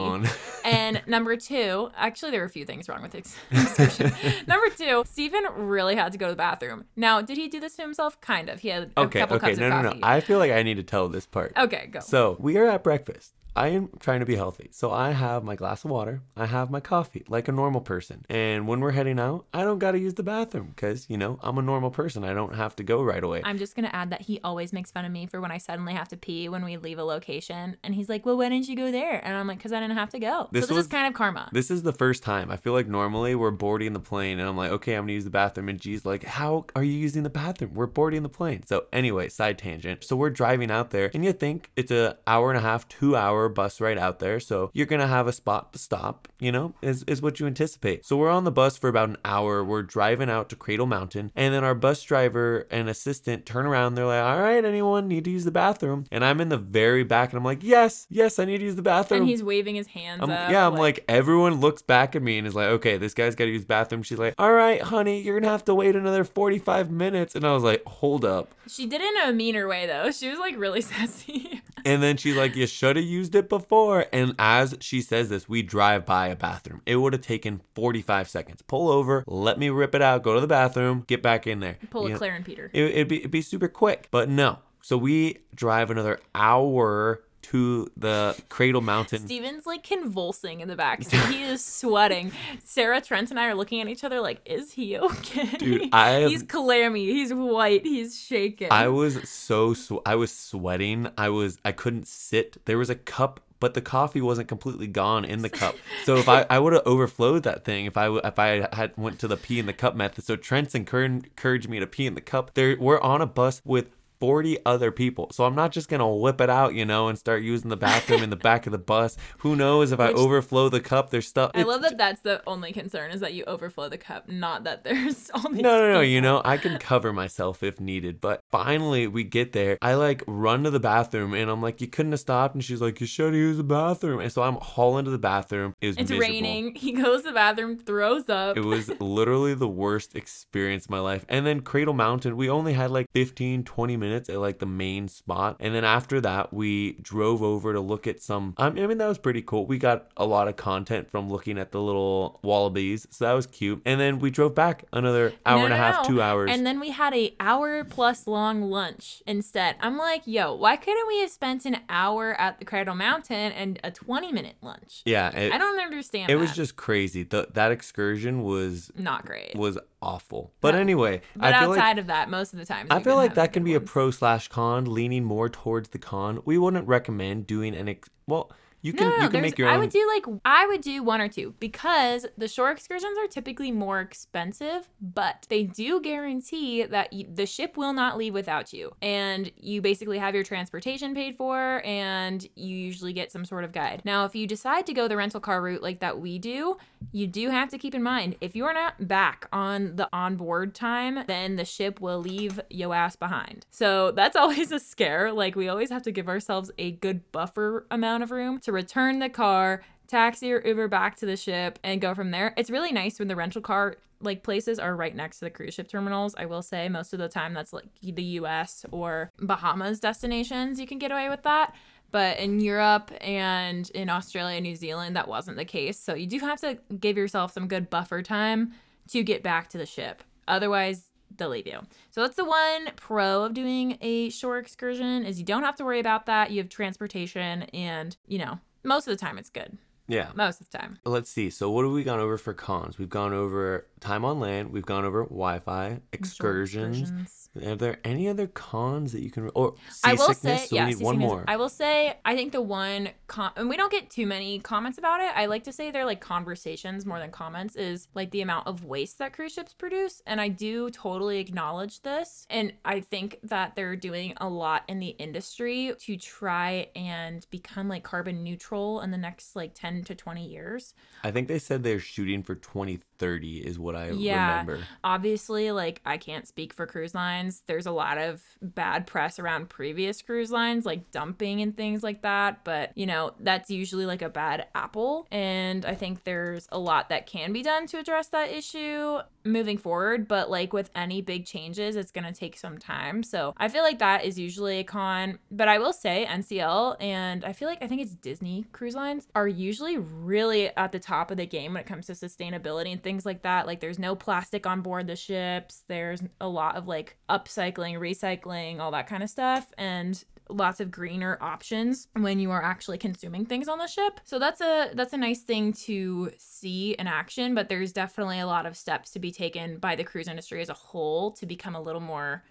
And 0.64 1.02
number 1.06 1.36
two, 1.36 1.55
actually, 1.96 2.30
there 2.30 2.40
were 2.40 2.46
a 2.46 2.50
few 2.50 2.64
things 2.64 2.88
wrong 2.88 3.02
with 3.02 3.12
this 3.12 3.36
excursion. 3.50 4.12
number 4.46 4.68
two, 4.70 5.02
Steven 5.06 5.44
really 5.56 5.96
had 5.96 6.12
to 6.12 6.18
go 6.18 6.26
to 6.26 6.32
the 6.32 6.36
bathroom. 6.36 6.84
Now, 6.96 7.20
did 7.20 7.36
he 7.36 7.48
do 7.48 7.60
this 7.60 7.76
to 7.76 7.82
himself? 7.82 8.20
Kind 8.20 8.48
of. 8.48 8.60
He 8.60 8.68
had 8.68 8.92
a 8.96 9.00
okay, 9.02 9.20
couple 9.20 9.36
okay, 9.36 9.48
cups 9.48 9.58
no, 9.58 9.66
of 9.66 9.72
no, 9.72 9.82
no. 9.82 9.88
coffee. 9.90 10.00
I 10.02 10.20
feel 10.20 10.38
like 10.38 10.52
I 10.52 10.62
need 10.62 10.76
to 10.76 10.82
tell 10.82 11.08
this 11.08 11.26
part. 11.26 11.52
okay, 11.56 11.88
go. 11.90 12.00
So 12.00 12.36
we 12.38 12.56
are 12.56 12.66
at 12.66 12.82
breakfast. 12.82 13.32
I 13.56 13.68
am 13.68 13.88
trying 14.00 14.20
to 14.20 14.26
be 14.26 14.36
healthy. 14.36 14.68
So 14.70 14.90
I 14.90 15.12
have 15.12 15.42
my 15.42 15.56
glass 15.56 15.84
of 15.84 15.90
water, 15.90 16.20
I 16.36 16.44
have 16.44 16.70
my 16.70 16.80
coffee 16.80 17.24
like 17.28 17.48
a 17.48 17.52
normal 17.52 17.80
person. 17.80 18.26
And 18.28 18.68
when 18.68 18.80
we're 18.80 18.90
heading 18.90 19.18
out, 19.18 19.46
I 19.54 19.62
don't 19.64 19.78
got 19.78 19.92
to 19.92 19.98
use 19.98 20.14
the 20.14 20.22
bathroom 20.22 20.72
because, 20.76 21.06
you 21.08 21.16
know, 21.16 21.38
I'm 21.42 21.56
a 21.56 21.62
normal 21.62 21.90
person. 21.90 22.22
I 22.22 22.34
don't 22.34 22.54
have 22.54 22.76
to 22.76 22.82
go 22.82 23.02
right 23.02 23.24
away. 23.24 23.40
I'm 23.44 23.56
just 23.56 23.74
gonna 23.74 23.90
add 23.92 24.10
that 24.10 24.22
he 24.22 24.40
always 24.44 24.72
makes 24.74 24.90
fun 24.90 25.06
of 25.06 25.12
me 25.12 25.26
for 25.26 25.40
when 25.40 25.50
I 25.50 25.58
suddenly 25.58 25.94
have 25.94 26.08
to 26.08 26.16
pee 26.16 26.48
when 26.50 26.64
we 26.64 26.76
leave 26.76 26.98
a 26.98 27.04
location, 27.04 27.76
and 27.82 27.94
he's 27.94 28.08
like, 28.08 28.26
"Well, 28.26 28.36
why 28.36 28.50
didn't 28.50 28.68
you 28.68 28.76
go 28.76 28.90
there?" 28.92 29.24
And 29.24 29.34
I'm 29.34 29.46
like, 29.46 29.60
"Cause 29.62 29.72
I 29.72 29.80
didn't 29.80 29.96
have 29.96 30.10
to 30.10 30.18
go." 30.18 30.48
This 30.52 30.64
so 30.64 30.68
this 30.68 30.76
was- 30.76 30.86
is 30.86 30.92
kind 30.92 31.06
of 31.06 31.14
karma. 31.14 31.48
This 31.52 31.70
is 31.70 31.82
the 31.82 31.92
first 31.92 32.22
time. 32.22 32.50
I 32.50 32.56
feel 32.56 32.74
like 32.74 32.88
normally 32.88 33.34
we're 33.34 33.50
boarding 33.50 33.94
the 33.94 34.00
plane 34.00 34.38
and 34.38 34.46
I'm 34.48 34.56
like, 34.56 34.70
okay, 34.72 34.94
I'm 34.94 35.04
gonna 35.04 35.12
use 35.14 35.24
the 35.24 35.30
bathroom. 35.30 35.68
And 35.70 35.80
G's 35.80 36.04
like, 36.04 36.24
how 36.24 36.66
are 36.76 36.82
you 36.84 36.92
using 36.92 37.22
the 37.22 37.30
bathroom? 37.30 37.72
We're 37.74 37.86
boarding 37.86 38.22
the 38.22 38.28
plane. 38.28 38.64
So 38.66 38.84
anyway, 38.92 39.28
side 39.28 39.58
tangent. 39.58 40.04
So 40.04 40.14
we're 40.16 40.30
driving 40.30 40.70
out 40.70 40.90
there 40.90 41.10
and 41.14 41.24
you 41.24 41.32
think 41.32 41.70
it's 41.76 41.90
a 41.90 42.18
hour 42.26 42.50
and 42.50 42.58
a 42.58 42.62
half, 42.62 42.86
two 42.88 43.16
hour 43.16 43.45
bus 43.48 43.80
ride 43.80 43.98
out 43.98 44.18
there. 44.18 44.40
So 44.40 44.70
you're 44.72 44.86
gonna 44.86 45.06
have 45.06 45.26
a 45.26 45.32
spot 45.32 45.72
to 45.72 45.78
stop, 45.78 46.28
you 46.38 46.52
know, 46.52 46.74
is, 46.82 47.02
is 47.04 47.20
what 47.22 47.40
you 47.40 47.46
anticipate. 47.46 48.04
So 48.04 48.16
we're 48.16 48.30
on 48.30 48.44
the 48.44 48.50
bus 48.52 48.76
for 48.76 48.88
about 48.88 49.08
an 49.08 49.16
hour. 49.24 49.62
We're 49.64 49.82
driving 49.82 50.30
out 50.30 50.48
to 50.50 50.56
Cradle 50.56 50.86
Mountain. 50.86 51.32
And 51.36 51.52
then 51.54 51.64
our 51.64 51.74
bus 51.74 52.02
driver 52.02 52.66
and 52.70 52.88
assistant 52.88 53.46
turn 53.46 53.66
around. 53.66 53.94
They're 53.94 54.06
like, 54.06 54.22
all 54.22 54.40
right, 54.40 54.64
anyone 54.64 55.08
need 55.08 55.24
to 55.24 55.30
use 55.30 55.44
the 55.44 55.50
bathroom? 55.50 56.04
And 56.10 56.24
I'm 56.24 56.40
in 56.40 56.48
the 56.48 56.56
very 56.58 57.04
back 57.04 57.30
and 57.30 57.38
I'm 57.38 57.44
like, 57.44 57.62
yes, 57.62 58.06
yes, 58.10 58.38
I 58.38 58.44
need 58.44 58.58
to 58.58 58.64
use 58.64 58.76
the 58.76 58.82
bathroom. 58.82 59.22
and 59.22 59.28
he's 59.30 59.42
waving 59.42 59.74
his 59.74 59.86
hands 59.88 60.20
I'm- 60.20 60.30
up. 60.30 60.50
yeah, 60.50 60.66
I'm 60.66 60.74
like, 60.74 61.04
everyone 61.08 61.60
looks 61.60 61.82
back 61.82 62.16
at 62.16 62.22
me 62.22 62.38
and 62.38 62.46
is 62.46 62.54
like, 62.54 62.68
okay, 62.68 62.96
this 62.96 63.14
guy's 63.14 63.34
got 63.34 63.44
to 63.46 63.50
use 63.50 63.62
the 63.62 63.66
bathroom. 63.68 64.02
She's 64.02 64.18
like, 64.18 64.34
all 64.38 64.52
right, 64.52 64.80
honey, 64.82 65.20
you're 65.22 65.38
gonna 65.38 65.50
have 65.52 65.64
to 65.66 65.74
wait 65.74 65.96
another 65.96 66.24
45 66.24 66.90
minutes. 66.90 67.34
And 67.34 67.44
I 67.46 67.52
was 67.52 67.62
like, 67.62 67.82
hold 67.84 68.24
up. 68.24 68.50
she 68.68 68.86
did 68.86 69.00
it 69.00 69.14
in 69.24 69.28
a 69.30 69.32
meaner 69.32 69.66
way 69.68 69.86
though. 69.86 70.10
She 70.10 70.28
was 70.28 70.38
like 70.38 70.56
really 70.58 70.80
sassy. 70.82 71.62
And 71.86 72.02
then 72.02 72.16
she's 72.16 72.34
like, 72.36 72.56
you 72.56 72.66
should 72.66 72.96
have 72.96 73.04
used 73.04 73.36
it 73.36 73.48
before. 73.48 74.06
And 74.12 74.34
as 74.40 74.74
she 74.80 75.00
says 75.00 75.28
this, 75.28 75.48
we 75.48 75.62
drive 75.62 76.04
by 76.04 76.26
a 76.26 76.34
bathroom. 76.34 76.82
It 76.84 76.96
would 76.96 77.12
have 77.12 77.22
taken 77.22 77.62
45 77.76 78.28
seconds. 78.28 78.60
Pull 78.62 78.90
over, 78.90 79.22
let 79.28 79.56
me 79.56 79.70
rip 79.70 79.94
it 79.94 80.02
out, 80.02 80.24
go 80.24 80.34
to 80.34 80.40
the 80.40 80.48
bathroom, 80.48 81.04
get 81.06 81.22
back 81.22 81.46
in 81.46 81.60
there. 81.60 81.78
Pull 81.90 82.02
You 82.02 82.08
a 82.08 82.10
know, 82.10 82.18
Claire 82.18 82.34
and 82.34 82.44
Peter. 82.44 82.70
It, 82.72 82.82
it'd, 82.86 83.08
be, 83.08 83.18
it'd 83.20 83.30
be 83.30 83.40
super 83.40 83.68
quick, 83.68 84.08
but 84.10 84.28
no. 84.28 84.58
So 84.82 84.98
we 84.98 85.38
drive 85.54 85.90
another 85.92 86.18
hour 86.34 87.22
to 87.50 87.88
the 87.96 88.36
Cradle 88.48 88.80
Mountain. 88.80 89.26
Steven's 89.26 89.66
like 89.66 89.82
convulsing 89.82 90.60
in 90.60 90.68
the 90.68 90.76
back 90.76 91.02
seat. 91.04 91.20
He 91.26 91.42
is 91.42 91.64
sweating. 91.64 92.32
Sarah, 92.64 93.00
Trent, 93.00 93.30
and 93.30 93.38
I 93.38 93.46
are 93.46 93.54
looking 93.54 93.80
at 93.80 93.88
each 93.88 94.02
other 94.02 94.20
like, 94.20 94.40
is 94.44 94.72
he 94.72 94.98
okay? 94.98 95.56
Dude, 95.56 95.88
I 95.92 96.26
He's 96.26 96.42
clammy. 96.42 97.06
He's 97.06 97.32
white. 97.32 97.84
He's 97.84 98.18
shaking. 98.18 98.68
I 98.70 98.88
was 98.88 99.28
so 99.28 99.74
sw- 99.74 100.02
I 100.04 100.16
was 100.16 100.32
sweating. 100.32 101.08
I 101.16 101.28
was 101.28 101.58
I 101.64 101.72
couldn't 101.72 102.08
sit. 102.08 102.64
There 102.64 102.78
was 102.78 102.90
a 102.90 102.96
cup, 102.96 103.40
but 103.60 103.74
the 103.74 103.80
coffee 103.80 104.20
wasn't 104.20 104.48
completely 104.48 104.86
gone 104.88 105.24
in 105.24 105.42
the 105.42 105.48
cup. 105.48 105.76
So 106.04 106.16
if 106.16 106.28
I, 106.28 106.46
I 106.50 106.58
would 106.58 106.72
have 106.72 106.82
overflowed 106.84 107.44
that 107.44 107.64
thing 107.64 107.86
if 107.86 107.96
I 107.96 108.08
if 108.18 108.38
I 108.38 108.68
had 108.74 108.92
went 108.96 109.18
to 109.20 109.28
the 109.28 109.36
pee 109.36 109.58
in 109.58 109.66
the 109.66 109.72
cup 109.72 109.94
method. 109.94 110.24
So 110.24 110.36
Trent's 110.36 110.74
encouraged 110.74 111.26
encouraged 111.26 111.68
me 111.68 111.78
to 111.78 111.86
pee 111.86 112.06
in 112.06 112.14
the 112.14 112.20
cup. 112.20 112.54
There 112.54 112.76
we're 112.78 113.00
on 113.00 113.22
a 113.22 113.26
bus 113.26 113.62
with 113.64 113.90
40 114.20 114.58
other 114.66 114.90
people. 114.92 115.28
So 115.32 115.44
I'm 115.44 115.54
not 115.54 115.72
just 115.72 115.88
going 115.88 116.00
to 116.00 116.06
whip 116.06 116.40
it 116.40 116.50
out, 116.50 116.74
you 116.74 116.84
know, 116.84 117.08
and 117.08 117.18
start 117.18 117.42
using 117.42 117.70
the 117.70 117.76
bathroom 117.76 118.22
in 118.22 118.30
the 118.30 118.36
back 118.36 118.66
of 118.66 118.72
the 118.72 118.78
bus. 118.94 119.16
Who 119.38 119.56
knows 119.56 119.92
if 119.92 120.00
I 120.00 120.08
Which- 120.08 120.16
overflow 120.16 120.68
the 120.68 120.80
cup, 120.80 121.10
there's 121.10 121.26
stuff. 121.28 121.50
I 121.54 121.60
it's 121.60 121.68
love 121.68 121.82
that 121.82 121.98
that's 121.98 122.20
the 122.22 122.42
only 122.46 122.72
concern 122.72 123.10
is 123.10 123.20
that 123.20 123.34
you 123.34 123.44
overflow 123.46 123.88
the 123.88 123.98
cup, 123.98 124.28
not 124.28 124.64
that 124.64 124.84
there's 124.84 125.30
all 125.34 125.50
these 125.50 125.62
No, 125.62 125.78
no, 125.78 125.92
no. 125.94 126.00
You 126.00 126.20
know, 126.20 126.40
I 126.44 126.56
can 126.56 126.78
cover 126.78 127.12
myself 127.12 127.62
if 127.62 127.80
needed. 127.80 128.20
But 128.20 128.40
finally, 128.50 129.06
we 129.06 129.24
get 129.24 129.52
there. 129.52 129.78
I 129.82 129.94
like 129.94 130.22
run 130.26 130.64
to 130.64 130.70
the 130.70 130.80
bathroom 130.80 131.34
and 131.34 131.50
I'm 131.50 131.62
like, 131.62 131.80
you 131.80 131.86
couldn't 131.88 132.12
have 132.12 132.20
stopped. 132.20 132.54
And 132.54 132.64
she's 132.64 132.80
like, 132.80 133.00
you 133.00 133.06
should 133.06 133.26
have 133.26 133.34
used 133.34 133.58
the 133.58 133.64
bathroom. 133.64 134.20
And 134.20 134.32
so 134.32 134.42
I'm 134.42 134.54
hauling 134.56 135.04
to 135.04 135.10
the 135.10 135.18
bathroom. 135.18 135.74
It 135.80 135.88
was 135.88 135.96
It's 135.98 136.10
miserable. 136.10 136.32
raining. 136.32 136.74
He 136.74 136.92
goes 136.92 137.22
to 137.22 137.28
the 137.28 137.34
bathroom, 137.34 137.78
throws 137.78 138.28
up. 138.28 138.56
It 138.56 138.64
was 138.64 138.88
literally 139.00 139.54
the 139.54 139.68
worst 139.68 140.14
experience 140.16 140.84
of 140.84 140.90
my 140.90 141.00
life. 141.00 141.24
And 141.28 141.46
then 141.46 141.60
Cradle 141.60 141.94
Mountain, 141.94 142.36
we 142.36 142.48
only 142.48 142.72
had 142.72 142.90
like 142.90 143.06
15, 143.14 143.64
20 143.64 143.96
minutes 143.96 144.05
at 144.12 144.28
like 144.28 144.58
the 144.58 144.66
main 144.66 145.08
spot. 145.08 145.56
And 145.60 145.74
then 145.74 145.84
after 145.84 146.20
that, 146.20 146.52
we 146.52 146.92
drove 147.02 147.42
over 147.42 147.72
to 147.72 147.80
look 147.80 148.06
at 148.06 148.22
some. 148.22 148.54
I 148.56 148.70
mean, 148.70 148.98
that 148.98 149.06
was 149.08 149.18
pretty 149.18 149.42
cool. 149.42 149.66
We 149.66 149.78
got 149.78 150.08
a 150.16 150.26
lot 150.26 150.48
of 150.48 150.56
content 150.56 151.10
from 151.10 151.28
looking 151.30 151.58
at 151.58 151.72
the 151.72 151.80
little 151.80 152.40
wallabies. 152.42 153.06
So 153.10 153.24
that 153.26 153.32
was 153.32 153.46
cute. 153.46 153.82
And 153.84 154.00
then 154.00 154.18
we 154.18 154.30
drove 154.30 154.54
back 154.54 154.84
another 154.92 155.32
hour 155.44 155.58
No, 155.58 155.64
and 155.66 155.74
a 155.74 155.76
no, 155.76 155.82
half, 155.82 156.02
no. 156.02 156.08
two 156.14 156.22
hours. 156.22 156.50
And 156.52 156.66
then 156.66 156.80
we 156.80 156.90
had 156.90 157.14
a 157.14 157.34
hour 157.40 157.84
plus 157.84 158.26
long 158.26 158.62
lunch 158.62 159.22
instead. 159.26 159.76
I'm 159.80 159.96
like, 159.98 160.22
yo, 160.26 160.54
why 160.54 160.76
couldn't 160.76 161.06
we 161.08 161.20
have 161.20 161.30
spent 161.30 161.64
an 161.66 161.78
hour 161.88 162.34
at 162.40 162.58
the 162.58 162.64
Cradle 162.64 162.94
Mountain 162.94 163.52
and 163.52 163.78
a 163.84 163.90
20 163.90 164.32
minute 164.32 164.56
lunch? 164.62 165.02
yeah. 165.04 165.30
It, 165.36 165.52
I 165.52 165.58
don't 165.58 165.80
understand. 165.80 166.30
it 166.30 166.36
was 166.36 166.54
just 166.54 166.76
crazy. 166.76 167.22
The, 167.22 167.48
that 167.54 167.72
excursion 167.72 168.42
was 168.42 168.90
not 168.96 169.24
great. 169.26 169.54
was 169.54 169.78
awful. 170.02 170.52
But 170.60 170.74
No. 170.74 170.80
anyway, 170.80 171.22
But 171.34 171.54
I 171.54 171.60
feel 171.60 171.70
outside 171.72 171.88
like 171.90 171.98
of 171.98 172.06
that, 172.08 172.30
most 172.30 172.52
of 172.52 172.58
the 172.58 172.66
time, 172.66 172.86
I 172.90 173.00
feel 173.00 173.16
like 173.16 173.34
that 173.34 173.52
can 173.52 173.64
be 173.64 173.74
a 173.74 173.80
pro 173.80 174.10
slash 174.10 174.48
con, 174.48 174.84
leaning 174.84 175.24
more 175.24 175.48
towards 175.48 175.90
the 175.90 175.98
con. 175.98 176.40
We 176.44 176.58
wouldn't 176.58 176.86
recommend 176.86 177.46
doing 177.46 177.74
an 177.74 177.88
ex- 177.88 178.10
well. 178.26 178.52
You 178.82 178.92
can 178.92 179.08
no, 179.08 179.16
no, 179.16 179.24
you 179.24 179.30
can 179.30 179.40
make 179.40 179.58
your 179.58 179.68
own. 179.68 179.74
I 179.74 179.78
would 179.78 179.90
do 179.90 180.06
like 180.06 180.40
I 180.44 180.66
would 180.66 180.80
do 180.80 181.02
one 181.02 181.20
or 181.20 181.26
two 181.26 181.54
because 181.58 182.24
the 182.38 182.46
shore 182.46 182.70
excursions 182.70 183.18
are 183.18 183.26
typically 183.26 183.72
more 183.72 184.00
expensive, 184.00 184.88
but 185.00 185.44
they 185.48 185.64
do 185.64 186.00
guarantee 186.00 186.84
that 186.84 187.08
y 187.10 187.24
the 187.28 187.46
ship 187.46 187.76
will 187.76 187.92
not 187.92 188.16
leave 188.16 188.32
without 188.32 188.72
you, 188.72 188.92
and 189.02 189.50
you 189.56 189.82
basically 189.82 190.18
have 190.18 190.36
your 190.36 190.44
transportation 190.44 191.14
paid 191.16 191.34
for, 191.34 191.82
and 191.84 192.46
you 192.54 192.76
usually 192.76 193.12
get 193.12 193.32
some 193.32 193.44
sort 193.44 193.64
of 193.64 193.72
guide. 193.72 194.02
Now, 194.04 194.24
if 194.24 194.36
you 194.36 194.46
decide 194.46 194.86
to 194.86 194.92
go 194.94 195.08
the 195.08 195.16
rental 195.16 195.40
car 195.40 195.60
route 195.62 195.82
like 195.82 195.98
that 196.00 196.20
we 196.20 196.38
do, 196.38 196.76
you 197.12 197.26
do 197.26 197.50
have 197.50 197.68
to 197.70 197.78
keep 197.78 197.94
in 197.94 198.02
mind 198.02 198.36
if 198.40 198.54
you 198.54 198.64
are 198.64 198.74
not 198.74 199.08
back 199.08 199.48
on 199.52 199.96
the 199.96 200.08
onboard 200.12 200.74
time, 200.74 201.24
then 201.26 201.56
the 201.56 201.64
ship 201.64 202.00
will 202.00 202.20
leave 202.20 202.60
yo 202.70 202.92
ass 202.92 203.16
behind. 203.16 203.66
So 203.70 204.10
that's 204.12 204.36
always 204.36 204.72
a 204.72 204.80
scare. 204.80 205.32
Like 205.32 205.56
we 205.56 205.68
always 205.68 205.90
have 205.90 206.02
to 206.02 206.12
give 206.12 206.28
ourselves 206.28 206.70
a 206.78 206.92
good 206.92 207.30
buffer 207.32 207.86
amount 207.90 208.22
of 208.22 208.30
room 208.30 208.58
to 208.60 208.72
return 208.72 209.18
the 209.18 209.28
car, 209.28 209.82
taxi 210.06 210.52
or 210.52 210.66
Uber 210.66 210.88
back 210.88 211.16
to 211.16 211.26
the 211.26 211.36
ship, 211.36 211.78
and 211.82 212.00
go 212.00 212.14
from 212.14 212.30
there. 212.30 212.54
It's 212.56 212.70
really 212.70 212.92
nice 212.92 213.18
when 213.18 213.28
the 213.28 213.36
rental 213.36 213.62
car 213.62 213.96
like 214.20 214.42
places 214.42 214.78
are 214.78 214.96
right 214.96 215.14
next 215.14 215.40
to 215.40 215.44
the 215.44 215.50
cruise 215.50 215.74
ship 215.74 215.88
terminals. 215.88 216.34
I 216.38 216.46
will 216.46 216.62
say 216.62 216.88
most 216.88 217.12
of 217.12 217.18
the 217.18 217.28
time 217.28 217.54
that's 217.54 217.72
like 217.72 217.88
the 218.02 218.22
US 218.22 218.84
or 218.90 219.30
Bahamas 219.38 220.00
destinations 220.00 220.80
you 220.80 220.86
can 220.86 220.98
get 220.98 221.10
away 221.12 221.28
with 221.28 221.42
that. 221.42 221.74
But 222.10 222.38
in 222.38 222.60
Europe 222.60 223.10
and 223.20 223.90
in 223.90 224.08
Australia, 224.08 224.60
New 224.60 224.76
Zealand, 224.76 225.16
that 225.16 225.28
wasn't 225.28 225.56
the 225.56 225.64
case. 225.64 225.98
So 225.98 226.14
you 226.14 226.26
do 226.26 226.38
have 226.38 226.60
to 226.60 226.78
give 226.98 227.16
yourself 227.16 227.52
some 227.52 227.68
good 227.68 227.90
buffer 227.90 228.22
time 228.22 228.72
to 229.08 229.22
get 229.22 229.42
back 229.42 229.68
to 229.70 229.78
the 229.78 229.86
ship. 229.86 230.22
Otherwise, 230.48 231.10
they'll 231.36 231.48
leave 231.50 231.66
you. 231.66 231.80
So 232.10 232.22
that's 232.22 232.36
the 232.36 232.44
one 232.44 232.90
pro 232.96 233.44
of 233.44 233.54
doing 233.54 233.98
a 234.00 234.30
shore 234.30 234.58
excursion 234.58 235.24
is 235.26 235.38
you 235.38 235.44
don't 235.44 235.64
have 235.64 235.76
to 235.76 235.84
worry 235.84 236.00
about 236.00 236.26
that. 236.26 236.50
You 236.50 236.58
have 236.58 236.68
transportation 236.68 237.62
and, 237.74 238.16
you 238.26 238.38
know, 238.38 238.60
most 238.84 239.06
of 239.08 239.10
the 239.10 239.18
time 239.22 239.36
it's 239.36 239.50
good. 239.50 239.76
yeah. 240.08 240.30
Most 240.34 240.60
of 240.60 240.70
the 240.70 240.78
time. 240.78 240.98
Let's 241.04 241.28
see. 241.28 241.50
So 241.50 241.70
what 241.70 241.84
have 241.84 241.92
we 241.92 242.04
gone 242.04 242.20
over 242.20 242.38
for 242.38 242.54
cons? 242.54 242.98
We've 242.98 243.10
gone 243.10 243.32
over 243.32 243.86
time 244.00 244.24
on 244.24 244.38
land. 244.40 244.70
We've 244.70 244.86
gone 244.86 245.04
over 245.04 245.24
Wi-Fi, 245.24 246.00
excursions. 246.12 247.00
excursions. 247.00 247.45
Are 247.64 247.76
there 247.76 247.98
any 248.04 248.28
other 248.28 248.46
cons 248.46 249.12
that 249.12 249.22
you 249.22 249.30
can? 249.30 249.50
Or 249.54 249.74
I 250.04 250.14
will 250.14 250.34
say, 250.34 250.58
so 250.66 250.74
yeah, 250.76 250.90
one 250.94 251.18
more. 251.18 251.44
I 251.46 251.56
will 251.56 251.68
say, 251.68 252.18
I 252.24 252.34
think 252.34 252.52
the 252.52 252.60
one, 252.62 253.10
com- 253.26 253.52
and 253.56 253.68
we 253.68 253.76
don't 253.76 253.92
get 253.92 254.10
too 254.10 254.26
many 254.26 254.58
comments 254.58 254.98
about 254.98 255.20
it. 255.20 255.30
I 255.36 255.46
like 255.46 255.64
to 255.64 255.72
say 255.72 255.90
they're 255.90 256.04
like 256.04 256.20
conversations 256.20 257.06
more 257.06 257.18
than 257.18 257.30
comments, 257.30 257.76
is 257.76 258.08
like 258.14 258.30
the 258.30 258.40
amount 258.42 258.66
of 258.66 258.84
waste 258.84 259.18
that 259.18 259.32
cruise 259.32 259.52
ships 259.52 259.72
produce. 259.74 260.22
And 260.26 260.40
I 260.40 260.48
do 260.48 260.90
totally 260.90 261.38
acknowledge 261.38 262.02
this. 262.02 262.46
And 262.50 262.72
I 262.84 263.00
think 263.00 263.38
that 263.44 263.76
they're 263.76 263.96
doing 263.96 264.34
a 264.38 264.48
lot 264.48 264.82
in 264.88 264.98
the 264.98 265.10
industry 265.18 265.92
to 265.98 266.16
try 266.16 266.88
and 266.96 267.46
become 267.50 267.88
like 267.88 268.02
carbon 268.02 268.42
neutral 268.42 269.00
in 269.00 269.10
the 269.10 269.18
next 269.18 269.54
like 269.54 269.72
10 269.74 270.04
to 270.04 270.14
20 270.14 270.46
years. 270.46 270.94
I 271.22 271.30
think 271.30 271.48
they 271.48 271.58
said 271.58 271.82
they're 271.82 272.00
shooting 272.00 272.42
for 272.42 272.54
2030 272.54 273.58
is 273.58 273.78
what 273.78 273.94
I 273.94 274.10
Yeah. 274.10 274.50
remember. 274.60 274.84
Obviously, 275.04 275.70
like 275.72 276.00
I 276.04 276.16
can't 276.18 276.46
speak 276.48 276.72
for 276.72 276.86
cruise 276.86 277.14
lines. 277.14 277.45
There's 277.66 277.86
a 277.86 277.92
lot 277.92 278.18
of 278.18 278.42
bad 278.62 279.06
press 279.06 279.38
around 279.38 279.68
previous 279.68 280.22
cruise 280.22 280.50
lines, 280.50 280.86
like 280.86 281.10
dumping 281.10 281.60
and 281.60 281.76
things 281.76 282.02
like 282.02 282.22
that. 282.22 282.64
But, 282.64 282.92
you 282.96 283.06
know, 283.06 283.32
that's 283.40 283.70
usually 283.70 284.06
like 284.06 284.22
a 284.22 284.28
bad 284.28 284.66
apple. 284.74 285.26
And 285.30 285.84
I 285.84 285.94
think 285.94 286.24
there's 286.24 286.68
a 286.72 286.78
lot 286.78 287.08
that 287.08 287.26
can 287.26 287.52
be 287.52 287.62
done 287.62 287.86
to 287.88 287.98
address 287.98 288.28
that 288.28 288.50
issue 288.50 289.18
moving 289.44 289.78
forward. 289.78 290.28
But, 290.28 290.50
like 290.50 290.72
with 290.72 290.90
any 290.94 291.22
big 291.22 291.46
changes, 291.46 291.96
it's 291.96 292.12
going 292.12 292.24
to 292.24 292.32
take 292.32 292.56
some 292.56 292.78
time. 292.78 293.22
So 293.22 293.54
I 293.56 293.68
feel 293.68 293.82
like 293.82 293.98
that 293.98 294.24
is 294.24 294.38
usually 294.38 294.78
a 294.78 294.84
con. 294.84 295.38
But 295.50 295.68
I 295.68 295.78
will 295.78 295.92
say 295.92 296.26
NCL 296.28 296.96
and 297.00 297.44
I 297.44 297.52
feel 297.52 297.68
like 297.68 297.82
I 297.82 297.86
think 297.86 298.00
it's 298.00 298.14
Disney 298.14 298.64
cruise 298.72 298.94
lines 298.94 299.26
are 299.34 299.48
usually 299.48 299.98
really 299.98 300.74
at 300.76 300.92
the 300.92 300.98
top 300.98 301.30
of 301.30 301.36
the 301.36 301.46
game 301.46 301.74
when 301.74 301.80
it 301.80 301.86
comes 301.86 302.06
to 302.06 302.12
sustainability 302.12 302.92
and 302.92 303.02
things 303.02 303.26
like 303.26 303.42
that. 303.42 303.66
Like 303.66 303.80
there's 303.80 303.98
no 303.98 304.14
plastic 304.14 304.66
on 304.66 304.80
board 304.82 305.06
the 305.06 305.16
ships. 305.16 305.82
There's 305.88 306.22
a 306.40 306.48
lot 306.48 306.76
of 306.76 306.88
like 306.88 307.16
upcycling, 307.38 307.98
recycling, 307.98 308.80
all 308.80 308.90
that 308.92 309.06
kind 309.06 309.22
of 309.22 309.30
stuff. 309.30 309.72
And 309.78 310.22
lots 310.48 310.80
of 310.80 310.90
greener 310.90 311.38
options 311.40 312.08
when 312.14 312.38
you 312.38 312.50
are 312.50 312.62
actually 312.62 312.98
consuming 312.98 313.44
things 313.44 313.68
on 313.68 313.78
the 313.78 313.86
ship. 313.86 314.20
So 314.24 314.38
that's 314.38 314.60
a 314.60 314.90
that's 314.94 315.12
a 315.12 315.16
nice 315.16 315.42
thing 315.42 315.72
to 315.84 316.30
see 316.38 316.92
in 316.92 317.06
action, 317.06 317.54
but 317.54 317.68
there's 317.68 317.92
definitely 317.92 318.38
a 318.40 318.46
lot 318.46 318.66
of 318.66 318.76
steps 318.76 319.10
to 319.12 319.18
be 319.18 319.32
taken 319.32 319.78
by 319.78 319.96
the 319.96 320.04
cruise 320.04 320.28
industry 320.28 320.60
as 320.62 320.68
a 320.68 320.74
whole 320.74 321.32
to 321.32 321.46
become 321.46 321.74
a 321.74 321.80
little 321.80 322.00
more 322.00 322.44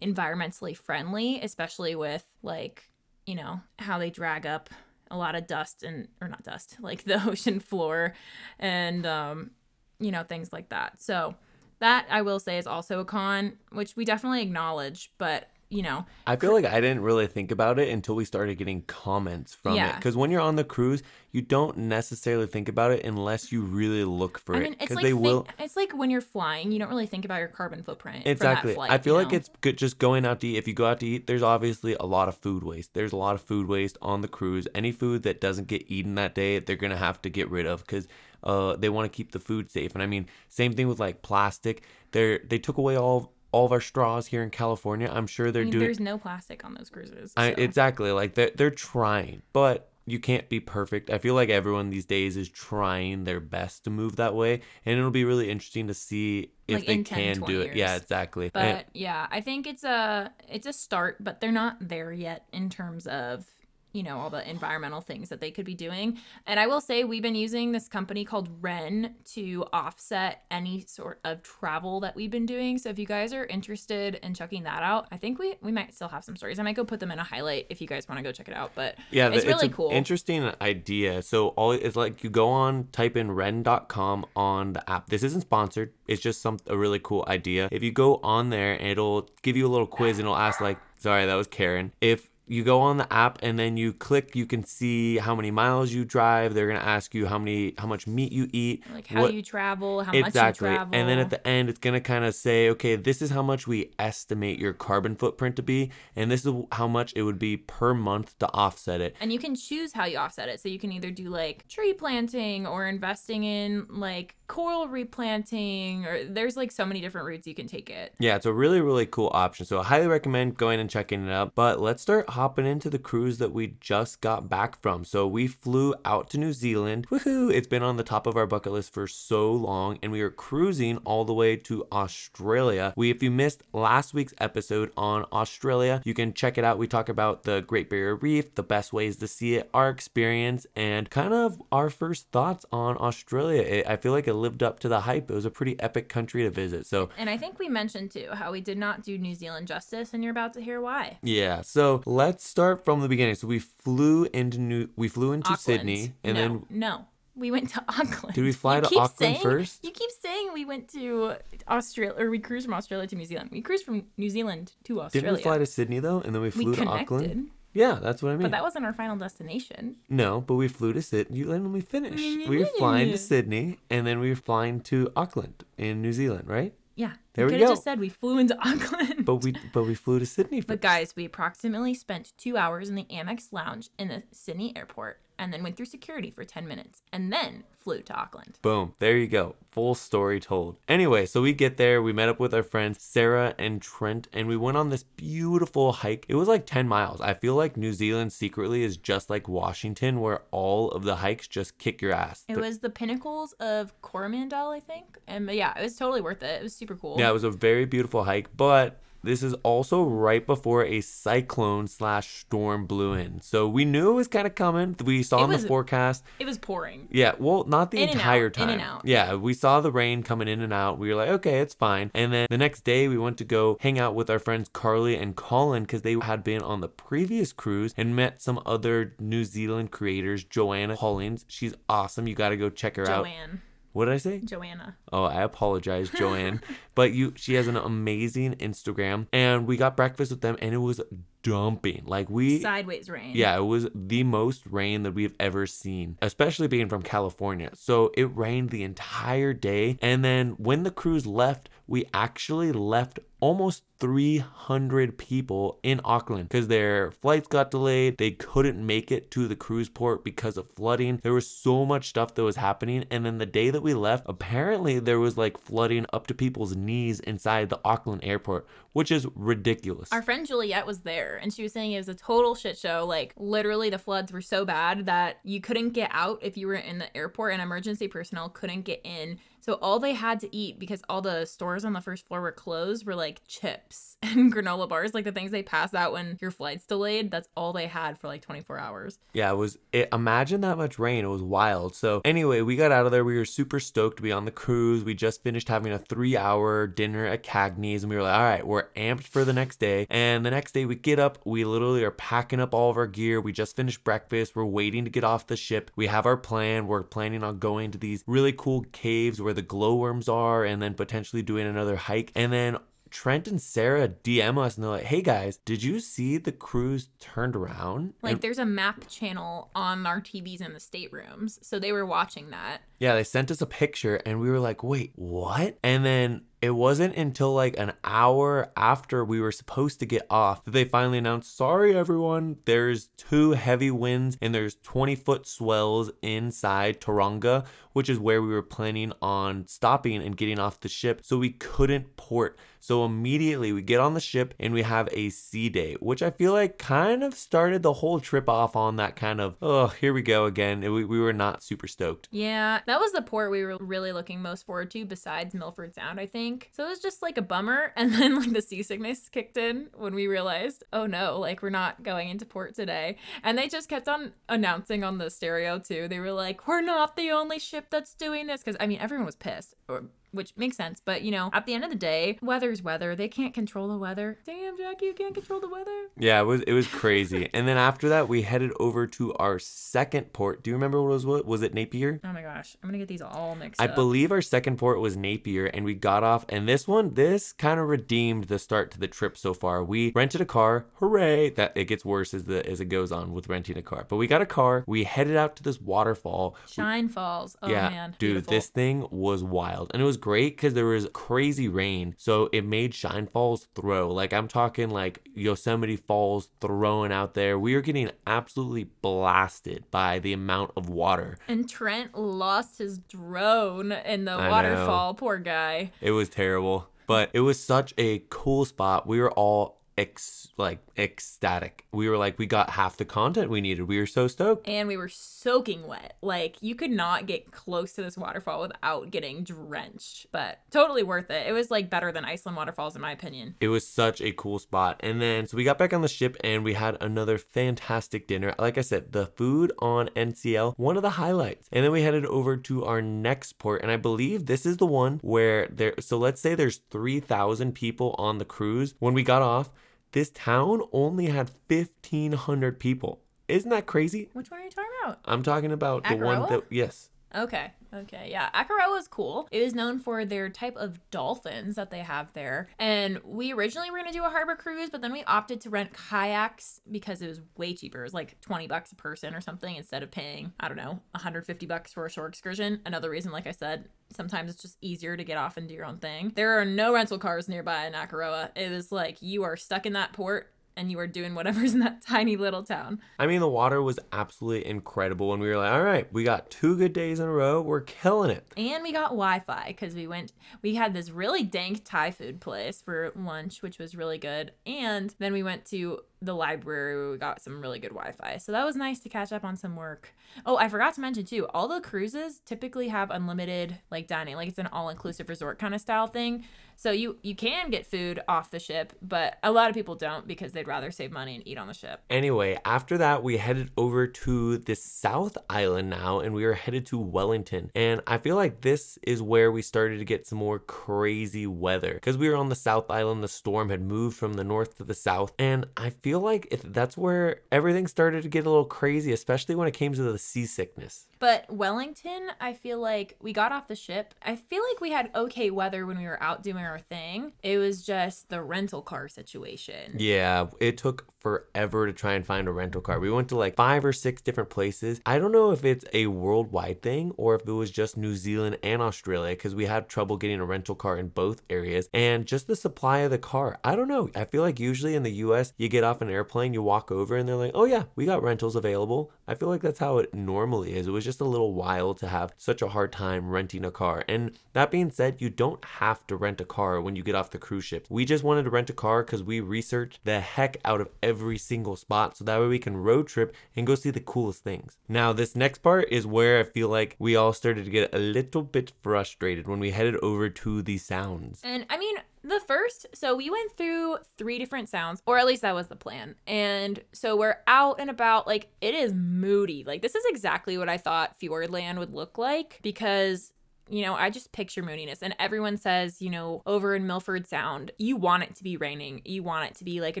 environmentally 0.02 0.76
friendly, 0.76 1.40
especially 1.42 1.94
with 1.94 2.24
like, 2.42 2.90
you 3.26 3.34
know, 3.34 3.60
how 3.78 3.98
they 3.98 4.10
drag 4.10 4.46
up 4.46 4.70
a 5.10 5.16
lot 5.16 5.34
of 5.34 5.46
dust 5.46 5.82
and 5.82 6.08
or 6.20 6.28
not 6.28 6.42
dust, 6.44 6.76
like 6.80 7.04
the 7.04 7.22
ocean 7.28 7.60
floor 7.60 8.14
and 8.58 9.06
um 9.06 9.50
you 9.98 10.10
know, 10.10 10.22
things 10.22 10.50
like 10.50 10.70
that. 10.70 11.02
So 11.02 11.34
that 11.80 12.06
I 12.10 12.22
will 12.22 12.38
say 12.38 12.58
is 12.58 12.66
also 12.66 13.00
a 13.00 13.04
con, 13.04 13.54
which 13.72 13.96
we 13.96 14.04
definitely 14.04 14.42
acknowledge, 14.42 15.12
but 15.18 15.48
you 15.70 15.82
know, 15.82 16.04
I 16.26 16.34
feel 16.34 16.52
like 16.52 16.64
I 16.64 16.80
didn't 16.80 17.02
really 17.02 17.28
think 17.28 17.52
about 17.52 17.78
it 17.78 17.88
until 17.88 18.16
we 18.16 18.24
started 18.24 18.58
getting 18.58 18.82
comments 18.82 19.54
from 19.54 19.74
it. 19.74 19.76
Yeah. 19.76 19.94
Because 19.94 20.16
when 20.16 20.30
you're 20.32 20.40
on 20.40 20.56
the 20.56 20.64
cruise, 20.64 21.02
you 21.30 21.42
don't 21.42 21.76
necessarily 21.78 22.48
think 22.48 22.68
about 22.68 22.90
it 22.90 23.04
unless 23.04 23.52
you 23.52 23.62
really 23.62 24.02
look 24.04 24.40
for 24.40 24.56
I 24.56 24.58
it. 24.58 24.62
mean, 24.64 24.72
it's 24.72 24.80
Because 24.82 24.96
like 24.96 25.02
they 25.04 25.10
think- 25.12 25.22
will. 25.22 25.46
it's 25.60 25.76
like 25.76 25.92
when 25.96 26.10
you're 26.10 26.20
flying, 26.20 26.72
you 26.72 26.80
don't 26.80 26.88
really 26.88 27.06
think 27.06 27.24
about 27.24 27.38
your 27.38 27.46
carbon 27.48 27.84
footprint. 27.84 28.26
Exactly. 28.26 28.62
For 28.62 28.66
that 28.68 28.74
flight, 28.74 28.90
I 28.90 28.98
feel 28.98 29.14
like 29.14 29.30
know? 29.30 29.36
it's 29.36 29.48
good 29.60 29.78
just 29.78 29.98
going 30.00 30.26
out 30.26 30.40
to 30.40 30.48
eat. 30.48 30.56
If 30.56 30.66
you 30.66 30.74
go 30.74 30.86
out 30.86 30.98
to 31.00 31.06
eat, 31.06 31.28
there's 31.28 31.42
obviously 31.42 31.94
a 32.00 32.04
lot 32.06 32.26
of 32.28 32.36
food 32.36 32.64
waste. 32.64 32.94
There's 32.94 33.12
a 33.12 33.16
lot 33.16 33.36
of 33.36 33.40
food 33.40 33.68
waste 33.68 33.96
on 34.02 34.22
the 34.22 34.28
cruise. 34.28 34.66
Any 34.74 34.90
food 34.90 35.22
that 35.22 35.40
doesn't 35.40 35.68
get 35.68 35.84
eaten 35.88 36.16
that 36.16 36.34
day, 36.34 36.58
they're 36.58 36.74
going 36.74 36.90
to 36.90 36.96
have 36.96 37.22
to 37.22 37.30
get 37.30 37.48
rid 37.48 37.66
of 37.66 37.86
because 37.86 38.08
uh, 38.42 38.74
they 38.74 38.88
want 38.88 39.04
to 39.10 39.16
keep 39.16 39.30
the 39.30 39.38
food 39.38 39.70
safe. 39.70 39.94
And 39.94 40.02
I 40.02 40.06
mean, 40.06 40.26
same 40.48 40.72
thing 40.72 40.88
with 40.88 40.98
like 40.98 41.22
plastic. 41.22 41.84
They're, 42.10 42.40
they 42.44 42.58
took 42.58 42.76
away 42.76 42.96
all, 42.96 43.32
all 43.52 43.66
of 43.66 43.72
our 43.72 43.80
straws 43.80 44.26
here 44.28 44.42
in 44.42 44.50
California. 44.50 45.10
I'm 45.12 45.26
sure 45.26 45.50
they're 45.50 45.62
I 45.62 45.64
mean, 45.64 45.72
doing. 45.72 45.84
there's 45.84 46.00
no 46.00 46.18
plastic 46.18 46.64
on 46.64 46.74
those 46.74 46.90
cruises. 46.90 47.32
I, 47.36 47.48
exactly. 47.48 48.12
Like 48.12 48.34
they're, 48.34 48.50
they're 48.54 48.70
trying, 48.70 49.42
but 49.52 49.90
you 50.06 50.18
can't 50.18 50.48
be 50.48 50.60
perfect. 50.60 51.10
I 51.10 51.18
feel 51.18 51.34
like 51.34 51.50
everyone 51.50 51.90
these 51.90 52.04
days 52.06 52.36
is 52.36 52.48
trying 52.48 53.24
their 53.24 53.40
best 53.40 53.84
to 53.84 53.90
move 53.90 54.16
that 54.16 54.34
way. 54.34 54.62
And 54.84 54.98
it'll 54.98 55.10
be 55.10 55.24
really 55.24 55.50
interesting 55.50 55.86
to 55.88 55.94
see 55.94 56.52
if 56.66 56.78
Like 56.80 56.86
they 56.86 56.94
in 56.94 57.04
10, 57.04 57.34
can 57.36 57.46
do 57.46 57.60
it. 57.60 57.76
Yeah, 57.76 57.96
exactly. 57.96 58.50
But 58.52 58.62
And- 58.64 58.84
yeah, 58.94 59.26
I 59.30 59.40
think 59.40 59.66
it's 59.66 59.84
a 59.84 60.32
it's 60.48 60.66
a 60.66 60.72
start, 60.72 61.18
but 61.22 61.40
they're 61.40 61.52
not 61.52 61.76
there 61.80 62.12
yet 62.12 62.46
in 62.52 62.70
terms 62.70 63.06
of 63.06 63.44
you 63.92 64.02
know 64.02 64.18
all 64.18 64.30
the 64.30 64.48
environmental 64.48 65.00
things 65.00 65.28
that 65.28 65.40
they 65.40 65.50
could 65.50 65.64
be 65.64 65.74
doing. 65.74 66.18
And 66.46 66.58
I 66.60 66.66
will 66.66 66.80
say 66.80 67.04
we've 67.04 67.22
been 67.22 67.34
using 67.34 67.72
this 67.72 67.88
company 67.88 68.24
called 68.24 68.48
Wren 68.60 69.14
to 69.32 69.64
offset 69.72 70.44
any 70.50 70.84
sort 70.86 71.20
of 71.24 71.42
travel 71.42 72.00
that 72.00 72.14
we've 72.16 72.30
been 72.30 72.46
doing. 72.46 72.78
So 72.78 72.88
if 72.88 72.98
you 72.98 73.06
guys 73.06 73.32
are 73.32 73.44
interested 73.46 74.16
in 74.16 74.34
checking 74.34 74.62
that 74.64 74.82
out, 74.82 75.06
I 75.10 75.16
think 75.16 75.38
we 75.38 75.56
we 75.60 75.72
might 75.72 75.94
still 75.94 76.08
have 76.08 76.24
some 76.24 76.36
stories. 76.36 76.58
I 76.58 76.62
might 76.62 76.76
go 76.76 76.84
put 76.84 77.00
them 77.00 77.10
in 77.10 77.18
a 77.18 77.24
highlight 77.24 77.66
if 77.70 77.80
you 77.80 77.86
guys 77.86 78.08
want 78.08 78.18
to 78.18 78.22
go 78.22 78.32
check 78.32 78.48
it 78.48 78.54
out. 78.54 78.72
But 78.74 78.96
Yeah, 79.10 79.28
it's 79.28 79.44
the- 79.44 79.50
really 79.50 79.68
cool. 79.68 79.90
Interesting 79.90 80.50
idea. 80.60 81.22
So 81.22 81.48
all 81.48 81.72
it's 81.72 81.96
like 81.96 82.22
you 82.24 82.30
go 82.30 82.48
on, 82.48 82.88
type 82.92 83.16
in 83.16 83.30
ren.com 83.32 84.26
on 84.36 84.72
the 84.72 84.88
app. 84.90 85.08
This 85.10 85.22
isn't 85.22 85.42
sponsored. 85.42 85.92
It's 86.06 86.22
just 86.22 86.40
some 86.40 86.58
a 86.66 86.76
really 86.76 86.98
cool 86.98 87.24
idea. 87.28 87.68
If 87.70 87.82
you 87.82 87.92
go 87.92 88.16
on 88.22 88.50
there, 88.50 88.74
it'll 88.74 89.28
give 89.42 89.56
you 89.56 89.66
a 89.66 89.68
little 89.70 89.86
quiz 89.86 90.18
and 90.18 90.26
it'll 90.26 90.36
ask 90.36 90.60
like, 90.60 90.78
sorry, 90.96 91.26
that 91.26 91.34
was 91.34 91.46
Karen. 91.46 91.92
If 92.00 92.29
you 92.50 92.64
go 92.64 92.80
on 92.80 92.96
the 92.96 93.10
app 93.12 93.38
and 93.42 93.56
then 93.56 93.76
you 93.76 93.92
click, 93.92 94.34
you 94.34 94.44
can 94.44 94.64
see 94.64 95.18
how 95.18 95.36
many 95.36 95.52
miles 95.52 95.92
you 95.92 96.04
drive. 96.04 96.52
They're 96.52 96.66
gonna 96.66 96.80
ask 96.80 97.14
you 97.14 97.26
how 97.26 97.38
many 97.38 97.74
how 97.78 97.86
much 97.86 98.08
meat 98.08 98.32
you 98.32 98.48
eat. 98.52 98.82
like 98.92 99.06
how 99.06 99.22
what- 99.22 99.34
you 99.34 99.40
travel, 99.40 100.02
how 100.02 100.12
exactly. 100.12 100.68
much 100.68 100.72
you 100.72 100.76
travel. 100.76 100.94
And 100.98 101.08
then 101.08 101.18
at 101.20 101.30
the 101.30 101.46
end, 101.46 101.68
it's 101.68 101.78
going 101.78 101.94
to 101.94 102.00
kind 102.00 102.24
of 102.24 102.34
say, 102.34 102.68
okay, 102.70 102.96
this 102.96 103.22
is 103.22 103.30
how 103.30 103.42
much 103.42 103.66
we 103.68 103.92
estimate 103.98 104.58
your 104.58 104.72
carbon 104.72 105.14
footprint 105.14 105.54
to 105.56 105.62
be, 105.62 105.90
and 106.16 106.30
this 106.30 106.44
is 106.44 106.52
how 106.72 106.88
much 106.88 107.12
it 107.14 107.22
would 107.22 107.38
be 107.38 107.56
per 107.56 107.94
month 107.94 108.36
to 108.40 108.52
offset 108.52 109.00
it. 109.00 109.14
And 109.20 109.32
you 109.32 109.38
can 109.38 109.54
choose 109.54 109.92
how 109.92 110.06
you 110.06 110.18
offset 110.18 110.48
it. 110.48 110.60
So 110.60 110.68
you 110.68 110.78
can 110.78 110.90
either 110.90 111.10
do 111.10 111.28
like 111.28 111.68
tree 111.68 111.92
planting 111.92 112.66
or 112.66 112.86
investing 112.86 113.44
in 113.44 113.86
like 113.88 114.34
coral 114.48 114.88
replanting, 114.88 116.04
or 116.04 116.24
there's 116.24 116.56
like 116.56 116.72
so 116.72 116.84
many 116.84 117.00
different 117.00 117.26
routes 117.28 117.46
you 117.46 117.54
can 117.54 117.68
take 117.68 117.90
it. 117.90 118.14
Yeah, 118.18 118.34
it's 118.36 118.46
a 118.46 118.52
really, 118.52 118.80
really 118.80 119.06
cool 119.06 119.30
option. 119.32 119.66
So 119.66 119.78
I 119.80 119.84
highly 119.84 120.08
recommend 120.08 120.56
going 120.56 120.80
and 120.80 120.90
checking 120.90 121.26
it 121.26 121.30
out. 121.30 121.54
But 121.54 121.80
let's 121.80 122.02
start 122.02 122.28
hopping 122.40 122.64
into 122.64 122.88
the 122.88 122.98
cruise 122.98 123.36
that 123.36 123.52
we 123.52 123.74
just 123.80 124.22
got 124.22 124.48
back 124.48 124.80
from. 124.80 125.04
So 125.04 125.26
we 125.26 125.46
flew 125.46 125.94
out 126.06 126.30
to 126.30 126.38
New 126.38 126.54
Zealand. 126.54 127.06
Woohoo! 127.10 127.52
It's 127.52 127.66
been 127.66 127.82
on 127.82 127.98
the 127.98 128.02
top 128.02 128.26
of 128.26 128.34
our 128.34 128.46
bucket 128.46 128.72
list 128.72 128.94
for 128.94 129.06
so 129.06 129.52
long, 129.52 129.98
and 130.02 130.10
we 130.10 130.22
are 130.22 130.30
cruising 130.30 130.96
all 131.04 131.26
the 131.26 131.34
way 131.34 131.56
to 131.56 131.86
Australia. 131.92 132.94
We, 132.96 133.10
if 133.10 133.22
you 133.22 133.30
missed 133.30 133.62
last 133.74 134.14
week's 134.14 134.32
episode 134.38 134.90
on 134.96 135.26
Australia, 135.30 136.00
you 136.02 136.14
can 136.14 136.32
check 136.32 136.56
it 136.56 136.64
out. 136.64 136.78
We 136.78 136.86
talk 136.86 137.10
about 137.10 137.42
the 137.42 137.60
Great 137.60 137.90
Barrier 137.90 138.16
Reef, 138.16 138.54
the 138.54 138.62
best 138.62 138.90
ways 138.90 139.18
to 139.18 139.28
see 139.28 139.56
it, 139.56 139.68
our 139.74 139.90
experience, 139.90 140.66
and 140.74 141.10
kind 141.10 141.34
of 141.34 141.60
our 141.70 141.90
first 141.90 142.30
thoughts 142.30 142.64
on 142.72 142.96
Australia. 142.96 143.60
It, 143.60 143.86
I 143.86 143.96
feel 143.96 144.12
like 144.12 144.26
it 144.26 144.32
lived 144.32 144.62
up 144.62 144.80
to 144.80 144.88
the 144.88 145.00
hype. 145.00 145.30
It 145.30 145.34
was 145.34 145.44
a 145.44 145.50
pretty 145.50 145.78
epic 145.78 146.08
country 146.08 146.44
to 146.44 146.50
visit. 146.50 146.86
So 146.86 147.10
And 147.18 147.28
I 147.28 147.36
think 147.36 147.58
we 147.58 147.68
mentioned 147.68 148.12
too 148.12 148.28
how 148.32 148.50
we 148.50 148.62
did 148.62 148.78
not 148.78 149.02
do 149.02 149.18
New 149.18 149.34
Zealand 149.34 149.66
justice, 149.66 150.14
and 150.14 150.24
you're 150.24 150.30
about 150.30 150.54
to 150.54 150.62
hear 150.62 150.80
why. 150.80 151.18
Yeah, 151.22 151.60
so 151.60 152.00
let's 152.06 152.29
let's 152.30 152.46
start 152.46 152.84
from 152.84 153.00
the 153.00 153.08
beginning. 153.08 153.34
So 153.34 153.46
we 153.48 153.58
flew 153.58 154.24
into 154.32 154.58
New, 154.58 154.88
we 154.96 155.08
flew 155.08 155.32
into 155.32 155.50
Auckland. 155.50 155.60
Sydney, 155.80 156.14
and 156.22 156.34
no, 156.36 156.40
then 156.40 156.66
no, 156.70 157.04
we 157.34 157.50
went 157.50 157.70
to 157.70 157.82
Auckland. 157.88 158.34
Did 158.36 158.44
we 158.44 158.52
fly 158.52 158.76
You 158.76 158.82
to 158.82 158.86
Auckland 158.98 159.10
saying- 159.18 159.42
first? 159.42 159.84
You 159.84 159.90
keep 159.90 160.10
saying 160.22 160.50
we 160.54 160.64
went 160.64 160.88
to 160.92 161.34
Australia, 161.68 162.14
or 162.18 162.30
we 162.30 162.38
cruised 162.38 162.66
from 162.66 162.74
Australia 162.74 163.06
to 163.08 163.16
New 163.16 163.24
Zealand. 163.24 163.50
We 163.52 163.62
cruised 163.62 163.84
from 163.84 164.04
New 164.16 164.30
Zealand 164.30 164.72
to 164.84 165.00
Australia. 165.00 165.26
didn't 165.30 165.36
we 165.38 165.42
fly 165.42 165.58
to 165.58 165.66
Sydney 165.66 165.98
though, 165.98 166.20
and 166.20 166.32
then 166.34 166.42
we 166.42 166.48
We 166.48 166.64
flew 166.64 166.74
to 166.76 166.84
Auckland. 166.86 167.50
Yeah, 167.72 167.98
that's 168.02 168.20
what 168.22 168.30
I 168.30 168.32
mean. 168.32 168.42
but 168.42 168.50
that 168.50 168.62
wasn't 168.64 168.84
our 168.84 168.92
final 168.92 169.16
destination. 169.16 169.96
no, 170.08 170.40
but 170.40 170.54
we 170.54 170.66
flew 170.68 170.92
to 170.92 171.02
Sydney, 171.02 171.42
then 171.44 171.70
we 171.72 171.80
finished. 171.80 172.48
we 172.48 172.58
were 172.58 172.66
flying 172.78 173.10
to 173.12 173.18
Sydney, 173.18 173.78
and 173.88 174.06
then 174.06 174.18
we 174.18 174.28
were 174.30 174.36
flying 174.50 174.80
to 174.90 175.12
Auckland 175.16 175.64
in 175.78 176.02
New 176.02 176.12
Zealand, 176.12 176.48
right? 176.48 176.74
Yeah, 177.00 177.12
There 177.32 177.46
we 177.46 177.52
could 177.52 177.60
have 177.60 177.70
just 177.70 177.82
said 177.82 177.98
we 177.98 178.10
flew 178.10 178.36
into 178.36 178.54
Auckland. 178.60 179.24
But 179.24 179.36
we 179.36 179.54
but 179.72 179.84
we 179.84 179.94
flew 179.94 180.18
to 180.18 180.26
Sydney. 180.26 180.60
But 180.60 180.82
guys, 180.82 181.16
we 181.16 181.24
approximately 181.24 181.94
spent 181.94 182.34
two 182.36 182.58
hours 182.58 182.90
in 182.90 182.94
the 182.94 183.04
Amex 183.04 183.52
lounge 183.52 183.88
in 183.98 184.08
the 184.08 184.24
Sydney 184.32 184.76
airport 184.76 185.18
and 185.38 185.50
then 185.50 185.62
went 185.62 185.78
through 185.78 185.86
security 185.86 186.30
for 186.30 186.44
10 186.44 186.68
minutes 186.68 187.00
and 187.10 187.32
then 187.32 187.64
flew 187.80 188.02
to 188.02 188.14
Auckland. 188.14 188.58
Boom. 188.62 188.92
There 188.98 189.16
you 189.16 189.26
go. 189.26 189.56
Full 189.70 189.94
story 189.94 190.40
told. 190.40 190.76
Anyway, 190.88 191.26
so 191.26 191.42
we 191.42 191.52
get 191.52 191.76
there. 191.76 192.02
We 192.02 192.12
met 192.12 192.28
up 192.28 192.38
with 192.38 192.52
our 192.52 192.62
friends 192.62 193.02
Sarah 193.02 193.54
and 193.58 193.80
Trent, 193.80 194.28
and 194.32 194.46
we 194.48 194.56
went 194.56 194.76
on 194.76 194.90
this 194.90 195.02
beautiful 195.02 195.92
hike. 195.92 196.26
It 196.28 196.34
was 196.34 196.48
like 196.48 196.66
10 196.66 196.88
miles. 196.88 197.20
I 197.20 197.34
feel 197.34 197.54
like 197.54 197.76
New 197.76 197.92
Zealand 197.92 198.32
secretly 198.32 198.82
is 198.82 198.96
just 198.96 199.30
like 199.30 199.48
Washington, 199.48 200.20
where 200.20 200.42
all 200.50 200.90
of 200.90 201.04
the 201.04 201.16
hikes 201.16 201.48
just 201.48 201.78
kick 201.78 202.02
your 202.02 202.12
ass. 202.12 202.44
It 202.48 202.56
was 202.56 202.80
the 202.80 202.90
pinnacles 202.90 203.52
of 203.54 203.98
Coromandel, 204.02 204.70
I 204.70 204.80
think. 204.80 205.18
And 205.26 205.48
yeah, 205.50 205.78
it 205.78 205.82
was 205.82 205.96
totally 205.96 206.20
worth 206.20 206.42
it. 206.42 206.60
It 206.60 206.62
was 206.62 206.74
super 206.74 206.96
cool. 206.96 207.16
Yeah, 207.18 207.30
it 207.30 207.34
was 207.34 207.44
a 207.44 207.50
very 207.50 207.86
beautiful 207.86 208.24
hike, 208.24 208.54
but 208.56 209.00
this 209.22 209.42
is 209.42 209.54
also 209.62 210.02
right 210.02 210.46
before 210.46 210.84
a 210.84 211.00
cyclone 211.00 211.86
slash 211.86 212.28
storm 212.40 212.86
blew 212.86 213.12
in. 213.14 213.40
So 213.40 213.68
we 213.68 213.84
knew 213.84 214.10
it 214.10 214.14
was 214.14 214.28
kind 214.28 214.46
of 214.46 214.54
coming. 214.54 214.96
We 215.04 215.22
saw 215.22 215.40
It 215.42 215.44
in 215.44 215.50
the 215.50 215.58
forecast. 215.68 216.24
It 216.38 216.46
was 216.46 216.58
pouring. 216.58 217.08
Yeah, 217.10 217.32
well, 217.38 217.64
not 217.64 217.90
the 217.90 218.02
In 218.02 218.10
entire 218.10 218.46
out, 218.46 218.54
time. 218.54 218.68
in 218.68 218.74
and 218.74 218.82
out. 218.82 219.02
Yeah, 219.04 219.34
we 219.34 219.54
saw 219.54 219.80
the 219.80 219.92
rain 219.92 220.22
coming 220.22 220.48
in 220.48 220.60
and 220.60 220.72
out. 220.72 220.98
We 220.98 221.08
were 221.08 221.14
like, 221.16 221.28
okay, 221.28 221.60
it's 221.60 221.74
fine. 221.74 222.10
And 222.14 222.32
then 222.32 222.46
the 222.50 222.58
next 222.58 222.82
day, 222.84 223.08
we 223.08 223.18
went 223.18 223.36
to 223.38 223.44
go 223.44 223.76
hang 223.80 223.98
out 223.98 224.14
with 224.14 224.30
our 224.30 224.38
friends 224.38 224.68
Carly 224.72 225.16
and 225.16 225.36
Colin 225.36 225.82
because 225.84 226.02
they 226.02 226.14
had 226.20 226.42
been 226.42 226.62
on 226.62 226.80
the 226.80 226.88
previous 226.88 227.52
cruise 227.52 227.94
and 227.96 228.16
met 228.16 228.40
some 228.40 228.60
other 228.66 229.14
New 229.18 229.44
Zealand 229.44 229.90
creators. 229.90 230.44
Joanna 230.44 230.96
Hollins, 230.96 231.44
she's 231.48 231.74
awesome. 231.88 232.26
You 232.26 232.34
got 232.34 232.50
to 232.50 232.56
go 232.56 232.70
check 232.70 232.96
her 232.96 233.08
out. 233.08 233.24
Joanne. 233.24 233.60
What 233.92 234.06
did 234.06 234.14
I 234.14 234.18
say? 234.18 234.40
Joanna. 234.40 234.96
Oh, 235.12 235.24
I 235.24 235.42
apologize, 235.42 236.10
Joanne. 236.10 236.60
but 236.94 237.12
you 237.12 237.32
she 237.36 237.54
has 237.54 237.66
an 237.66 237.76
amazing 237.76 238.54
Instagram 238.56 239.26
and 239.32 239.66
we 239.66 239.76
got 239.76 239.96
breakfast 239.96 240.30
with 240.30 240.40
them 240.40 240.56
and 240.60 240.72
it 240.72 240.78
was 240.78 241.00
dumping. 241.42 242.02
Like 242.06 242.28
we 242.30 242.60
Sideways 242.60 243.08
rain. 243.08 243.32
yeah, 243.34 243.56
it 243.56 243.62
was 243.64 243.88
the 243.94 244.22
most 244.22 244.62
rain 244.66 245.02
that 245.04 245.12
we've 245.12 245.34
ever 245.40 245.66
seen, 245.66 246.18
especially 246.22 246.68
being 246.68 246.88
from 246.88 247.02
California. 247.02 247.70
So 247.74 248.12
it 248.16 248.36
rained 248.36 248.70
the 248.70 248.82
entire 248.82 249.52
day. 249.52 249.98
And 250.02 250.24
then 250.24 250.50
when 250.58 250.82
the 250.82 250.90
cruise 250.90 251.26
left, 251.26 251.68
we 251.90 252.04
actually 252.14 252.70
left 252.70 253.18
almost 253.40 253.82
300 253.98 255.18
people 255.18 255.80
in 255.82 256.00
Auckland 256.04 256.48
because 256.48 256.68
their 256.68 257.10
flights 257.10 257.48
got 257.48 257.72
delayed. 257.72 258.16
They 258.16 258.30
couldn't 258.30 258.84
make 258.84 259.10
it 259.10 259.30
to 259.32 259.48
the 259.48 259.56
cruise 259.56 259.88
port 259.88 260.22
because 260.22 260.56
of 260.56 260.70
flooding. 260.70 261.18
There 261.22 261.32
was 261.32 261.50
so 261.50 261.84
much 261.84 262.08
stuff 262.08 262.34
that 262.34 262.44
was 262.44 262.56
happening. 262.56 263.06
And 263.10 263.26
then 263.26 263.38
the 263.38 263.46
day 263.46 263.70
that 263.70 263.82
we 263.82 263.92
left, 263.92 264.24
apparently 264.28 265.00
there 265.00 265.18
was 265.18 265.36
like 265.36 265.58
flooding 265.58 266.06
up 266.12 266.28
to 266.28 266.34
people's 266.34 266.76
knees 266.76 267.18
inside 267.18 267.70
the 267.70 267.80
Auckland 267.84 268.22
airport, 268.22 268.68
which 268.92 269.10
is 269.10 269.26
ridiculous. 269.34 270.12
Our 270.12 270.22
friend 270.22 270.46
Juliet 270.46 270.86
was 270.86 271.00
there 271.00 271.40
and 271.42 271.52
she 271.52 271.64
was 271.64 271.72
saying 271.72 271.90
it 271.90 271.98
was 271.98 272.08
a 272.08 272.14
total 272.14 272.54
shit 272.54 272.78
show. 272.78 273.04
Like, 273.04 273.34
literally, 273.36 273.90
the 273.90 273.98
floods 273.98 274.32
were 274.32 274.42
so 274.42 274.64
bad 274.64 275.06
that 275.06 275.40
you 275.42 275.60
couldn't 275.60 275.90
get 275.90 276.10
out 276.12 276.38
if 276.42 276.56
you 276.56 276.68
were 276.68 276.74
in 276.74 276.98
the 276.98 277.14
airport 277.16 277.52
and 277.54 277.60
emergency 277.60 278.06
personnel 278.06 278.48
couldn't 278.48 278.82
get 278.82 279.00
in. 279.02 279.40
So, 279.60 279.74
all 279.74 279.98
they 279.98 280.12
had 280.12 280.40
to 280.40 280.54
eat 280.54 280.78
because 280.78 281.02
all 281.08 281.22
the 281.22 281.44
stores 281.44 281.84
on 281.84 281.92
the 281.92 282.00
first 282.00 282.26
floor 282.26 282.40
were 282.40 282.52
closed 282.52 283.06
were 283.06 283.14
like 283.14 283.42
chips 283.46 284.16
and 284.22 284.52
granola 284.52 284.88
bars, 284.88 285.14
like 285.14 285.24
the 285.24 285.32
things 285.32 285.50
they 285.50 285.62
pass 285.62 285.94
out 285.94 286.12
when 286.12 286.38
your 286.40 286.50
flight's 286.50 286.86
delayed. 286.86 287.30
That's 287.30 287.48
all 287.56 287.72
they 287.72 287.86
had 287.86 288.18
for 288.18 288.28
like 288.28 288.42
24 288.42 288.78
hours. 288.78 289.18
Yeah, 289.32 289.50
it 289.50 289.56
was. 289.56 289.78
It, 289.92 290.08
imagine 290.12 290.60
that 290.62 290.76
much 290.76 290.98
rain. 290.98 291.24
It 291.24 291.28
was 291.28 291.42
wild. 291.42 291.94
So 291.94 292.20
anyway, 292.24 292.60
we 292.62 292.76
got 292.76 292.92
out 292.92 293.06
of 293.06 293.12
there. 293.12 293.24
We 293.24 293.36
were 293.36 293.44
super 293.44 293.80
stoked 293.80 294.18
to 294.18 294.22
be 294.22 294.32
on 294.32 294.44
the 294.44 294.50
cruise. 294.50 295.04
We 295.04 295.14
just 295.14 295.42
finished 295.42 295.68
having 295.68 295.92
a 295.92 295.98
three-hour 295.98 296.88
dinner 296.88 297.26
at 297.26 297.42
Cagney's, 297.42 298.02
and 298.02 298.10
we 298.10 298.16
were 298.16 298.22
like, 298.22 298.34
all 298.34 298.42
right, 298.42 298.66
we're 298.66 298.88
amped 298.94 299.24
for 299.24 299.44
the 299.44 299.52
next 299.52 299.78
day. 299.78 300.06
And 300.10 300.44
the 300.44 300.50
next 300.50 300.72
day, 300.72 300.84
we 300.84 300.94
get 300.94 301.18
up. 301.18 301.38
We 301.44 301.64
literally 301.64 302.04
are 302.04 302.10
packing 302.10 302.60
up 302.60 302.74
all 302.74 302.90
of 302.90 302.96
our 302.96 303.06
gear. 303.06 303.40
We 303.40 303.52
just 303.52 303.76
finished 303.76 304.04
breakfast. 304.04 304.56
We're 304.56 304.64
waiting 304.64 305.04
to 305.04 305.10
get 305.10 305.24
off 305.24 305.46
the 305.46 305.56
ship. 305.56 305.90
We 305.96 306.06
have 306.06 306.26
our 306.26 306.36
plan. 306.36 306.86
We're 306.86 307.02
planning 307.02 307.42
on 307.42 307.58
going 307.58 307.90
to 307.92 307.98
these 307.98 308.24
really 308.26 308.52
cool 308.52 308.84
caves 308.92 309.40
where 309.40 309.54
the 309.54 309.59
glowworms 309.62 310.28
are, 310.28 310.64
and 310.64 310.80
then 310.82 310.94
potentially 310.94 311.42
doing 311.42 311.66
another 311.66 311.96
hike. 311.96 312.32
And 312.34 312.52
then 312.52 312.78
Trent 313.10 313.48
and 313.48 313.60
Sarah 313.60 314.08
DM 314.08 314.56
us 314.56 314.76
and 314.76 314.84
they're 314.84 314.90
like, 314.92 315.02
hey 315.02 315.20
guys, 315.20 315.56
did 315.56 315.82
you 315.82 315.98
see 315.98 316.38
the 316.38 316.52
cruise 316.52 317.08
turned 317.18 317.56
around? 317.56 318.14
Like, 318.22 318.34
And- 318.34 318.40
there's 318.40 318.58
a 318.58 318.64
map 318.64 319.08
channel 319.08 319.70
on 319.74 320.06
our 320.06 320.20
TVs 320.20 320.60
in 320.60 320.72
the 320.74 320.78
staterooms. 320.80 321.58
So, 321.60 321.78
they 321.80 321.90
were 321.92 322.06
watching 322.06 322.50
that. 322.50 322.82
Yeah, 323.00 323.14
they 323.16 323.24
sent 323.24 323.50
us 323.50 323.60
a 323.60 323.66
picture 323.66 324.16
and 324.24 324.38
we 324.40 324.48
were 324.48 324.60
like, 324.60 324.84
wait, 324.84 325.12
what? 325.16 325.76
And 325.82 326.04
then 326.04 326.42
it 326.62 326.70
wasn't 326.70 327.16
until 327.16 327.54
like 327.54 327.78
an 327.78 327.92
hour 328.04 328.70
after 328.76 329.24
we 329.24 329.40
were 329.40 329.52
supposed 329.52 329.98
to 330.00 330.06
get 330.06 330.26
off 330.28 330.64
that 330.64 330.72
they 330.72 330.84
finally 330.84 331.18
announced, 331.18 331.56
sorry, 331.56 331.96
everyone, 331.96 332.56
there's 332.66 333.08
two 333.16 333.52
heavy 333.52 333.90
winds 333.90 334.36
and 334.42 334.54
there's 334.54 334.76
20 334.82 335.14
foot 335.14 335.46
swells 335.46 336.10
inside 336.20 337.00
Tauranga, 337.00 337.64
which 337.92 338.10
is 338.10 338.18
where 338.18 338.42
we 338.42 338.48
were 338.48 338.62
planning 338.62 339.12
on 339.22 339.66
stopping 339.66 340.22
and 340.22 340.36
getting 340.36 340.58
off 340.58 340.80
the 340.80 340.88
ship. 340.88 341.22
So 341.24 341.38
we 341.38 341.50
couldn't 341.50 342.16
port. 342.16 342.58
So 342.78 343.04
immediately 343.04 343.72
we 343.72 343.82
get 343.82 344.00
on 344.00 344.14
the 344.14 344.20
ship 344.20 344.54
and 344.58 344.72
we 344.72 344.82
have 344.82 345.08
a 345.12 345.28
sea 345.30 345.68
day, 345.68 345.96
which 346.00 346.22
I 346.22 346.30
feel 346.30 346.52
like 346.52 346.78
kind 346.78 347.22
of 347.22 347.34
started 347.34 347.82
the 347.82 347.92
whole 347.92 348.20
trip 348.20 348.48
off 348.48 348.74
on 348.74 348.96
that 348.96 349.16
kind 349.16 349.40
of, 349.40 349.56
oh, 349.60 349.88
here 349.88 350.14
we 350.14 350.22
go 350.22 350.46
again. 350.46 350.80
We, 350.80 351.04
we 351.04 351.20
were 351.20 351.34
not 351.34 351.62
super 351.62 351.86
stoked. 351.86 352.28
Yeah, 352.30 352.80
that 352.86 353.00
was 353.00 353.12
the 353.12 353.22
port 353.22 353.50
we 353.50 353.64
were 353.64 353.76
really 353.80 354.12
looking 354.12 354.40
most 354.40 354.64
forward 354.64 354.90
to 354.92 355.04
besides 355.04 355.54
Milford 355.54 355.94
Sound, 355.94 356.18
I 356.18 356.26
think. 356.26 356.49
So 356.72 356.86
it 356.86 356.88
was 356.88 357.00
just 357.00 357.22
like 357.22 357.38
a 357.38 357.42
bummer. 357.42 357.92
And 358.00 358.14
then 358.14 358.36
like 358.36 358.52
the 358.52 358.62
seasickness 358.62 359.28
kicked 359.28 359.56
in 359.58 359.88
when 359.94 360.14
we 360.14 360.26
realized, 360.26 360.84
oh 360.92 361.06
no, 361.06 361.38
like 361.38 361.62
we're 361.62 361.70
not 361.70 362.02
going 362.02 362.30
into 362.30 362.46
port 362.46 362.74
today. 362.74 363.16
And 363.42 363.58
they 363.58 363.68
just 363.68 363.88
kept 363.88 364.08
on 364.08 364.32
announcing 364.48 365.04
on 365.04 365.18
the 365.18 365.28
stereo 365.28 365.78
too. 365.78 366.08
They 366.08 366.18
were 366.18 366.32
like, 366.32 366.66
we're 366.66 366.80
not 366.80 367.16
the 367.16 367.30
only 367.30 367.58
ship 367.58 367.86
that's 367.90 368.14
doing 368.14 368.46
this. 368.46 368.62
Cause 368.62 368.76
I 368.80 368.86
mean, 368.86 369.00
everyone 369.00 369.26
was 369.26 369.36
pissed. 369.36 369.74
Or 369.86 370.04
which 370.32 370.52
makes 370.56 370.76
sense. 370.76 371.00
But 371.04 371.22
you 371.22 371.30
know, 371.30 371.50
at 371.52 371.66
the 371.66 371.74
end 371.74 371.84
of 371.84 371.90
the 371.90 371.96
day, 371.96 372.38
weather's 372.42 372.82
weather. 372.82 373.14
They 373.14 373.28
can't 373.28 373.54
control 373.54 373.88
the 373.88 373.98
weather. 373.98 374.38
Damn, 374.44 374.76
Jackie, 374.76 375.06
you 375.06 375.14
can't 375.14 375.34
control 375.34 375.60
the 375.60 375.68
weather. 375.68 376.08
Yeah, 376.18 376.40
it 376.40 376.44
was 376.44 376.62
it 376.62 376.72
was 376.72 376.86
crazy. 376.86 377.48
and 377.54 377.66
then 377.66 377.76
after 377.76 378.08
that, 378.10 378.28
we 378.28 378.42
headed 378.42 378.72
over 378.78 379.06
to 379.06 379.34
our 379.34 379.58
second 379.58 380.32
port. 380.32 380.62
Do 380.62 380.70
you 380.70 380.74
remember 380.74 381.02
what 381.02 381.08
it 381.08 381.12
was? 381.12 381.26
What 381.26 381.46
was 381.46 381.62
it? 381.62 381.74
Napier. 381.74 382.20
Oh 382.24 382.32
my 382.32 382.42
gosh, 382.42 382.76
I'm 382.82 382.88
gonna 382.88 382.98
get 382.98 383.08
these 383.08 383.22
all 383.22 383.54
mixed 383.54 383.80
up. 383.80 383.88
I 383.88 383.90
up. 383.90 383.96
believe 383.96 384.32
our 384.32 384.42
second 384.42 384.78
port 384.78 385.00
was 385.00 385.16
Napier, 385.16 385.66
and 385.66 385.84
we 385.84 385.94
got 385.94 386.22
off. 386.22 386.44
And 386.48 386.68
this 386.68 386.86
one, 386.86 387.14
this 387.14 387.52
kind 387.52 387.80
of 387.80 387.88
redeemed 387.88 388.44
the 388.44 388.58
start 388.58 388.90
to 388.92 388.98
the 388.98 389.08
trip 389.08 389.36
so 389.36 389.54
far. 389.54 389.82
We 389.84 390.12
rented 390.14 390.40
a 390.40 390.46
car. 390.46 390.86
Hooray! 390.94 391.50
That 391.50 391.72
it 391.74 391.84
gets 391.84 392.04
worse 392.04 392.34
as 392.34 392.44
the 392.44 392.66
as 392.68 392.80
it 392.80 392.86
goes 392.86 393.12
on 393.12 393.32
with 393.32 393.48
renting 393.48 393.76
a 393.76 393.82
car. 393.82 394.06
But 394.08 394.16
we 394.16 394.26
got 394.26 394.42
a 394.42 394.46
car. 394.46 394.84
We 394.86 395.04
headed 395.04 395.36
out 395.36 395.56
to 395.56 395.62
this 395.62 395.80
waterfall. 395.80 396.56
Shine 396.68 397.08
Falls. 397.08 397.56
Oh 397.62 397.68
yeah, 397.68 397.88
man, 397.88 398.10
dude, 398.18 398.18
beautiful. 398.18 398.50
this 398.50 398.68
thing 398.68 399.06
was 399.10 399.42
wild, 399.42 399.90
and 399.92 400.02
it 400.02 400.04
was 400.04 400.16
great 400.20 400.56
because 400.56 400.74
there 400.74 400.86
was 400.86 401.08
crazy 401.12 401.68
rain, 401.68 402.14
so 402.18 402.48
it 402.52 402.64
made 402.64 402.94
Shine 402.94 403.26
Falls 403.26 403.68
throw. 403.74 404.12
Like 404.12 404.32
I'm 404.32 404.48
talking 404.48 404.90
like 404.90 405.26
Yosemite 405.34 405.96
Falls 405.96 406.50
throwing 406.60 407.12
out 407.12 407.34
there. 407.34 407.58
We 407.58 407.74
were 407.74 407.80
getting 407.80 408.10
absolutely 408.26 408.84
blasted 408.84 409.84
by 409.90 410.18
the 410.18 410.32
amount 410.32 410.72
of 410.76 410.88
water. 410.88 411.38
And 411.48 411.68
Trent 411.68 412.16
lost 412.16 412.78
his 412.78 412.98
drone 412.98 413.92
in 413.92 414.24
the 414.24 414.32
I 414.32 414.44
know. 414.44 414.50
waterfall. 414.50 415.14
Poor 415.14 415.38
guy. 415.38 415.92
It 416.00 416.12
was 416.12 416.28
terrible, 416.28 416.88
but 417.06 417.30
it 417.32 417.40
was 417.40 417.62
such 417.62 417.94
a 417.98 418.22
cool 418.30 418.64
spot. 418.64 419.06
We 419.06 419.20
were 419.20 419.32
all 419.32 419.79
ex 420.00 420.48
like 420.56 420.78
ecstatic. 420.96 421.84
We 421.92 422.08
were 422.08 422.16
like, 422.16 422.38
we 422.38 422.46
got 422.46 422.70
half 422.70 422.96
the 422.96 423.04
content 423.04 423.50
we 423.50 423.60
needed. 423.60 423.84
We 423.84 423.98
were 423.98 424.06
so 424.06 424.28
stoked. 424.28 424.66
And 424.68 424.88
we 424.88 424.96
were 424.96 425.08
soaking 425.08 425.86
wet. 425.86 426.16
Like, 426.22 426.56
you 426.60 426.74
could 426.74 426.90
not 426.90 427.26
get 427.26 427.50
close 427.50 427.92
to 427.92 428.02
this 428.02 428.16
waterfall 428.16 428.62
without 428.62 429.10
getting 429.10 429.44
drenched. 429.44 430.26
But 430.32 430.60
totally 430.70 431.02
worth 431.02 431.30
it. 431.30 431.46
It 431.46 431.52
was 431.52 431.70
like 431.70 431.90
better 431.90 432.12
than 432.12 432.24
Iceland 432.24 432.56
waterfalls, 432.56 432.96
in 432.96 433.02
my 433.02 433.12
opinion. 433.12 433.56
It 433.60 433.68
was 433.68 433.86
such 433.86 434.20
a 434.20 434.32
cool 434.32 434.58
spot. 434.58 435.00
And 435.00 435.20
then, 435.20 435.46
so 435.46 435.56
we 435.56 435.64
got 435.64 435.78
back 435.78 435.92
on 435.92 436.02
the 436.02 436.08
ship 436.08 436.36
and 436.42 436.64
we 436.64 436.74
had 436.74 436.96
another 437.00 437.38
fantastic 437.38 438.26
dinner. 438.26 438.54
Like 438.58 438.78
I 438.78 438.82
said, 438.82 439.12
the 439.12 439.26
food 439.26 439.72
on 439.78 440.08
NCL, 440.16 440.74
one 440.76 440.96
of 440.96 441.02
the 441.02 441.10
highlights. 441.10 441.68
And 441.72 441.84
then 441.84 441.92
we 441.92 442.02
headed 442.02 442.24
over 442.26 442.56
to 442.56 442.84
our 442.84 443.02
next 443.02 443.58
port. 443.58 443.82
And 443.82 443.90
I 443.90 443.96
believe 443.96 444.46
this 444.46 444.64
is 444.64 444.78
the 444.78 444.86
one 444.86 445.18
where 445.22 445.68
there, 445.70 445.94
so 446.00 446.16
let's 446.18 446.40
say 446.40 446.54
there's 446.54 446.80
3,000 446.90 447.74
people 447.74 448.14
on 448.18 448.38
the 448.38 448.44
cruise. 448.44 448.94
When 448.98 449.14
we 449.14 449.22
got 449.22 449.42
off, 449.42 449.70
this 450.12 450.30
town 450.30 450.82
only 450.92 451.26
had 451.26 451.50
1,500 451.68 452.80
people. 452.80 453.20
Isn't 453.48 453.70
that 453.70 453.86
crazy? 453.86 454.28
Which 454.32 454.50
one 454.50 454.60
are 454.60 454.64
you 454.64 454.70
talking 454.70 454.90
about? 455.04 455.18
I'm 455.24 455.42
talking 455.42 455.72
about 455.72 456.04
the 456.04 456.16
one 456.16 456.48
that, 456.48 456.64
yes. 456.70 457.10
Okay. 457.34 457.72
Okay. 457.94 458.28
Yeah. 458.30 458.50
Akaroa 458.54 458.98
is 458.98 459.08
cool. 459.08 459.48
It 459.50 459.62
is 459.62 459.74
known 459.74 459.98
for 459.98 460.24
their 460.24 460.48
type 460.48 460.76
of 460.76 460.98
dolphins 461.10 461.76
that 461.76 461.90
they 461.90 462.00
have 462.00 462.32
there. 462.32 462.68
And 462.78 463.20
we 463.24 463.52
originally 463.52 463.90
were 463.90 463.98
going 463.98 464.10
to 464.10 464.16
do 464.16 464.24
a 464.24 464.30
harbor 464.30 464.54
cruise, 464.54 464.90
but 464.90 465.00
then 465.00 465.12
we 465.12 465.24
opted 465.24 465.60
to 465.62 465.70
rent 465.70 465.90
kayaks 465.92 466.80
because 466.90 467.22
it 467.22 467.28
was 467.28 467.40
way 467.56 467.74
cheaper. 467.74 468.00
It 468.00 468.04
was 468.04 468.14
like 468.14 468.40
20 468.40 468.66
bucks 468.66 468.92
a 468.92 468.96
person 468.96 469.34
or 469.34 469.40
something 469.40 469.74
instead 469.74 470.02
of 470.02 470.10
paying, 470.10 470.52
I 470.60 470.68
don't 470.68 470.76
know, 470.76 471.00
150 471.12 471.66
bucks 471.66 471.92
for 471.92 472.06
a 472.06 472.10
shore 472.10 472.26
excursion. 472.26 472.80
Another 472.86 473.10
reason, 473.10 473.32
like 473.32 473.46
I 473.46 473.52
said, 473.52 473.88
sometimes 474.12 474.50
it's 474.50 474.62
just 474.62 474.78
easier 474.80 475.16
to 475.16 475.24
get 475.24 475.38
off 475.38 475.56
and 475.56 475.68
do 475.68 475.74
your 475.74 475.84
own 475.84 475.98
thing. 475.98 476.32
There 476.34 476.60
are 476.60 476.64
no 476.64 476.92
rental 476.94 477.18
cars 477.18 477.48
nearby 477.48 477.86
in 477.86 477.92
Akaroa. 477.92 478.50
It 478.56 478.70
was 478.70 478.92
like 478.92 479.20
you 479.20 479.42
are 479.42 479.56
stuck 479.56 479.86
in 479.86 479.92
that 479.94 480.12
port 480.12 480.52
and 480.76 480.90
you 480.90 480.98
are 480.98 481.06
doing 481.06 481.34
whatever's 481.34 481.74
in 481.74 481.80
that 481.80 482.02
tiny 482.06 482.36
little 482.36 482.62
town. 482.62 483.00
I 483.18 483.26
mean, 483.26 483.40
the 483.40 483.48
water 483.48 483.82
was 483.82 483.98
absolutely 484.12 484.66
incredible. 484.68 485.28
when 485.28 485.40
we 485.40 485.48
were 485.48 485.56
like, 485.56 485.72
all 485.72 485.82
right, 485.82 486.12
we 486.12 486.24
got 486.24 486.50
two 486.50 486.76
good 486.76 486.92
days 486.92 487.20
in 487.20 487.26
a 487.26 487.32
row. 487.32 487.60
We're 487.60 487.80
killing 487.80 488.30
it. 488.30 488.46
And 488.56 488.82
we 488.82 488.92
got 488.92 489.10
Wi-Fi 489.10 489.64
because 489.68 489.94
we 489.94 490.06
went. 490.06 490.32
We 490.62 490.74
had 490.74 490.94
this 490.94 491.10
really 491.10 491.42
dank 491.42 491.82
Thai 491.84 492.10
food 492.10 492.40
place 492.40 492.82
for 492.82 493.12
lunch, 493.14 493.62
which 493.62 493.78
was 493.78 493.94
really 493.94 494.18
good. 494.18 494.52
And 494.66 495.14
then 495.18 495.32
we 495.32 495.42
went 495.42 495.64
to 495.66 496.00
the 496.22 496.34
library. 496.34 496.96
Where 496.96 497.10
we 497.12 497.18
got 497.18 497.40
some 497.40 497.60
really 497.60 497.78
good 497.78 497.90
Wi-Fi, 497.90 498.36
so 498.38 498.52
that 498.52 498.64
was 498.64 498.76
nice 498.76 499.00
to 499.00 499.08
catch 499.08 499.32
up 499.32 499.44
on 499.44 499.56
some 499.56 499.76
work. 499.76 500.14
Oh, 500.44 500.56
I 500.56 500.68
forgot 500.68 500.94
to 500.94 501.00
mention 501.00 501.24
too. 501.24 501.46
All 501.48 501.66
the 501.68 501.80
cruises 501.80 502.40
typically 502.44 502.88
have 502.88 503.10
unlimited 503.10 503.78
like 503.90 504.06
dining, 504.06 504.36
like 504.36 504.48
it's 504.48 504.58
an 504.58 504.66
all-inclusive 504.68 505.28
resort 505.28 505.58
kind 505.58 505.74
of 505.74 505.80
style 505.80 506.06
thing. 506.06 506.44
So 506.80 506.92
you 506.92 507.18
you 507.22 507.34
can 507.34 507.68
get 507.68 507.86
food 507.86 508.20
off 508.26 508.50
the 508.50 508.58
ship, 508.58 508.94
but 509.02 509.36
a 509.42 509.52
lot 509.52 509.68
of 509.68 509.74
people 509.74 509.96
don't 509.96 510.26
because 510.26 510.52
they'd 510.52 510.66
rather 510.66 510.90
save 510.90 511.12
money 511.12 511.34
and 511.34 511.46
eat 511.46 511.58
on 511.58 511.66
the 511.66 511.74
ship. 511.74 512.00
Anyway, 512.08 512.58
after 512.64 512.96
that, 512.96 513.22
we 513.22 513.36
headed 513.36 513.70
over 513.76 514.06
to 514.06 514.56
the 514.56 514.74
South 514.74 515.36
Island 515.50 515.90
now, 515.90 516.20
and 516.20 516.34
we 516.34 516.42
were 516.42 516.54
headed 516.54 516.86
to 516.86 516.98
Wellington. 516.98 517.70
And 517.74 518.00
I 518.06 518.16
feel 518.16 518.34
like 518.34 518.62
this 518.62 518.98
is 519.02 519.20
where 519.20 519.52
we 519.52 519.60
started 519.60 519.98
to 519.98 520.06
get 520.06 520.26
some 520.26 520.38
more 520.38 520.58
crazy 520.58 521.46
weather 521.46 521.92
because 521.92 522.16
we 522.16 522.30
were 522.30 522.36
on 522.36 522.48
the 522.48 522.54
South 522.54 522.90
Island. 522.90 523.22
The 523.22 523.28
storm 523.28 523.68
had 523.68 523.82
moved 523.82 524.16
from 524.16 524.32
the 524.32 524.44
north 524.44 524.78
to 524.78 524.84
the 524.84 524.94
south, 524.94 525.34
and 525.38 525.66
I 525.76 525.90
feel 525.90 526.20
like 526.20 526.62
that's 526.64 526.96
where 526.96 527.42
everything 527.52 527.88
started 527.88 528.22
to 528.22 528.30
get 528.30 528.46
a 528.46 528.50
little 528.50 528.64
crazy, 528.64 529.12
especially 529.12 529.54
when 529.54 529.68
it 529.68 529.74
came 529.74 529.92
to 529.92 530.02
the 530.02 530.18
seasickness. 530.18 531.09
But 531.20 531.44
Wellington, 531.50 532.30
I 532.40 532.54
feel 532.54 532.80
like 532.80 533.14
we 533.20 533.34
got 533.34 533.52
off 533.52 533.68
the 533.68 533.76
ship. 533.76 534.14
I 534.22 534.36
feel 534.36 534.62
like 534.68 534.80
we 534.80 534.90
had 534.90 535.10
okay 535.14 535.50
weather 535.50 535.84
when 535.84 535.98
we 535.98 536.06
were 536.06 536.20
out 536.22 536.42
doing 536.42 536.64
our 536.64 536.78
thing. 536.78 537.32
It 537.42 537.58
was 537.58 537.84
just 537.84 538.30
the 538.30 538.42
rental 538.42 538.80
car 538.80 539.06
situation. 539.06 539.96
Yeah, 539.98 540.46
it 540.60 540.78
took 540.78 541.06
forever 541.20 541.86
to 541.86 541.92
try 541.92 542.14
and 542.14 542.26
find 542.26 542.48
a 542.48 542.52
rental 542.52 542.80
car. 542.80 542.98
We 542.98 543.10
went 543.10 543.28
to 543.28 543.36
like 543.36 543.54
five 543.54 543.84
or 543.84 543.92
six 543.92 544.22
different 544.22 544.48
places. 544.48 545.00
I 545.04 545.18
don't 545.18 545.32
know 545.32 545.50
if 545.50 545.64
it's 545.64 545.84
a 545.92 546.06
worldwide 546.06 546.82
thing 546.82 547.12
or 547.16 547.34
if 547.34 547.42
it 547.46 547.52
was 547.52 547.70
just 547.70 547.96
New 547.96 548.16
Zealand 548.16 548.56
and 548.62 548.80
Australia 548.80 549.34
because 549.34 549.54
we 549.54 549.66
had 549.66 549.88
trouble 549.88 550.16
getting 550.16 550.40
a 550.40 550.44
rental 550.46 550.74
car 550.74 550.96
in 550.96 551.08
both 551.08 551.42
areas 551.50 551.88
and 551.92 552.26
just 552.26 552.46
the 552.46 552.56
supply 552.56 553.00
of 553.00 553.10
the 553.10 553.18
car. 553.18 553.58
I 553.62 553.76
don't 553.76 553.88
know. 553.88 554.10
I 554.16 554.24
feel 554.24 554.42
like 554.42 554.58
usually 554.58 554.94
in 554.94 555.02
the 555.02 555.12
US, 555.12 555.52
you 555.58 555.68
get 555.68 555.84
off 555.84 556.00
an 556.00 556.08
airplane, 556.08 556.54
you 556.54 556.62
walk 556.62 556.90
over 556.90 557.16
and 557.16 557.28
they're 557.28 557.36
like, 557.36 557.52
oh 557.54 557.66
yeah, 557.66 557.84
we 557.94 558.06
got 558.06 558.22
rentals 558.22 558.56
available. 558.56 559.12
I 559.28 559.34
feel 559.34 559.48
like 559.48 559.60
that's 559.60 559.78
how 559.78 559.98
it 559.98 560.14
normally 560.14 560.74
is. 560.74 560.86
It 560.86 560.92
was 560.92 561.04
just 561.04 561.09
a 561.18 561.24
little 561.24 561.54
while 561.54 561.94
to 561.94 562.06
have 562.06 562.34
such 562.36 562.60
a 562.60 562.68
hard 562.68 562.92
time 562.92 563.30
renting 563.30 563.64
a 563.64 563.70
car. 563.70 564.04
And 564.06 564.32
that 564.52 564.70
being 564.70 564.90
said, 564.90 565.22
you 565.22 565.30
don't 565.30 565.64
have 565.64 566.06
to 566.08 566.16
rent 566.16 566.42
a 566.42 566.44
car 566.44 566.78
when 566.80 566.94
you 566.94 567.02
get 567.02 567.14
off 567.14 567.30
the 567.30 567.38
cruise 567.38 567.64
ship. 567.64 567.86
We 567.88 568.04
just 568.04 568.22
wanted 568.22 568.42
to 568.44 568.50
rent 568.50 568.68
a 568.68 568.74
car 568.74 569.02
because 569.02 569.22
we 569.22 569.40
researched 569.40 570.00
the 570.04 570.20
heck 570.20 570.58
out 570.64 570.82
of 570.82 570.90
every 571.02 571.38
single 571.38 571.76
spot 571.76 572.18
so 572.18 572.24
that 572.24 572.38
way 572.38 572.48
we 572.48 572.58
can 572.58 572.76
road 572.76 573.08
trip 573.08 573.34
and 573.56 573.66
go 573.66 573.74
see 573.74 573.90
the 573.90 574.00
coolest 574.00 574.44
things. 574.44 574.76
Now, 574.88 575.14
this 575.14 575.34
next 575.34 575.58
part 575.62 575.88
is 575.90 576.06
where 576.06 576.38
I 576.38 576.42
feel 576.42 576.68
like 576.68 576.96
we 576.98 577.16
all 577.16 577.32
started 577.32 577.64
to 577.64 577.70
get 577.70 577.94
a 577.94 577.98
little 577.98 578.42
bit 578.42 578.72
frustrated 578.82 579.48
when 579.48 579.58
we 579.58 579.70
headed 579.70 579.96
over 580.02 580.28
to 580.28 580.60
the 580.60 580.76
sounds. 580.76 581.40
And 581.42 581.64
I 581.70 581.78
mean, 581.78 581.96
the 582.22 582.40
first, 582.46 582.86
so 582.94 583.16
we 583.16 583.30
went 583.30 583.56
through 583.56 583.98
three 584.18 584.38
different 584.38 584.68
sounds, 584.68 585.02
or 585.06 585.18
at 585.18 585.26
least 585.26 585.42
that 585.42 585.54
was 585.54 585.68
the 585.68 585.76
plan. 585.76 586.16
And 586.26 586.82
so 586.92 587.16
we're 587.16 587.38
out 587.46 587.80
and 587.80 587.90
about, 587.90 588.26
like, 588.26 588.48
it 588.60 588.74
is 588.74 588.92
moody. 588.92 589.64
Like, 589.64 589.82
this 589.82 589.94
is 589.94 590.04
exactly 590.06 590.58
what 590.58 590.68
I 590.68 590.76
thought 590.76 591.18
Fiordland 591.20 591.78
would 591.78 591.94
look 591.94 592.18
like 592.18 592.58
because 592.62 593.32
you 593.70 593.82
know, 593.82 593.94
I 593.94 594.10
just 594.10 594.32
picture 594.32 594.62
moodiness. 594.62 595.02
And 595.02 595.14
everyone 595.18 595.56
says, 595.56 596.02
you 596.02 596.10
know, 596.10 596.42
over 596.46 596.74
in 596.74 596.86
Milford 596.86 597.26
Sound, 597.26 597.72
you 597.78 597.96
want 597.96 598.24
it 598.24 598.34
to 598.36 598.42
be 598.42 598.56
raining. 598.56 599.02
You 599.04 599.22
want 599.22 599.50
it 599.50 599.54
to 599.56 599.64
be 599.64 599.80
like 599.80 599.96
a 599.96 600.00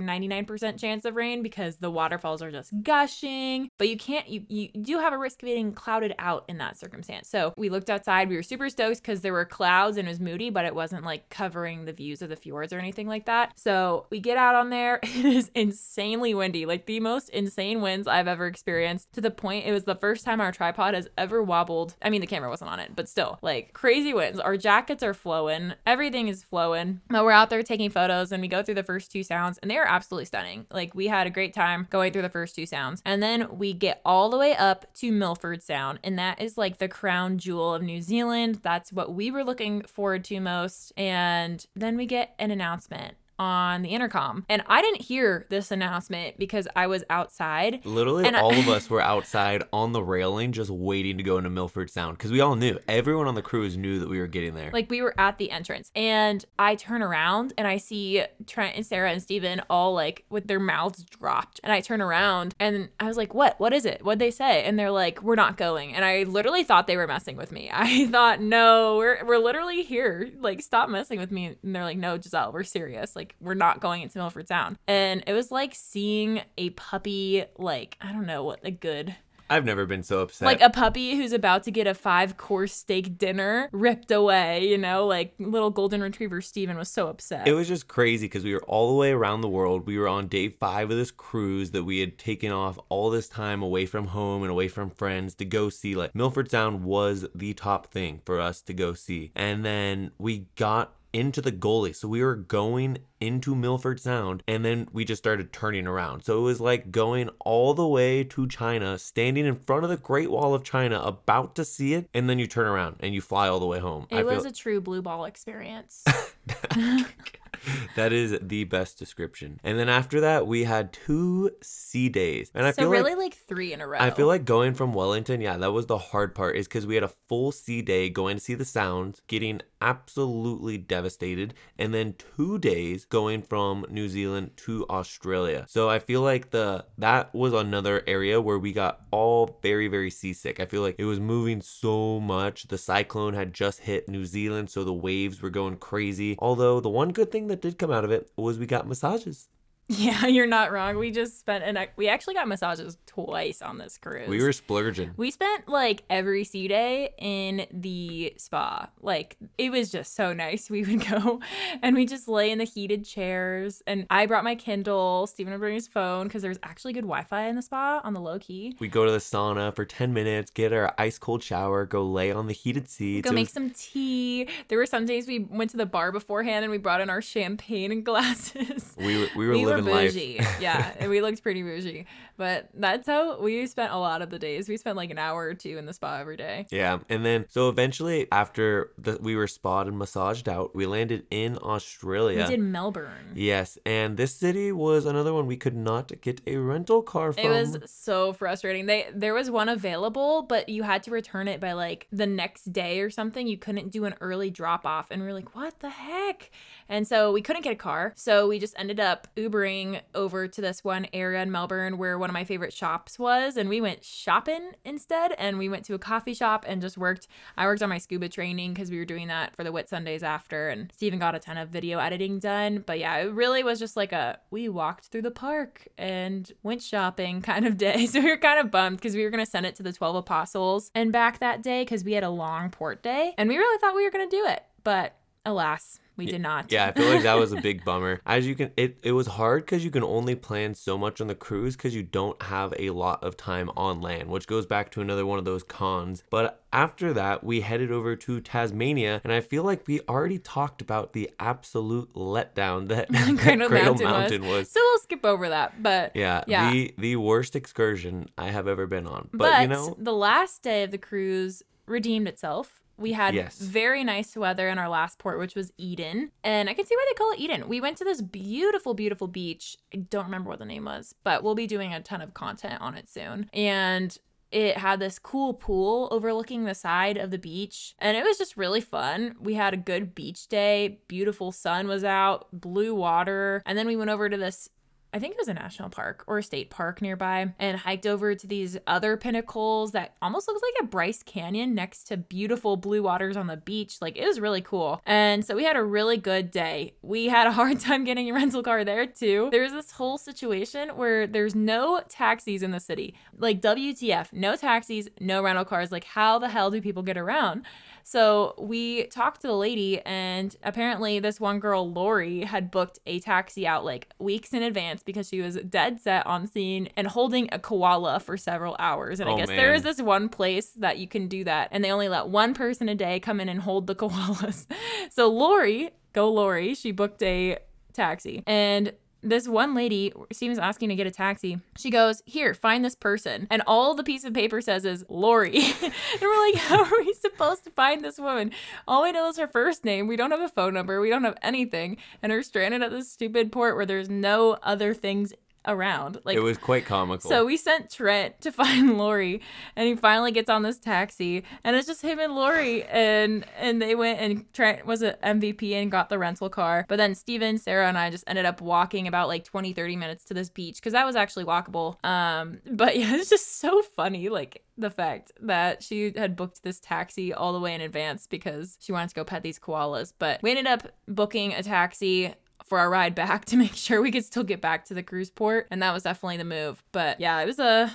99% 0.00 0.78
chance 0.78 1.04
of 1.04 1.14
rain 1.14 1.42
because 1.42 1.76
the 1.76 1.90
waterfalls 1.90 2.42
are 2.42 2.50
just 2.50 2.72
gushing. 2.82 3.70
But 3.78 3.88
you 3.88 3.96
can't, 3.96 4.28
you, 4.28 4.44
you 4.48 4.68
do 4.68 4.98
have 4.98 5.12
a 5.12 5.18
risk 5.18 5.42
of 5.42 5.48
getting 5.48 5.72
clouded 5.72 6.14
out 6.18 6.44
in 6.48 6.58
that 6.58 6.78
circumstance. 6.78 7.28
So 7.28 7.54
we 7.56 7.68
looked 7.68 7.90
outside. 7.90 8.28
We 8.28 8.36
were 8.36 8.42
super 8.42 8.68
stoked 8.68 9.02
because 9.02 9.20
there 9.20 9.32
were 9.32 9.44
clouds 9.44 9.96
and 9.96 10.08
it 10.08 10.10
was 10.10 10.20
moody, 10.20 10.50
but 10.50 10.64
it 10.64 10.74
wasn't 10.74 11.04
like 11.04 11.28
covering 11.30 11.84
the 11.84 11.92
views 11.92 12.22
of 12.22 12.28
the 12.28 12.36
fjords 12.36 12.72
or 12.72 12.78
anything 12.78 13.06
like 13.06 13.26
that. 13.26 13.52
So 13.56 14.06
we 14.10 14.20
get 14.20 14.36
out 14.36 14.54
on 14.54 14.70
there. 14.70 15.00
It 15.20 15.26
is 15.26 15.50
insanely 15.54 16.32
windy, 16.32 16.64
like 16.64 16.86
the 16.86 16.98
most 16.98 17.28
insane 17.28 17.82
winds 17.82 18.08
I've 18.08 18.26
ever 18.26 18.46
experienced 18.46 19.12
to 19.12 19.20
the 19.20 19.30
point 19.30 19.66
it 19.66 19.72
was 19.72 19.84
the 19.84 19.94
first 19.94 20.24
time 20.24 20.40
our 20.40 20.50
tripod 20.50 20.94
has 20.94 21.08
ever 21.18 21.42
wobbled. 21.42 21.94
I 22.00 22.08
mean, 22.08 22.22
the 22.22 22.26
camera 22.26 22.48
wasn't 22.48 22.70
on 22.70 22.80
it, 22.80 22.92
but 22.96 23.06
still, 23.06 23.38
like 23.42 23.59
crazy 23.62 24.12
winds. 24.12 24.40
Our 24.40 24.56
jackets 24.56 25.02
are 25.02 25.14
flowing, 25.14 25.74
everything 25.86 26.28
is 26.28 26.42
flowing. 26.42 27.00
But 27.08 27.24
we're 27.24 27.30
out 27.30 27.50
there 27.50 27.62
taking 27.62 27.90
photos 27.90 28.32
and 28.32 28.40
we 28.40 28.48
go 28.48 28.62
through 28.62 28.74
the 28.74 28.82
first 28.82 29.10
two 29.10 29.22
sounds 29.22 29.58
and 29.58 29.70
they 29.70 29.78
are 29.78 29.86
absolutely 29.86 30.26
stunning. 30.26 30.66
Like 30.70 30.94
we 30.94 31.08
had 31.08 31.26
a 31.26 31.30
great 31.30 31.54
time 31.54 31.86
going 31.90 32.12
through 32.12 32.22
the 32.22 32.28
first 32.28 32.54
two 32.54 32.66
sounds. 32.66 33.02
And 33.04 33.22
then 33.22 33.58
we 33.58 33.72
get 33.72 34.00
all 34.04 34.30
the 34.30 34.38
way 34.38 34.54
up 34.54 34.92
to 34.94 35.12
Milford 35.12 35.62
Sound, 35.62 35.98
and 36.02 36.18
that 36.18 36.40
is 36.40 36.56
like 36.58 36.78
the 36.78 36.88
crown 36.88 37.38
jewel 37.38 37.74
of 37.74 37.82
New 37.82 38.02
Zealand. 38.02 38.60
That's 38.62 38.92
what 38.92 39.14
we 39.14 39.30
were 39.30 39.44
looking 39.44 39.82
forward 39.82 40.24
to 40.24 40.40
most. 40.40 40.92
And 40.96 41.64
then 41.74 41.96
we 41.96 42.06
get 42.06 42.34
an 42.38 42.50
announcement 42.50 43.14
on 43.40 43.80
the 43.82 43.88
intercom. 43.88 44.44
And 44.50 44.62
I 44.66 44.82
didn't 44.82 45.00
hear 45.00 45.46
this 45.48 45.70
announcement 45.70 46.36
because 46.38 46.68
I 46.76 46.86
was 46.86 47.02
outside. 47.08 47.80
Literally, 47.86 48.26
And 48.26 48.36
I- 48.36 48.40
all 48.42 48.52
of 48.52 48.68
us 48.76 48.90
were 48.90 49.00
outside 49.00 49.62
on 49.72 49.92
the 49.92 50.02
railing 50.02 50.52
just 50.52 50.70
waiting 50.70 51.16
to 51.16 51.22
go 51.22 51.38
into 51.38 51.48
Milford 51.48 51.88
Sound 51.90 52.18
because 52.18 52.30
we 52.30 52.40
all 52.40 52.54
knew. 52.54 52.78
Everyone 52.86 53.26
on 53.26 53.34
the 53.34 53.42
cruise 53.42 53.78
knew 53.78 53.98
that 53.98 54.08
we 54.10 54.18
were 54.18 54.26
getting 54.26 54.54
there. 54.54 54.70
Like 54.72 54.90
we 54.90 55.00
were 55.00 55.14
at 55.18 55.38
the 55.38 55.50
entrance 55.50 55.90
and 55.96 56.44
I 56.58 56.74
turn 56.74 57.00
around 57.02 57.54
and 57.56 57.66
I 57.66 57.78
see 57.78 58.22
Trent 58.46 58.76
and 58.76 58.84
Sarah 58.84 59.10
and 59.10 59.22
Steven 59.22 59.62
all 59.70 59.94
like 59.94 60.24
with 60.28 60.46
their 60.46 60.60
mouths 60.60 61.02
dropped. 61.04 61.60
And 61.64 61.72
I 61.72 61.80
turn 61.80 62.02
around 62.02 62.54
and 62.60 62.90
I 63.00 63.06
was 63.06 63.16
like, 63.16 63.32
what? 63.32 63.58
What 63.58 63.72
is 63.72 63.86
it? 63.86 64.04
What'd 64.04 64.18
they 64.18 64.30
say? 64.30 64.64
And 64.64 64.78
they're 64.78 64.90
like, 64.90 65.22
we're 65.22 65.34
not 65.34 65.56
going. 65.56 65.94
And 65.94 66.04
I 66.04 66.24
literally 66.24 66.62
thought 66.62 66.86
they 66.86 66.96
were 66.98 67.06
messing 67.06 67.36
with 67.38 67.52
me. 67.52 67.70
I 67.72 68.06
thought, 68.08 68.42
no, 68.42 68.96
we're, 68.98 69.24
we're 69.24 69.38
literally 69.38 69.82
here. 69.82 70.30
Like, 70.40 70.60
stop 70.60 70.90
messing 70.90 71.18
with 71.18 71.30
me. 71.30 71.56
And 71.62 71.74
they're 71.74 71.84
like, 71.84 71.96
no, 71.96 72.20
Giselle, 72.20 72.52
we're 72.52 72.64
serious. 72.64 73.16
Like, 73.16 73.29
we're 73.40 73.54
not 73.54 73.80
going 73.80 74.02
into 74.02 74.18
Milford 74.18 74.48
Sound. 74.48 74.78
And 74.86 75.22
it 75.26 75.32
was 75.32 75.50
like 75.50 75.74
seeing 75.74 76.42
a 76.58 76.70
puppy, 76.70 77.44
like, 77.56 77.96
I 78.00 78.12
don't 78.12 78.26
know 78.26 78.44
what 78.44 78.60
a 78.64 78.70
good 78.70 79.16
I've 79.50 79.64
never 79.64 79.84
been 79.84 80.04
so 80.04 80.20
upset. 80.20 80.46
like 80.46 80.60
a 80.60 80.70
puppy 80.70 81.16
who's 81.16 81.32
about 81.32 81.64
to 81.64 81.72
get 81.72 81.88
a 81.88 81.94
five 81.94 82.36
course 82.36 82.72
steak 82.72 83.18
dinner 83.18 83.68
ripped 83.72 84.12
away, 84.12 84.68
you 84.68 84.78
know, 84.78 85.06
like 85.06 85.34
little 85.40 85.70
golden 85.70 86.00
retriever 86.00 86.40
Steven 86.40 86.78
was 86.78 86.88
so 86.88 87.08
upset. 87.08 87.48
It 87.48 87.52
was 87.52 87.66
just 87.66 87.88
crazy 87.88 88.26
because 88.26 88.44
we 88.44 88.54
were 88.54 88.62
all 88.62 88.88
the 88.88 88.96
way 88.96 89.10
around 89.10 89.40
the 89.40 89.48
world. 89.48 89.86
We 89.86 89.98
were 89.98 90.06
on 90.06 90.28
day 90.28 90.50
five 90.50 90.92
of 90.92 90.96
this 90.96 91.10
cruise 91.10 91.72
that 91.72 91.82
we 91.82 91.98
had 91.98 92.16
taken 92.16 92.52
off 92.52 92.78
all 92.88 93.10
this 93.10 93.28
time 93.28 93.60
away 93.60 93.86
from 93.86 94.06
home 94.06 94.42
and 94.42 94.52
away 94.52 94.68
from 94.68 94.88
friends 94.88 95.34
to 95.36 95.44
go 95.44 95.68
see. 95.68 95.96
Like 95.96 96.14
Milford 96.14 96.48
Sound 96.48 96.84
was 96.84 97.26
the 97.34 97.52
top 97.54 97.88
thing 97.88 98.20
for 98.24 98.40
us 98.40 98.62
to 98.62 98.72
go 98.72 98.94
see. 98.94 99.32
And 99.34 99.64
then 99.64 100.12
we 100.16 100.46
got 100.54 100.94
into 101.12 101.40
the 101.40 101.50
goalie. 101.50 101.94
So 101.94 102.06
we 102.06 102.22
were 102.22 102.36
going 102.36 102.98
into 103.20 103.54
Milford 103.54 104.00
Sound 104.00 104.42
and 104.46 104.64
then 104.64 104.88
we 104.92 105.04
just 105.04 105.22
started 105.22 105.52
turning 105.52 105.86
around. 105.86 106.24
So 106.24 106.38
it 106.38 106.42
was 106.42 106.60
like 106.60 106.90
going 106.90 107.30
all 107.40 107.74
the 107.74 107.86
way 107.86 108.24
to 108.24 108.46
China, 108.48 108.98
standing 108.98 109.46
in 109.46 109.54
front 109.54 109.84
of 109.84 109.90
the 109.90 109.96
Great 109.96 110.30
Wall 110.30 110.54
of 110.54 110.64
China, 110.64 111.00
about 111.00 111.54
to 111.56 111.64
see 111.64 111.94
it, 111.94 112.08
and 112.12 112.28
then 112.28 112.38
you 112.38 112.46
turn 112.46 112.66
around 112.66 112.96
and 113.00 113.14
you 113.14 113.20
fly 113.20 113.48
all 113.48 113.60
the 113.60 113.66
way 113.66 113.78
home. 113.78 114.06
it 114.10 114.26
was 114.26 114.44
a 114.44 114.52
true 114.52 114.80
blue 114.80 115.02
ball 115.02 115.24
experience. 115.24 116.04
that 117.96 118.12
is 118.12 118.38
the 118.40 118.64
best 118.64 118.98
description. 118.98 119.60
And 119.62 119.78
then 119.78 119.88
after 119.88 120.20
that, 120.20 120.46
we 120.46 120.64
had 120.64 120.92
two 120.92 121.50
sea 121.62 122.08
days. 122.08 122.50
And 122.54 122.66
I 122.66 122.72
so 122.72 122.82
feel 122.82 122.90
really 122.90 123.14
like 123.14 123.30
like 123.30 123.34
three 123.46 123.72
in 123.72 123.80
a 123.80 123.86
row. 123.86 123.98
I 123.98 124.10
feel 124.10 124.26
like 124.26 124.44
going 124.44 124.74
from 124.74 124.92
Wellington, 124.92 125.40
yeah, 125.40 125.56
that 125.56 125.72
was 125.72 125.86
the 125.86 125.98
hard 125.98 126.34
part, 126.34 126.56
is 126.56 126.66
because 126.66 126.86
we 126.86 126.94
had 126.94 127.04
a 127.04 127.12
full 127.28 127.52
sea 127.52 127.82
day 127.82 128.08
going 128.08 128.36
to 128.36 128.42
see 128.42 128.54
the 128.54 128.64
sounds, 128.64 129.22
getting 129.26 129.60
absolutely 129.80 130.78
devastated, 130.78 131.54
and 131.78 131.94
then 131.94 132.14
two 132.36 132.58
days 132.58 133.04
going 133.10 133.42
from 133.42 133.84
New 133.90 134.08
Zealand 134.08 134.52
to 134.56 134.86
Australia. 134.88 135.66
So 135.68 135.90
I 135.90 135.98
feel 135.98 136.22
like 136.22 136.50
the 136.50 136.86
that 136.98 137.34
was 137.34 137.52
another 137.52 138.02
area 138.06 138.40
where 138.40 138.58
we 138.58 138.72
got 138.72 139.02
all 139.10 139.58
very, 139.62 139.88
very 139.88 140.10
seasick. 140.10 140.60
I 140.60 140.66
feel 140.66 140.82
like 140.82 140.96
it 140.98 141.04
was 141.04 141.20
moving 141.20 141.60
so 141.60 142.20
much. 142.20 142.68
The 142.68 142.78
cyclone 142.78 143.34
had 143.34 143.52
just 143.52 143.80
hit 143.80 144.08
New 144.08 144.24
Zealand, 144.24 144.70
so 144.70 144.84
the 144.84 144.92
waves 144.92 145.42
were 145.42 145.50
going 145.50 145.76
crazy. 145.76 146.36
Although 146.38 146.80
the 146.80 146.88
one 146.88 147.10
good 147.10 147.30
thing 147.30 147.48
that 147.48 147.60
did 147.60 147.78
come 147.78 147.90
out 147.90 148.04
of 148.04 148.10
it 148.10 148.30
was 148.36 148.58
we 148.58 148.66
got 148.66 148.88
massages. 148.88 149.48
Yeah, 149.90 150.26
you're 150.28 150.46
not 150.46 150.70
wrong. 150.70 150.98
We 150.98 151.10
just 151.10 151.40
spent 151.40 151.64
an 151.64 151.86
we 151.96 152.08
actually 152.08 152.34
got 152.34 152.46
massages 152.46 152.96
twice 153.06 153.60
on 153.60 153.78
this 153.78 153.98
cruise. 153.98 154.28
We 154.28 154.40
were 154.42 154.52
splurging. 154.52 155.12
We 155.16 155.30
spent 155.32 155.68
like 155.68 156.04
every 156.08 156.44
sea 156.44 156.68
day 156.68 157.10
in 157.18 157.66
the 157.72 158.34
spa. 158.36 158.88
Like 159.00 159.36
it 159.58 159.70
was 159.72 159.90
just 159.90 160.14
so 160.14 160.32
nice. 160.32 160.70
We 160.70 160.84
would 160.84 161.04
go 161.10 161.40
and 161.82 161.96
we 161.96 162.06
just 162.06 162.28
lay 162.28 162.50
in 162.52 162.58
the 162.58 162.64
heated 162.64 163.04
chairs. 163.04 163.82
And 163.86 164.06
I 164.10 164.26
brought 164.26 164.44
my 164.44 164.54
Kindle. 164.54 165.26
Steven 165.26 165.52
would 165.52 165.58
bring 165.60 165.74
his 165.74 165.88
phone 165.88 166.28
because 166.28 166.42
there's 166.42 166.58
actually 166.62 166.92
good 166.92 167.02
Wi-Fi 167.02 167.46
in 167.48 167.56
the 167.56 167.62
spa 167.62 168.00
on 168.04 168.14
the 168.14 168.20
low 168.20 168.38
key. 168.38 168.76
We 168.78 168.86
go 168.86 169.04
to 169.04 169.10
the 169.10 169.18
sauna 169.18 169.74
for 169.74 169.84
10 169.84 170.12
minutes, 170.14 170.52
get 170.52 170.72
our 170.72 170.94
ice 170.98 171.18
cold 171.18 171.42
shower, 171.42 171.84
go 171.84 172.04
lay 172.04 172.30
on 172.30 172.46
the 172.46 172.52
heated 172.52 172.88
seats. 172.88 173.24
Go 173.24 173.32
It 173.32 173.34
make 173.34 173.46
was- 173.46 173.52
some 173.52 173.70
tea. 173.70 174.46
There 174.68 174.78
were 174.78 174.86
some 174.86 175.04
days 175.04 175.26
we 175.26 175.40
went 175.40 175.70
to 175.72 175.76
the 175.76 175.86
bar 175.86 176.12
beforehand 176.12 176.64
and 176.64 176.70
we 176.70 176.78
brought 176.78 177.00
in 177.00 177.10
our 177.10 177.20
champagne 177.20 177.90
and 177.90 178.04
glasses. 178.10 178.94
we 178.96 179.18
were, 179.18 179.26
we 179.36 179.46
were 179.46 179.52
we 179.52 179.60
were 179.64 179.70
living 179.70 179.79
life. 179.84 180.14
bougie. 180.14 180.40
yeah, 180.60 180.92
and 180.98 181.10
we 181.10 181.20
looked 181.20 181.42
pretty 181.42 181.62
bougie. 181.62 182.06
But 182.36 182.68
that's 182.74 183.06
how 183.06 183.40
we 183.40 183.66
spent 183.66 183.92
a 183.92 183.98
lot 183.98 184.22
of 184.22 184.30
the 184.30 184.38
days. 184.38 184.68
We 184.68 184.76
spent 184.76 184.96
like 184.96 185.10
an 185.10 185.18
hour 185.18 185.44
or 185.44 185.54
two 185.54 185.78
in 185.78 185.86
the 185.86 185.92
spa 185.92 186.18
every 186.18 186.36
day. 186.36 186.66
Yeah, 186.70 186.98
and 187.08 187.24
then 187.24 187.46
so 187.48 187.68
eventually 187.68 188.28
after 188.32 188.92
the, 188.98 189.18
we 189.20 189.36
were 189.36 189.46
spotted 189.46 189.90
and 189.90 189.98
massaged 189.98 190.48
out, 190.48 190.74
we 190.74 190.86
landed 190.86 191.26
in 191.30 191.58
Australia. 191.58 192.44
We 192.44 192.56
did 192.56 192.60
Melbourne. 192.60 193.32
Yes, 193.34 193.78
and 193.84 194.16
this 194.16 194.34
city 194.34 194.72
was 194.72 195.06
another 195.06 195.32
one 195.32 195.46
we 195.46 195.56
could 195.56 195.76
not 195.76 196.12
get 196.20 196.40
a 196.46 196.56
rental 196.56 197.02
car 197.02 197.32
from. 197.32 197.44
It 197.44 197.48
was 197.48 197.78
so 197.90 198.32
frustrating. 198.32 198.86
They 198.86 199.06
there 199.14 199.34
was 199.34 199.50
one 199.50 199.68
available, 199.68 200.42
but 200.42 200.68
you 200.68 200.82
had 200.82 201.02
to 201.04 201.10
return 201.10 201.48
it 201.48 201.60
by 201.60 201.72
like 201.72 202.06
the 202.12 202.26
next 202.26 202.72
day 202.72 203.00
or 203.00 203.10
something. 203.10 203.46
You 203.46 203.58
couldn't 203.58 203.90
do 203.90 204.04
an 204.04 204.14
early 204.20 204.50
drop 204.50 204.86
off, 204.86 205.10
and 205.10 205.22
we're 205.22 205.32
like, 205.32 205.54
"What 205.54 205.80
the 205.80 205.90
heck?" 205.90 206.50
And 206.88 207.06
so 207.06 207.32
we 207.32 207.40
couldn't 207.40 207.62
get 207.62 207.72
a 207.72 207.76
car. 207.76 208.12
So 208.16 208.48
we 208.48 208.58
just 208.58 208.74
ended 208.76 208.98
up 208.98 209.28
Ubering 209.60 210.00
over 210.14 210.48
to 210.48 210.60
this 210.60 210.82
one 210.82 211.06
area 211.12 211.42
in 211.42 211.50
Melbourne 211.50 211.98
where 211.98 212.18
one 212.18 212.30
of 212.30 212.34
my 212.34 212.44
favorite 212.44 212.72
shops 212.72 213.18
was, 213.18 213.56
and 213.56 213.68
we 213.68 213.80
went 213.80 214.04
shopping 214.04 214.72
instead. 214.84 215.32
And 215.38 215.58
we 215.58 215.68
went 215.68 215.84
to 215.86 215.94
a 215.94 215.98
coffee 215.98 216.34
shop 216.34 216.64
and 216.66 216.80
just 216.80 216.96
worked. 216.96 217.28
I 217.56 217.66
worked 217.66 217.82
on 217.82 217.88
my 217.88 217.98
scuba 217.98 218.28
training 218.28 218.72
because 218.72 218.90
we 218.90 218.98
were 218.98 219.04
doing 219.04 219.28
that 219.28 219.54
for 219.54 219.64
the 219.64 219.70
Whitsundays 219.70 220.22
after, 220.22 220.68
and 220.68 220.92
Steven 220.94 221.18
got 221.18 221.34
a 221.34 221.38
ton 221.38 221.58
of 221.58 221.68
video 221.68 221.98
editing 221.98 222.38
done. 222.38 222.82
But 222.86 222.98
yeah, 222.98 223.16
it 223.18 223.32
really 223.32 223.62
was 223.62 223.78
just 223.78 223.96
like 223.96 224.12
a 224.12 224.38
we 224.50 224.68
walked 224.68 225.06
through 225.06 225.22
the 225.22 225.30
park 225.30 225.88
and 225.98 226.50
went 226.62 226.82
shopping 226.82 227.42
kind 227.50 227.66
of 227.66 227.76
day. 227.76 228.06
So 228.06 228.20
we 228.20 228.30
were 228.30 228.36
kind 228.36 228.58
of 228.58 228.70
bummed 228.70 228.96
because 228.96 229.14
we 229.14 229.24
were 229.24 229.30
gonna 229.30 229.46
send 229.46 229.66
it 229.66 229.74
to 229.76 229.82
the 229.82 229.92
twelve 229.92 230.16
apostles 230.16 230.90
and 230.94 231.12
back 231.12 231.38
that 231.40 231.62
day 231.62 231.82
because 231.82 232.04
we 232.04 232.12
had 232.12 232.24
a 232.24 232.30
long 232.30 232.70
port 232.70 233.02
day, 233.02 233.34
and 233.36 233.48
we 233.48 233.56
really 233.56 233.78
thought 233.78 233.94
we 233.94 234.04
were 234.04 234.10
gonna 234.10 234.28
do 234.28 234.44
it, 234.46 234.64
but 234.84 235.16
alas, 235.44 236.00
we 236.24 236.26
did 236.30 236.40
not. 236.40 236.70
Yeah, 236.70 236.86
I 236.86 236.92
feel 236.92 237.08
like 237.08 237.22
that 237.22 237.34
was 237.38 237.52
a 237.52 237.60
big 237.68 237.84
bummer. 237.84 238.20
As 238.26 238.46
you 238.46 238.54
can, 238.54 238.70
it, 238.76 238.98
it 239.02 239.12
was 239.12 239.26
hard 239.26 239.64
because 239.64 239.84
you 239.84 239.90
can 239.90 240.04
only 240.04 240.34
plan 240.34 240.74
so 240.74 240.96
much 240.96 241.20
on 241.20 241.26
the 241.26 241.34
cruise 241.34 241.76
because 241.76 241.94
you 241.94 242.02
don't 242.02 242.40
have 242.42 242.72
a 242.78 242.90
lot 242.90 243.24
of 243.24 243.36
time 243.36 243.70
on 243.76 244.00
land, 244.00 244.28
which 244.28 244.46
goes 244.46 244.66
back 244.66 244.90
to 244.92 245.00
another 245.00 245.24
one 245.26 245.38
of 245.38 245.44
those 245.44 245.62
cons. 245.62 246.22
But 246.30 246.62
after 246.72 247.12
that, 247.14 247.42
we 247.42 247.62
headed 247.62 247.90
over 247.90 248.14
to 248.14 248.40
Tasmania, 248.40 249.20
and 249.24 249.32
I 249.32 249.40
feel 249.40 249.64
like 249.64 249.88
we 249.88 250.00
already 250.08 250.38
talked 250.38 250.80
about 250.80 251.12
the 251.14 251.30
absolute 251.40 252.12
letdown 252.14 252.88
that 252.88 253.08
that 253.08 253.36
Cradle, 253.38 253.68
Cradle 253.68 253.94
Mountain, 253.94 254.06
Mountain 254.10 254.42
was. 254.42 254.50
was. 254.58 254.70
So 254.70 254.80
we'll 254.80 254.98
skip 254.98 255.24
over 255.24 255.48
that, 255.48 255.82
but 255.82 256.14
Yeah, 256.14 256.44
Yeah. 256.46 256.70
the 256.70 256.94
the 256.98 257.16
worst 257.16 257.56
excursion 257.56 258.28
I 258.38 258.50
have 258.50 258.68
ever 258.68 258.86
been 258.86 259.06
on. 259.06 259.28
But, 259.32 259.38
But, 259.50 259.62
you 259.62 259.68
know, 259.68 259.96
the 259.98 260.12
last 260.12 260.62
day 260.62 260.82
of 260.84 260.90
the 260.90 260.98
cruise 260.98 261.62
redeemed 261.86 262.28
itself. 262.28 262.79
We 263.00 263.12
had 263.12 263.34
Yes. 263.34 263.58
very 263.58 264.04
nice 264.04 264.36
weather 264.36 264.68
in 264.68 264.78
our 264.78 264.88
last 264.88 265.18
port, 265.18 265.38
which 265.38 265.54
was 265.54 265.72
Eden. 265.78 266.30
And 266.44 266.68
I 266.68 266.74
can 266.74 266.84
see 266.86 266.94
why 266.94 267.06
they 267.08 267.14
call 267.14 267.32
it 267.32 267.38
Eden. 267.40 267.68
We 267.68 267.80
went 267.80 267.96
to 267.98 268.04
this 268.04 268.20
beautiful, 268.20 268.94
beautiful 268.94 269.26
beach. 269.26 269.76
I 269.92 269.98
don't 269.98 270.24
remember 270.26 270.50
what 270.50 270.58
the 270.58 270.64
name 270.66 270.84
was, 270.84 271.14
but 271.24 271.42
we'll 271.42 271.54
be 271.54 271.66
doing 271.66 271.92
a 271.92 272.00
ton 272.00 272.20
of 272.20 272.34
content 272.34 272.80
on 272.80 272.94
it 272.94 273.08
soon. 273.08 273.48
And 273.52 274.16
it 274.52 274.78
had 274.78 274.98
this 274.98 275.18
cool 275.18 275.54
pool 275.54 276.08
overlooking 276.10 276.64
the 276.64 276.74
side 276.74 277.16
of 277.16 277.30
the 277.30 277.38
beach 277.38 277.94
and 278.00 278.16
it 278.16 278.24
was 278.24 278.36
just 278.36 278.56
really 278.56 278.80
fun. 278.80 279.36
We 279.40 279.54
had 279.54 279.74
a 279.74 279.76
good 279.76 280.12
beach 280.12 280.48
day, 280.48 280.98
beautiful 281.06 281.52
sun 281.52 281.86
was 281.86 282.02
out, 282.02 282.48
blue 282.52 282.92
water, 282.92 283.62
and 283.64 283.78
then 283.78 283.86
we 283.86 283.94
went 283.94 284.10
over 284.10 284.28
to 284.28 284.36
this 284.36 284.68
I 285.12 285.18
think 285.18 285.32
it 285.32 285.38
was 285.38 285.48
a 285.48 285.54
national 285.54 285.90
park 285.90 286.24
or 286.26 286.38
a 286.38 286.42
state 286.42 286.70
park 286.70 287.02
nearby 287.02 287.52
and 287.58 287.78
hiked 287.78 288.06
over 288.06 288.34
to 288.34 288.46
these 288.46 288.78
other 288.86 289.16
pinnacles 289.16 289.92
that 289.92 290.14
almost 290.22 290.46
looks 290.46 290.62
like 290.62 290.84
a 290.84 290.86
Bryce 290.86 291.22
Canyon 291.22 291.74
next 291.74 292.04
to 292.04 292.16
beautiful 292.16 292.76
blue 292.76 293.02
waters 293.02 293.36
on 293.36 293.48
the 293.48 293.56
beach. 293.56 293.96
Like 294.00 294.16
it 294.16 294.26
was 294.26 294.38
really 294.38 294.60
cool. 294.60 295.02
And 295.04 295.44
so 295.44 295.56
we 295.56 295.64
had 295.64 295.76
a 295.76 295.82
really 295.82 296.16
good 296.16 296.50
day. 296.50 296.94
We 297.02 297.26
had 297.26 297.46
a 297.46 297.52
hard 297.60 297.80
time 297.80 298.04
getting 298.04 298.30
a 298.30 298.34
rental 298.34 298.62
car 298.62 298.84
there 298.84 299.06
too. 299.06 299.48
There's 299.50 299.72
this 299.72 299.92
whole 299.92 300.18
situation 300.18 300.90
where 300.90 301.26
there's 301.26 301.54
no 301.54 302.02
taxis 302.08 302.62
in 302.62 302.70
the 302.70 302.80
city. 302.80 303.14
Like 303.36 303.60
WTF, 303.60 304.32
no 304.32 304.54
taxis, 304.54 305.08
no 305.20 305.42
rental 305.42 305.64
cars. 305.64 305.90
Like 305.90 306.04
how 306.04 306.38
the 306.38 306.48
hell 306.48 306.70
do 306.70 306.80
people 306.80 307.02
get 307.02 307.16
around? 307.16 307.64
So 308.02 308.54
we 308.58 309.04
talked 309.06 309.40
to 309.42 309.46
the 309.46 309.54
lady, 309.54 310.00
and 310.02 310.56
apparently, 310.64 311.20
this 311.20 311.38
one 311.38 311.60
girl, 311.60 311.90
Lori, 311.92 312.40
had 312.40 312.70
booked 312.70 312.98
a 313.06 313.20
taxi 313.20 313.66
out 313.66 313.84
like 313.84 314.08
weeks 314.18 314.52
in 314.52 314.62
advance 314.62 314.99
because 315.02 315.28
she 315.28 315.40
was 315.40 315.56
dead 315.56 316.00
set 316.00 316.26
on 316.26 316.46
seeing 316.46 316.88
and 316.96 317.06
holding 317.06 317.48
a 317.52 317.58
koala 317.58 318.20
for 318.20 318.36
several 318.36 318.76
hours. 318.78 319.20
And 319.20 319.28
I 319.28 319.32
Oh, 319.32 319.36
guess 319.36 319.48
there 319.48 319.74
is 319.74 319.82
this 319.82 320.00
one 320.00 320.28
place 320.28 320.70
that 320.78 320.98
you 320.98 321.06
can 321.08 321.28
do 321.28 321.44
that, 321.44 321.68
and 321.72 321.82
they 321.84 321.90
only 321.90 322.08
let 322.08 322.28
one 322.28 322.54
person 322.54 322.88
a 322.88 322.94
day 322.94 323.20
come 323.20 323.40
in 323.40 323.48
and 323.48 323.60
hold 323.60 323.86
the 323.86 323.94
koalas. 324.00 324.66
So 325.10 325.28
Lori, 325.30 325.90
go 326.12 326.30
Lori, 326.30 326.74
she 326.74 326.92
booked 326.92 327.22
a 327.22 327.58
taxi, 327.92 328.42
and 328.46 328.92
this 329.22 329.48
one 329.48 329.74
lady, 329.74 330.12
seems 330.32 330.58
asking 330.58 330.88
to 330.88 330.94
get 330.94 331.06
a 331.06 331.10
taxi. 331.10 331.60
She 331.76 331.90
goes, 331.90 332.22
Here, 332.26 332.54
find 332.54 332.84
this 332.84 332.94
person. 332.94 333.46
And 333.50 333.62
all 333.66 333.94
the 333.94 334.04
piece 334.04 334.24
of 334.24 334.34
paper 334.34 334.60
says 334.60 334.84
is 334.84 335.04
Lori. 335.08 335.56
and 335.82 335.92
we're 336.20 336.46
like, 336.46 336.56
How 336.56 336.84
are 336.84 336.98
we 336.98 337.12
supposed 337.14 337.64
to 337.64 337.70
find 337.70 338.04
this 338.04 338.18
woman? 338.18 338.52
All 338.88 339.02
we 339.02 339.12
know 339.12 339.28
is 339.28 339.38
her 339.38 339.48
first 339.48 339.84
name. 339.84 340.06
We 340.06 340.16
don't 340.16 340.30
have 340.30 340.40
a 340.40 340.48
phone 340.48 340.74
number. 340.74 341.00
We 341.00 341.10
don't 341.10 341.24
have 341.24 341.38
anything. 341.42 341.96
And 342.22 342.32
we're 342.32 342.42
stranded 342.42 342.82
at 342.82 342.90
this 342.90 343.10
stupid 343.10 343.52
port 343.52 343.76
where 343.76 343.86
there's 343.86 344.08
no 344.08 344.58
other 344.62 344.94
things 344.94 345.32
around. 345.66 346.20
Like, 346.24 346.36
it 346.36 346.40
was 346.40 346.58
quite 346.58 346.86
comical. 346.86 347.30
so 347.30 347.44
we 347.44 347.56
sent 347.56 347.90
Trent 347.90 348.40
to 348.42 348.52
find 348.60 348.96
Lori, 348.98 349.40
and 349.76 349.88
he 349.88 349.96
finally 349.96 350.32
gets 350.32 350.50
on 350.50 350.62
this 350.62 350.78
taxi, 350.78 351.44
and 351.64 351.76
it's 351.76 351.86
just 351.86 352.02
him 352.02 352.18
and 352.18 352.34
Lori, 352.34 352.84
and 352.84 353.44
and 353.58 353.80
they 353.80 353.94
went 353.94 354.20
and 354.20 354.52
Trent 354.52 354.86
was 354.86 355.02
an 355.02 355.14
MVP 355.22 355.72
and 355.72 355.90
got 355.90 356.08
the 356.08 356.18
rental 356.18 356.48
car. 356.48 356.84
But 356.88 356.96
then 356.96 357.14
Steven, 357.14 357.58
Sarah, 357.58 357.88
and 357.88 357.98
I 357.98 358.10
just 358.10 358.24
ended 358.26 358.46
up 358.46 358.60
walking 358.60 359.06
about 359.06 359.28
like 359.28 359.44
20, 359.44 359.72
30 359.72 359.96
minutes 359.96 360.24
to 360.26 360.34
this 360.34 360.48
beach 360.48 360.76
because 360.76 360.92
that 360.92 361.06
was 361.06 361.16
actually 361.16 361.44
walkable. 361.44 362.02
Um, 362.04 362.60
but 362.70 362.96
yeah, 362.96 363.14
it's 363.16 363.30
just 363.30 363.60
so 363.60 363.82
funny, 363.82 364.28
like 364.28 364.64
the 364.78 364.90
fact 364.90 365.32
that 365.40 365.82
she 365.82 366.12
had 366.16 366.34
booked 366.34 366.62
this 366.62 366.80
taxi 366.80 367.32
all 367.32 367.52
the 367.52 367.60
way 367.60 367.74
in 367.74 367.80
advance 367.80 368.26
because 368.26 368.78
she 368.80 368.92
wanted 368.92 369.08
to 369.10 369.14
go 369.14 369.24
pet 369.24 369.42
these 369.42 369.58
koalas. 369.58 370.12
But 370.18 370.42
we 370.42 370.50
ended 370.50 370.66
up 370.66 370.88
booking 371.06 371.52
a 371.52 371.62
taxi 371.62 372.34
for 372.64 372.78
our 372.78 372.90
ride 372.90 373.14
back 373.14 373.44
to 373.46 373.56
make 373.56 373.74
sure 373.74 374.00
we 374.00 374.10
could 374.10 374.24
still 374.24 374.44
get 374.44 374.60
back 374.60 374.84
to 374.86 374.94
the 374.94 375.02
cruise 375.02 375.30
port 375.30 375.66
and 375.70 375.82
that 375.82 375.92
was 375.92 376.02
definitely 376.02 376.36
the 376.36 376.44
move 376.44 376.82
but 376.92 377.20
yeah 377.20 377.40
it 377.40 377.46
was 377.46 377.58
a 377.58 377.90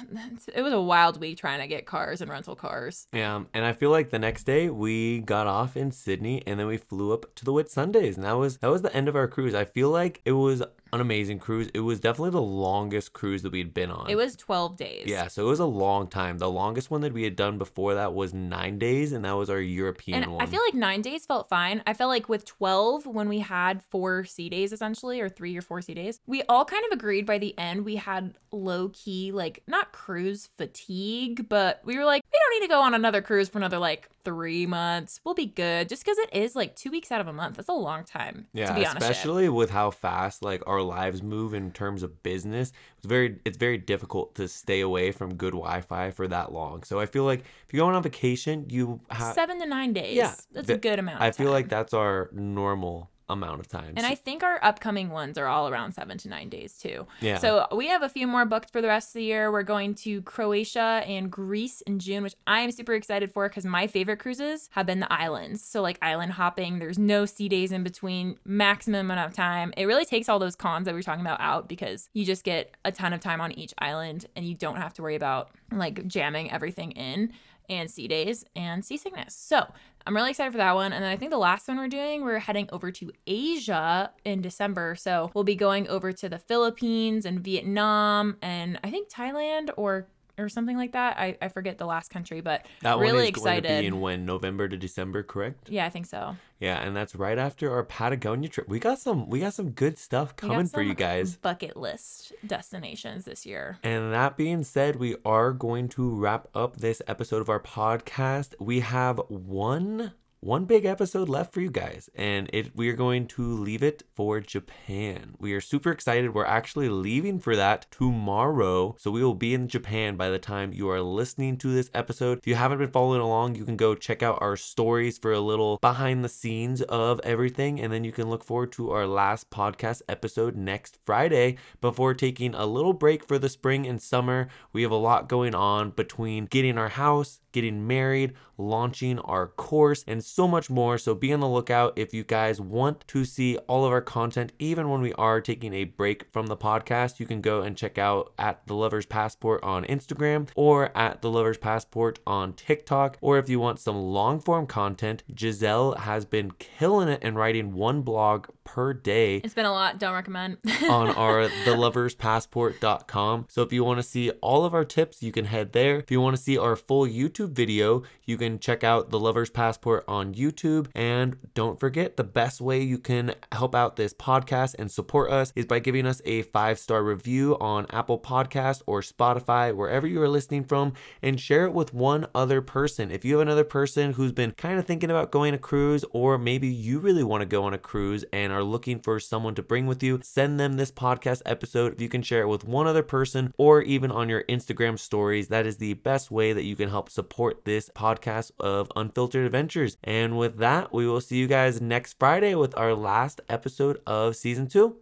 it 0.54 0.62
was 0.62 0.74
a 0.74 0.82
wild 0.82 1.20
week 1.20 1.38
trying 1.38 1.60
to 1.60 1.68
get 1.68 1.86
cars 1.86 2.22
and 2.22 2.30
rental 2.30 2.56
cars 2.56 3.08
Yeah, 3.14 3.44
and 3.54 3.66
I 3.66 3.74
feel 3.74 3.90
like 3.90 4.10
the 4.10 4.20
next 4.20 4.44
day 4.44 4.70
we 4.70 5.20
got 5.20 5.48
off 5.48 5.78
in 5.78 5.92
Sydney 5.92 6.44
and 6.46 6.60
then 6.60 6.68
we 6.68 6.78
flew 6.78 7.14
up 7.14 7.34
to 7.36 7.46
the 7.46 7.52
Whitsundays 7.52 8.16
and 8.16 8.24
that 8.26 8.34
was 8.34 8.58
that 8.58 8.70
was 8.70 8.82
the 8.82 8.96
end 8.96 9.08
of 9.08 9.16
our 9.16 9.28
cruise. 9.28 9.54
I 9.56 9.66
feel 9.66 9.90
like 9.90 10.22
it 10.26 10.34
was 10.34 10.64
an 10.96 11.02
amazing 11.02 11.40
cruise. 11.40 11.70
It 11.74 11.82
was 11.82 12.00
definitely 12.00 12.32
the 12.32 12.42
longest 12.42 13.14
cruise 13.14 13.42
that 13.44 13.52
we'd 13.52 13.74
been 13.74 13.92
on. 13.92 14.10
it 14.10 14.16
was 14.16 14.36
12 14.36 14.78
days 14.78 15.04
yeah, 15.06 15.28
so 15.28 15.46
it 15.46 15.50
was 15.50 15.60
a 15.60 15.66
long 15.66 16.08
time. 16.08 16.38
The 16.38 16.50
longest 16.50 16.90
one 16.90 17.02
that 17.02 17.14
we 17.14 17.24
had 17.24 17.36
done 17.36 17.58
before 17.58 17.94
that 17.96 18.14
was 18.14 18.34
nine 18.34 18.80
days, 18.80 19.12
and 19.12 19.24
that 19.26 19.34
was 19.34 19.50
our 19.50 19.60
European 19.60 20.24
and 20.24 20.34
one. 20.34 20.42
I 20.42 20.46
feel 20.46 20.62
like 20.62 20.74
nine 20.74 21.02
days 21.02 21.26
felt 21.26 21.48
fine. 21.48 21.84
I 21.86 21.94
felt 21.94 22.10
like 22.10 22.30
with 22.30 22.46
12, 22.46 23.06
when 23.06 23.30
we 23.30 23.40
had 23.40 23.84
four 23.84 24.26
sea 24.26 24.50
days 24.50 24.74
essentially, 24.74 25.22
or 25.22 25.30
three 25.30 25.56
or 25.58 25.62
four 25.62 25.82
sea 25.82 25.94
days, 25.94 26.20
we 26.26 26.44
all 26.44 26.66
kind 26.66 26.84
of 26.86 26.92
agreed 26.92 27.26
by 27.26 27.38
the 27.38 27.58
end 27.58 27.86
we 27.86 27.98
had 27.98 28.36
low 28.52 28.90
key, 28.90 29.32
like 29.32 29.64
not 29.68 29.92
cruise 29.92 30.50
fatigue, 30.58 31.48
but 31.50 31.82
we 31.84 31.98
were 31.98 32.06
like, 32.06 32.24
we 32.24 32.40
don't 32.40 32.60
need 32.60 32.68
to 32.68 32.72
go 32.72 32.82
on 32.82 32.94
another 32.94 33.22
cruise 33.22 33.50
for 33.50 33.58
another 33.58 33.78
like 33.80 34.10
three 34.26 34.66
months. 34.66 35.22
We'll 35.24 35.36
be 35.36 35.46
good. 35.46 35.88
Just 35.88 36.04
because 36.04 36.18
it 36.18 36.30
is 36.34 36.56
like 36.56 36.76
two 36.76 36.92
weeks 36.92 37.12
out 37.12 37.22
of 37.22 37.28
a 37.28 37.34
month. 37.34 37.56
That's 37.56 37.70
a 37.70 37.74
long 37.74 38.04
time, 38.04 38.48
yeah, 38.54 38.68
to 38.68 38.74
be 38.74 38.86
honest. 38.86 39.04
especially 39.04 39.48
with 39.48 39.70
how 39.70 39.92
fast 39.92 40.44
like 40.44 40.62
our 40.68 40.82
lives 40.82 41.24
move 41.24 41.54
in 41.54 41.72
terms 41.72 42.04
of 42.04 42.22
business. 42.24 42.74
It's 42.98 43.06
very 43.06 43.40
it's 43.46 43.58
very 43.58 43.78
difficult 43.78 44.36
to 44.36 44.48
stay 44.48 44.82
away 44.82 45.12
from 45.12 45.36
good 45.36 45.54
Wi-Fi 45.54 46.12
for 46.12 46.28
that 46.28 46.52
long. 46.52 46.84
So 46.84 47.00
I 47.00 47.06
feel 47.06 47.24
like 47.24 47.40
if 47.42 47.74
you're 47.74 47.82
going 47.86 47.96
on 47.96 48.04
vacation, 48.04 48.66
you 48.70 49.00
have 49.10 49.34
Seven 49.36 49.60
to 49.60 49.66
nine 49.66 49.94
days. 49.94 50.16
Yeah, 50.16 50.34
That's 50.52 50.68
the- 50.68 50.74
a 50.74 50.78
good 50.78 51.00
amount. 51.00 51.22
I 51.22 51.32
feel 51.32 51.52
like 51.52 51.70
that's 51.70 51.94
our 51.94 52.30
normal 52.34 53.10
amount 53.28 53.60
of 53.60 53.68
time. 53.68 53.94
And 53.98 54.06
I 54.06 54.16
think 54.16 54.44
our 54.44 54.60
upcoming 54.64 55.10
ones 55.10 55.38
are 55.38 55.48
all 55.48 55.68
around 55.68 55.94
seven 55.94 56.18
to 56.20 56.30
nine 56.30 56.50
days 56.50 56.78
too. 56.78 57.08
Yeah. 57.22 57.38
So 57.38 57.68
we 57.76 57.88
have 57.88 58.04
a 58.04 58.10
few 58.10 58.28
more 58.28 58.46
booked 58.46 58.72
for 58.72 58.82
the 58.82 58.88
rest 58.88 59.10
of 59.10 59.14
the 59.14 59.24
year. 59.24 59.52
We're 59.52 59.64
going 59.64 59.96
to 59.96 60.22
Croatia 60.22 61.04
and 61.08 61.32
Greece 61.32 61.82
in 61.82 62.00
June, 62.00 62.24
which 62.24 62.36
I 62.46 62.60
am 62.62 62.72
super 62.72 62.94
excited 62.94 63.32
for 63.32 63.50
because 63.50 63.66
my 63.66 63.88
favorite 63.88 64.20
cruises 64.20 64.70
have 64.74 64.86
been 64.86 65.00
the 65.00 65.12
islands. 65.12 65.64
So 65.64 65.82
like 65.82 65.98
island 66.02 66.34
hopping, 66.34 66.80
there's 66.80 67.00
no 67.00 67.26
sea 67.26 67.50
days 67.50 67.72
in 67.72 67.84
between, 67.84 68.38
maximum 68.46 69.10
amount 69.12 69.28
of 69.28 69.36
time. 69.36 69.74
It 69.76 69.86
really 69.86 70.06
takes 70.06 70.30
all 70.30 70.40
those 70.40 70.56
cons 70.56 70.86
that 70.86 70.94
we 70.94 71.00
are 71.00 71.04
talking 71.04 71.26
about 71.26 71.42
out 71.42 71.68
because 71.68 72.10
you 72.14 72.26
just 72.26 72.44
get 72.44 72.76
a 72.86 72.92
ton 72.92 73.14
of 73.14 73.22
time 73.22 73.42
on 73.42 73.52
each 73.54 73.74
island 73.80 74.26
and 74.36 74.46
you 74.46 74.54
don't 74.54 74.78
have 74.78 74.94
to 74.94 75.02
worry 75.02 75.16
about 75.16 75.50
like 75.72 76.06
jamming 76.08 76.52
everything 76.52 76.92
in 76.92 77.34
and 77.70 77.90
sea 77.90 78.08
days 78.08 78.46
and 78.56 78.86
seasickness. 78.86 79.36
So 79.36 79.72
I'm 80.06 80.16
really 80.16 80.30
excited 80.32 80.52
for 80.52 80.58
that 80.60 80.76
one. 80.76 80.94
And 80.94 81.04
then 81.04 81.12
I 81.12 81.18
think 81.18 81.32
the 81.32 81.38
last 81.38 81.68
one 81.68 81.78
we're 81.78 81.88
doing, 81.88 82.24
we're 82.24 82.40
heading 82.40 82.70
over 82.72 82.92
to 82.92 83.12
Asia 83.26 84.12
in 84.24 84.42
December. 84.42 84.96
So 84.96 85.32
we'll 85.34 85.44
be 85.44 85.56
going 85.56 85.88
over 85.88 86.12
to 86.12 86.30
the 86.30 86.38
Philippines 86.38 87.26
and 87.26 87.40
Vietnam 87.40 88.38
and 88.42 88.80
I 88.84 88.92
think 88.92 89.10
Thailand 89.10 89.72
or 89.78 90.08
or 90.38 90.50
something 90.50 90.78
like 90.78 90.94
that. 90.94 91.18
I, 91.18 91.38
I 91.42 91.48
forget 91.48 91.78
the 91.78 91.86
last 91.86 92.10
country, 92.10 92.42
but 92.42 92.66
that 92.82 92.98
really 92.98 93.14
one 93.14 93.24
is 93.24 93.30
excited. 93.30 93.64
going 93.64 93.76
to 93.78 93.82
be 93.82 93.88
in 93.88 94.02
when 94.02 94.26
November 94.26 94.68
to 94.68 94.78
December, 94.78 95.24
correct? 95.24 95.70
yeah, 95.70 95.86
I 95.86 95.90
think 95.90 96.06
so. 96.06 96.36
Yeah, 96.60 96.82
and 96.82 96.96
that's 96.96 97.16
right 97.16 97.38
after 97.38 97.72
our 97.72 97.84
Patagonia 97.84 98.48
trip. 98.48 98.70
We 98.70 98.80
got 98.80 99.00
some 99.00 99.30
we 99.30 99.42
got 99.42 99.54
some 99.54 99.72
good 99.72 99.98
stuff 99.98 100.36
coming 100.36 100.68
for 100.68 100.82
you 100.82 100.94
guys. 100.94 101.36
Bucket 101.36 101.76
list 101.76 102.32
destinations 102.46 103.26
this 103.26 103.46
year. 103.46 103.78
And 103.84 104.14
that 104.14 104.38
being 104.38 104.64
said, 104.64 104.96
we 104.96 105.18
are 105.26 105.52
going 105.52 105.90
to 105.90 106.10
wrap 106.10 106.48
up 106.56 106.78
this 106.78 107.02
episode 107.08 107.42
of 107.42 107.50
our 107.50 107.60
podcast. 107.60 108.56
We 108.60 108.80
have 108.80 109.20
one 109.28 110.14
one 110.46 110.66
big 110.66 110.86
episode 110.86 111.28
left 111.28 111.52
for 111.52 111.60
you 111.60 111.72
guys 111.72 112.08
and 112.14 112.48
it 112.54 112.76
we 112.76 112.88
are 112.88 112.94
going 112.94 113.26
to 113.26 113.42
leave 113.42 113.82
it 113.82 114.04
for 114.14 114.40
Japan. 114.40 115.34
We 115.40 115.54
are 115.54 115.60
super 115.60 115.90
excited. 115.90 116.36
We're 116.36 116.46
actually 116.46 116.88
leaving 116.88 117.40
for 117.40 117.56
that 117.56 117.88
tomorrow. 117.90 118.96
So 119.00 119.10
we 119.10 119.24
will 119.24 119.34
be 119.34 119.56
in 119.56 119.68
Japan 119.68 120.18
by 120.18 120.30
the 120.30 120.38
time 120.38 120.72
you 120.72 120.88
are 120.92 121.02
listening 121.02 121.58
to 121.58 121.74
this 121.74 121.90
episode. 121.96 122.38
If 122.38 122.46
you 122.46 122.54
haven't 122.54 122.78
been 122.78 122.92
following 122.92 123.22
along, 123.22 123.56
you 123.56 123.66
can 123.66 123.76
go 123.76 123.96
check 123.96 124.22
out 124.22 124.38
our 124.40 124.56
stories 124.56 125.18
for 125.18 125.34
a 125.34 125.40
little 125.40 125.80
behind 125.80 126.24
the 126.24 126.30
scenes 126.30 126.84
of 126.84 127.20
everything 127.24 127.82
and 127.82 127.92
then 127.92 128.04
you 128.04 128.12
can 128.12 128.30
look 128.30 128.44
forward 128.44 128.72
to 128.74 128.92
our 128.92 129.08
last 129.08 129.50
podcast 129.50 130.04
episode 130.08 130.56
next 130.56 131.00
Friday 131.08 131.58
before 131.82 132.14
taking 132.14 132.54
a 132.54 132.68
little 132.68 132.94
break 132.94 133.28
for 133.28 133.40
the 133.40 133.50
spring 133.50 133.88
and 133.88 134.00
summer. 134.00 134.50
We 134.74 134.84
have 134.84 134.92
a 134.92 134.96
lot 134.96 135.28
going 135.28 135.56
on 135.56 135.90
between 135.90 136.46
getting 136.46 136.78
our 136.78 136.90
house, 136.90 137.40
getting 137.52 137.88
married, 137.88 138.34
launching 138.58 139.18
our 139.20 139.48
course, 139.48 140.04
and 140.08 140.24
so 140.36 140.48
much 140.50 140.70
more. 140.70 140.98
So 140.98 141.16
be 141.16 141.32
on 141.32 141.40
the 141.40 141.48
lookout 141.48 141.94
if 141.96 142.14
you 142.14 142.26
guys 142.26 142.60
want 142.60 143.08
to 143.08 143.24
see 143.24 143.58
all 143.70 143.86
of 143.86 143.94
our 143.94 144.02
content, 144.02 144.52
even 144.60 144.90
when 144.90 145.00
we 145.00 145.14
are 145.14 145.40
taking 145.40 145.74
a 145.74 145.86
break 145.86 146.26
from 146.34 146.48
the 146.48 146.58
podcast. 146.58 147.22
You 147.22 147.26
can 147.26 147.40
go 147.40 147.62
and 147.62 147.78
check 147.78 147.98
out 147.98 148.34
at 148.38 148.68
The 148.68 148.76
Lover's 148.76 149.06
Passport 149.06 149.64
on 149.64 149.86
Instagram 149.86 150.50
or 150.56 150.96
at 150.96 151.22
The 151.22 151.32
Lover's 151.32 151.58
Passport 151.58 152.20
on 152.28 152.52
TikTok. 152.52 153.18
Or 153.22 153.38
if 153.38 153.48
you 153.48 153.62
want 153.62 153.80
some 153.80 153.96
long 153.96 154.42
form 154.42 154.68
content, 154.68 155.24
Giselle 155.40 155.96
has 156.00 156.26
been 156.26 156.52
killing 156.52 157.08
it 157.08 157.20
and 157.22 157.38
writing 157.38 157.74
one 157.74 158.02
blog 158.02 158.48
per 158.66 158.94
day 158.94 159.38
It's 159.38 159.54
been 159.54 159.66
a 159.66 159.72
lot. 159.72 160.00
Don't 160.00 160.14
recommend. 160.14 160.58
on 160.90 161.10
our 161.10 161.48
theloverspassport.com. 161.66 163.46
So 163.50 163.62
if 163.62 163.72
you 163.72 163.84
want 163.84 164.00
to 164.00 164.04
see 164.04 164.32
all 164.42 164.66
of 164.66 164.74
our 164.74 164.84
tips, 164.84 165.24
you 165.24 165.32
can 165.32 165.46
head 165.46 165.72
there. 165.72 165.98
If 166.00 166.12
you 166.12 166.20
want 166.20 166.36
to 166.36 166.42
see 166.42 166.58
our 166.58 166.76
full 166.76 167.06
YouTube 167.08 167.52
video, 167.52 168.04
you 168.26 168.38
can 168.38 168.60
check 168.60 168.84
out 168.84 169.12
The 169.12 169.20
Lover's 169.20 169.50
Passport 169.50 170.04
on 170.08 170.34
YouTube. 170.34 170.88
And 170.94 171.38
don't 171.54 171.80
forget, 171.80 172.18
the 172.18 172.24
best 172.24 172.60
way 172.60 172.82
you 172.82 172.98
can 172.98 173.36
help 173.52 173.74
out 173.74 173.96
this 173.96 174.14
podcast 174.14 174.76
and 174.78 174.92
support 174.92 175.32
us 175.32 175.54
is 175.56 175.66
by 175.66 175.80
giving 175.80 176.06
us 176.06 176.22
a 176.26 176.42
five 176.42 176.80
star 176.80 177.04
review 177.04 177.58
on 177.62 177.86
Apple 177.92 178.20
Podcast 178.20 178.82
or 178.86 179.02
Spotify, 179.02 179.74
wherever 179.74 180.08
you 180.08 180.22
are 180.22 180.30
listening 180.30 180.64
from, 180.64 180.94
and 181.22 181.40
share 181.40 181.66
it 181.66 181.74
with 181.74 181.94
one 181.94 182.28
other 182.34 182.62
person. 182.62 183.12
If 183.12 183.24
you 183.24 183.36
have 183.36 183.42
another 183.42 183.64
person 183.64 184.14
who's 184.14 184.32
been 184.32 184.52
kind 184.52 184.80
of 184.80 184.86
thinking 184.86 185.12
about 185.12 185.32
going 185.32 185.54
a 185.54 185.58
cruise, 185.58 186.04
or 186.12 186.38
maybe 186.38 186.68
you 186.68 187.00
really 187.00 187.24
want 187.24 187.42
to 187.42 187.46
go 187.46 187.64
on 187.64 187.74
a 187.74 187.78
cruise 187.78 188.26
and 188.34 188.52
are 188.56 188.64
looking 188.64 189.00
for 189.00 189.20
someone 189.20 189.54
to 189.56 189.62
bring 189.62 189.86
with 189.86 190.02
you, 190.02 190.20
send 190.24 190.60
them 190.60 190.78
this 190.78 190.92
podcast 190.92 191.42
episode. 191.46 191.94
If 191.94 192.02
you 192.02 192.10
can 192.10 192.22
share 192.22 192.42
it 192.42 192.48
with 192.48 192.64
one 192.64 192.88
other 192.88 193.04
person 193.04 193.54
or 193.58 193.82
even 193.82 194.12
on 194.12 194.30
your 194.30 194.44
Instagram 194.46 194.98
stories, 194.98 195.50
that 195.50 195.66
is 195.66 195.78
the 195.78 195.96
best 195.96 196.32
way 196.32 196.54
that 196.54 196.64
you 196.64 196.76
can 196.76 196.90
help 196.90 197.10
support 197.10 197.66
this 197.66 197.90
podcast 197.90 198.52
of 198.60 198.90
Unfiltered 198.96 199.46
Adventures. 199.46 199.98
And 200.04 200.38
with 200.38 200.58
that, 200.58 200.94
we 200.94 201.06
will 201.06 201.22
see 201.22 201.36
you 201.38 201.48
guys 201.48 201.82
next 201.82 202.16
Friday 202.18 202.56
with 202.56 202.78
our 202.78 202.94
last 202.94 203.42
episode 203.50 204.00
of 204.08 204.36
season 204.36 204.68
two. 204.68 204.94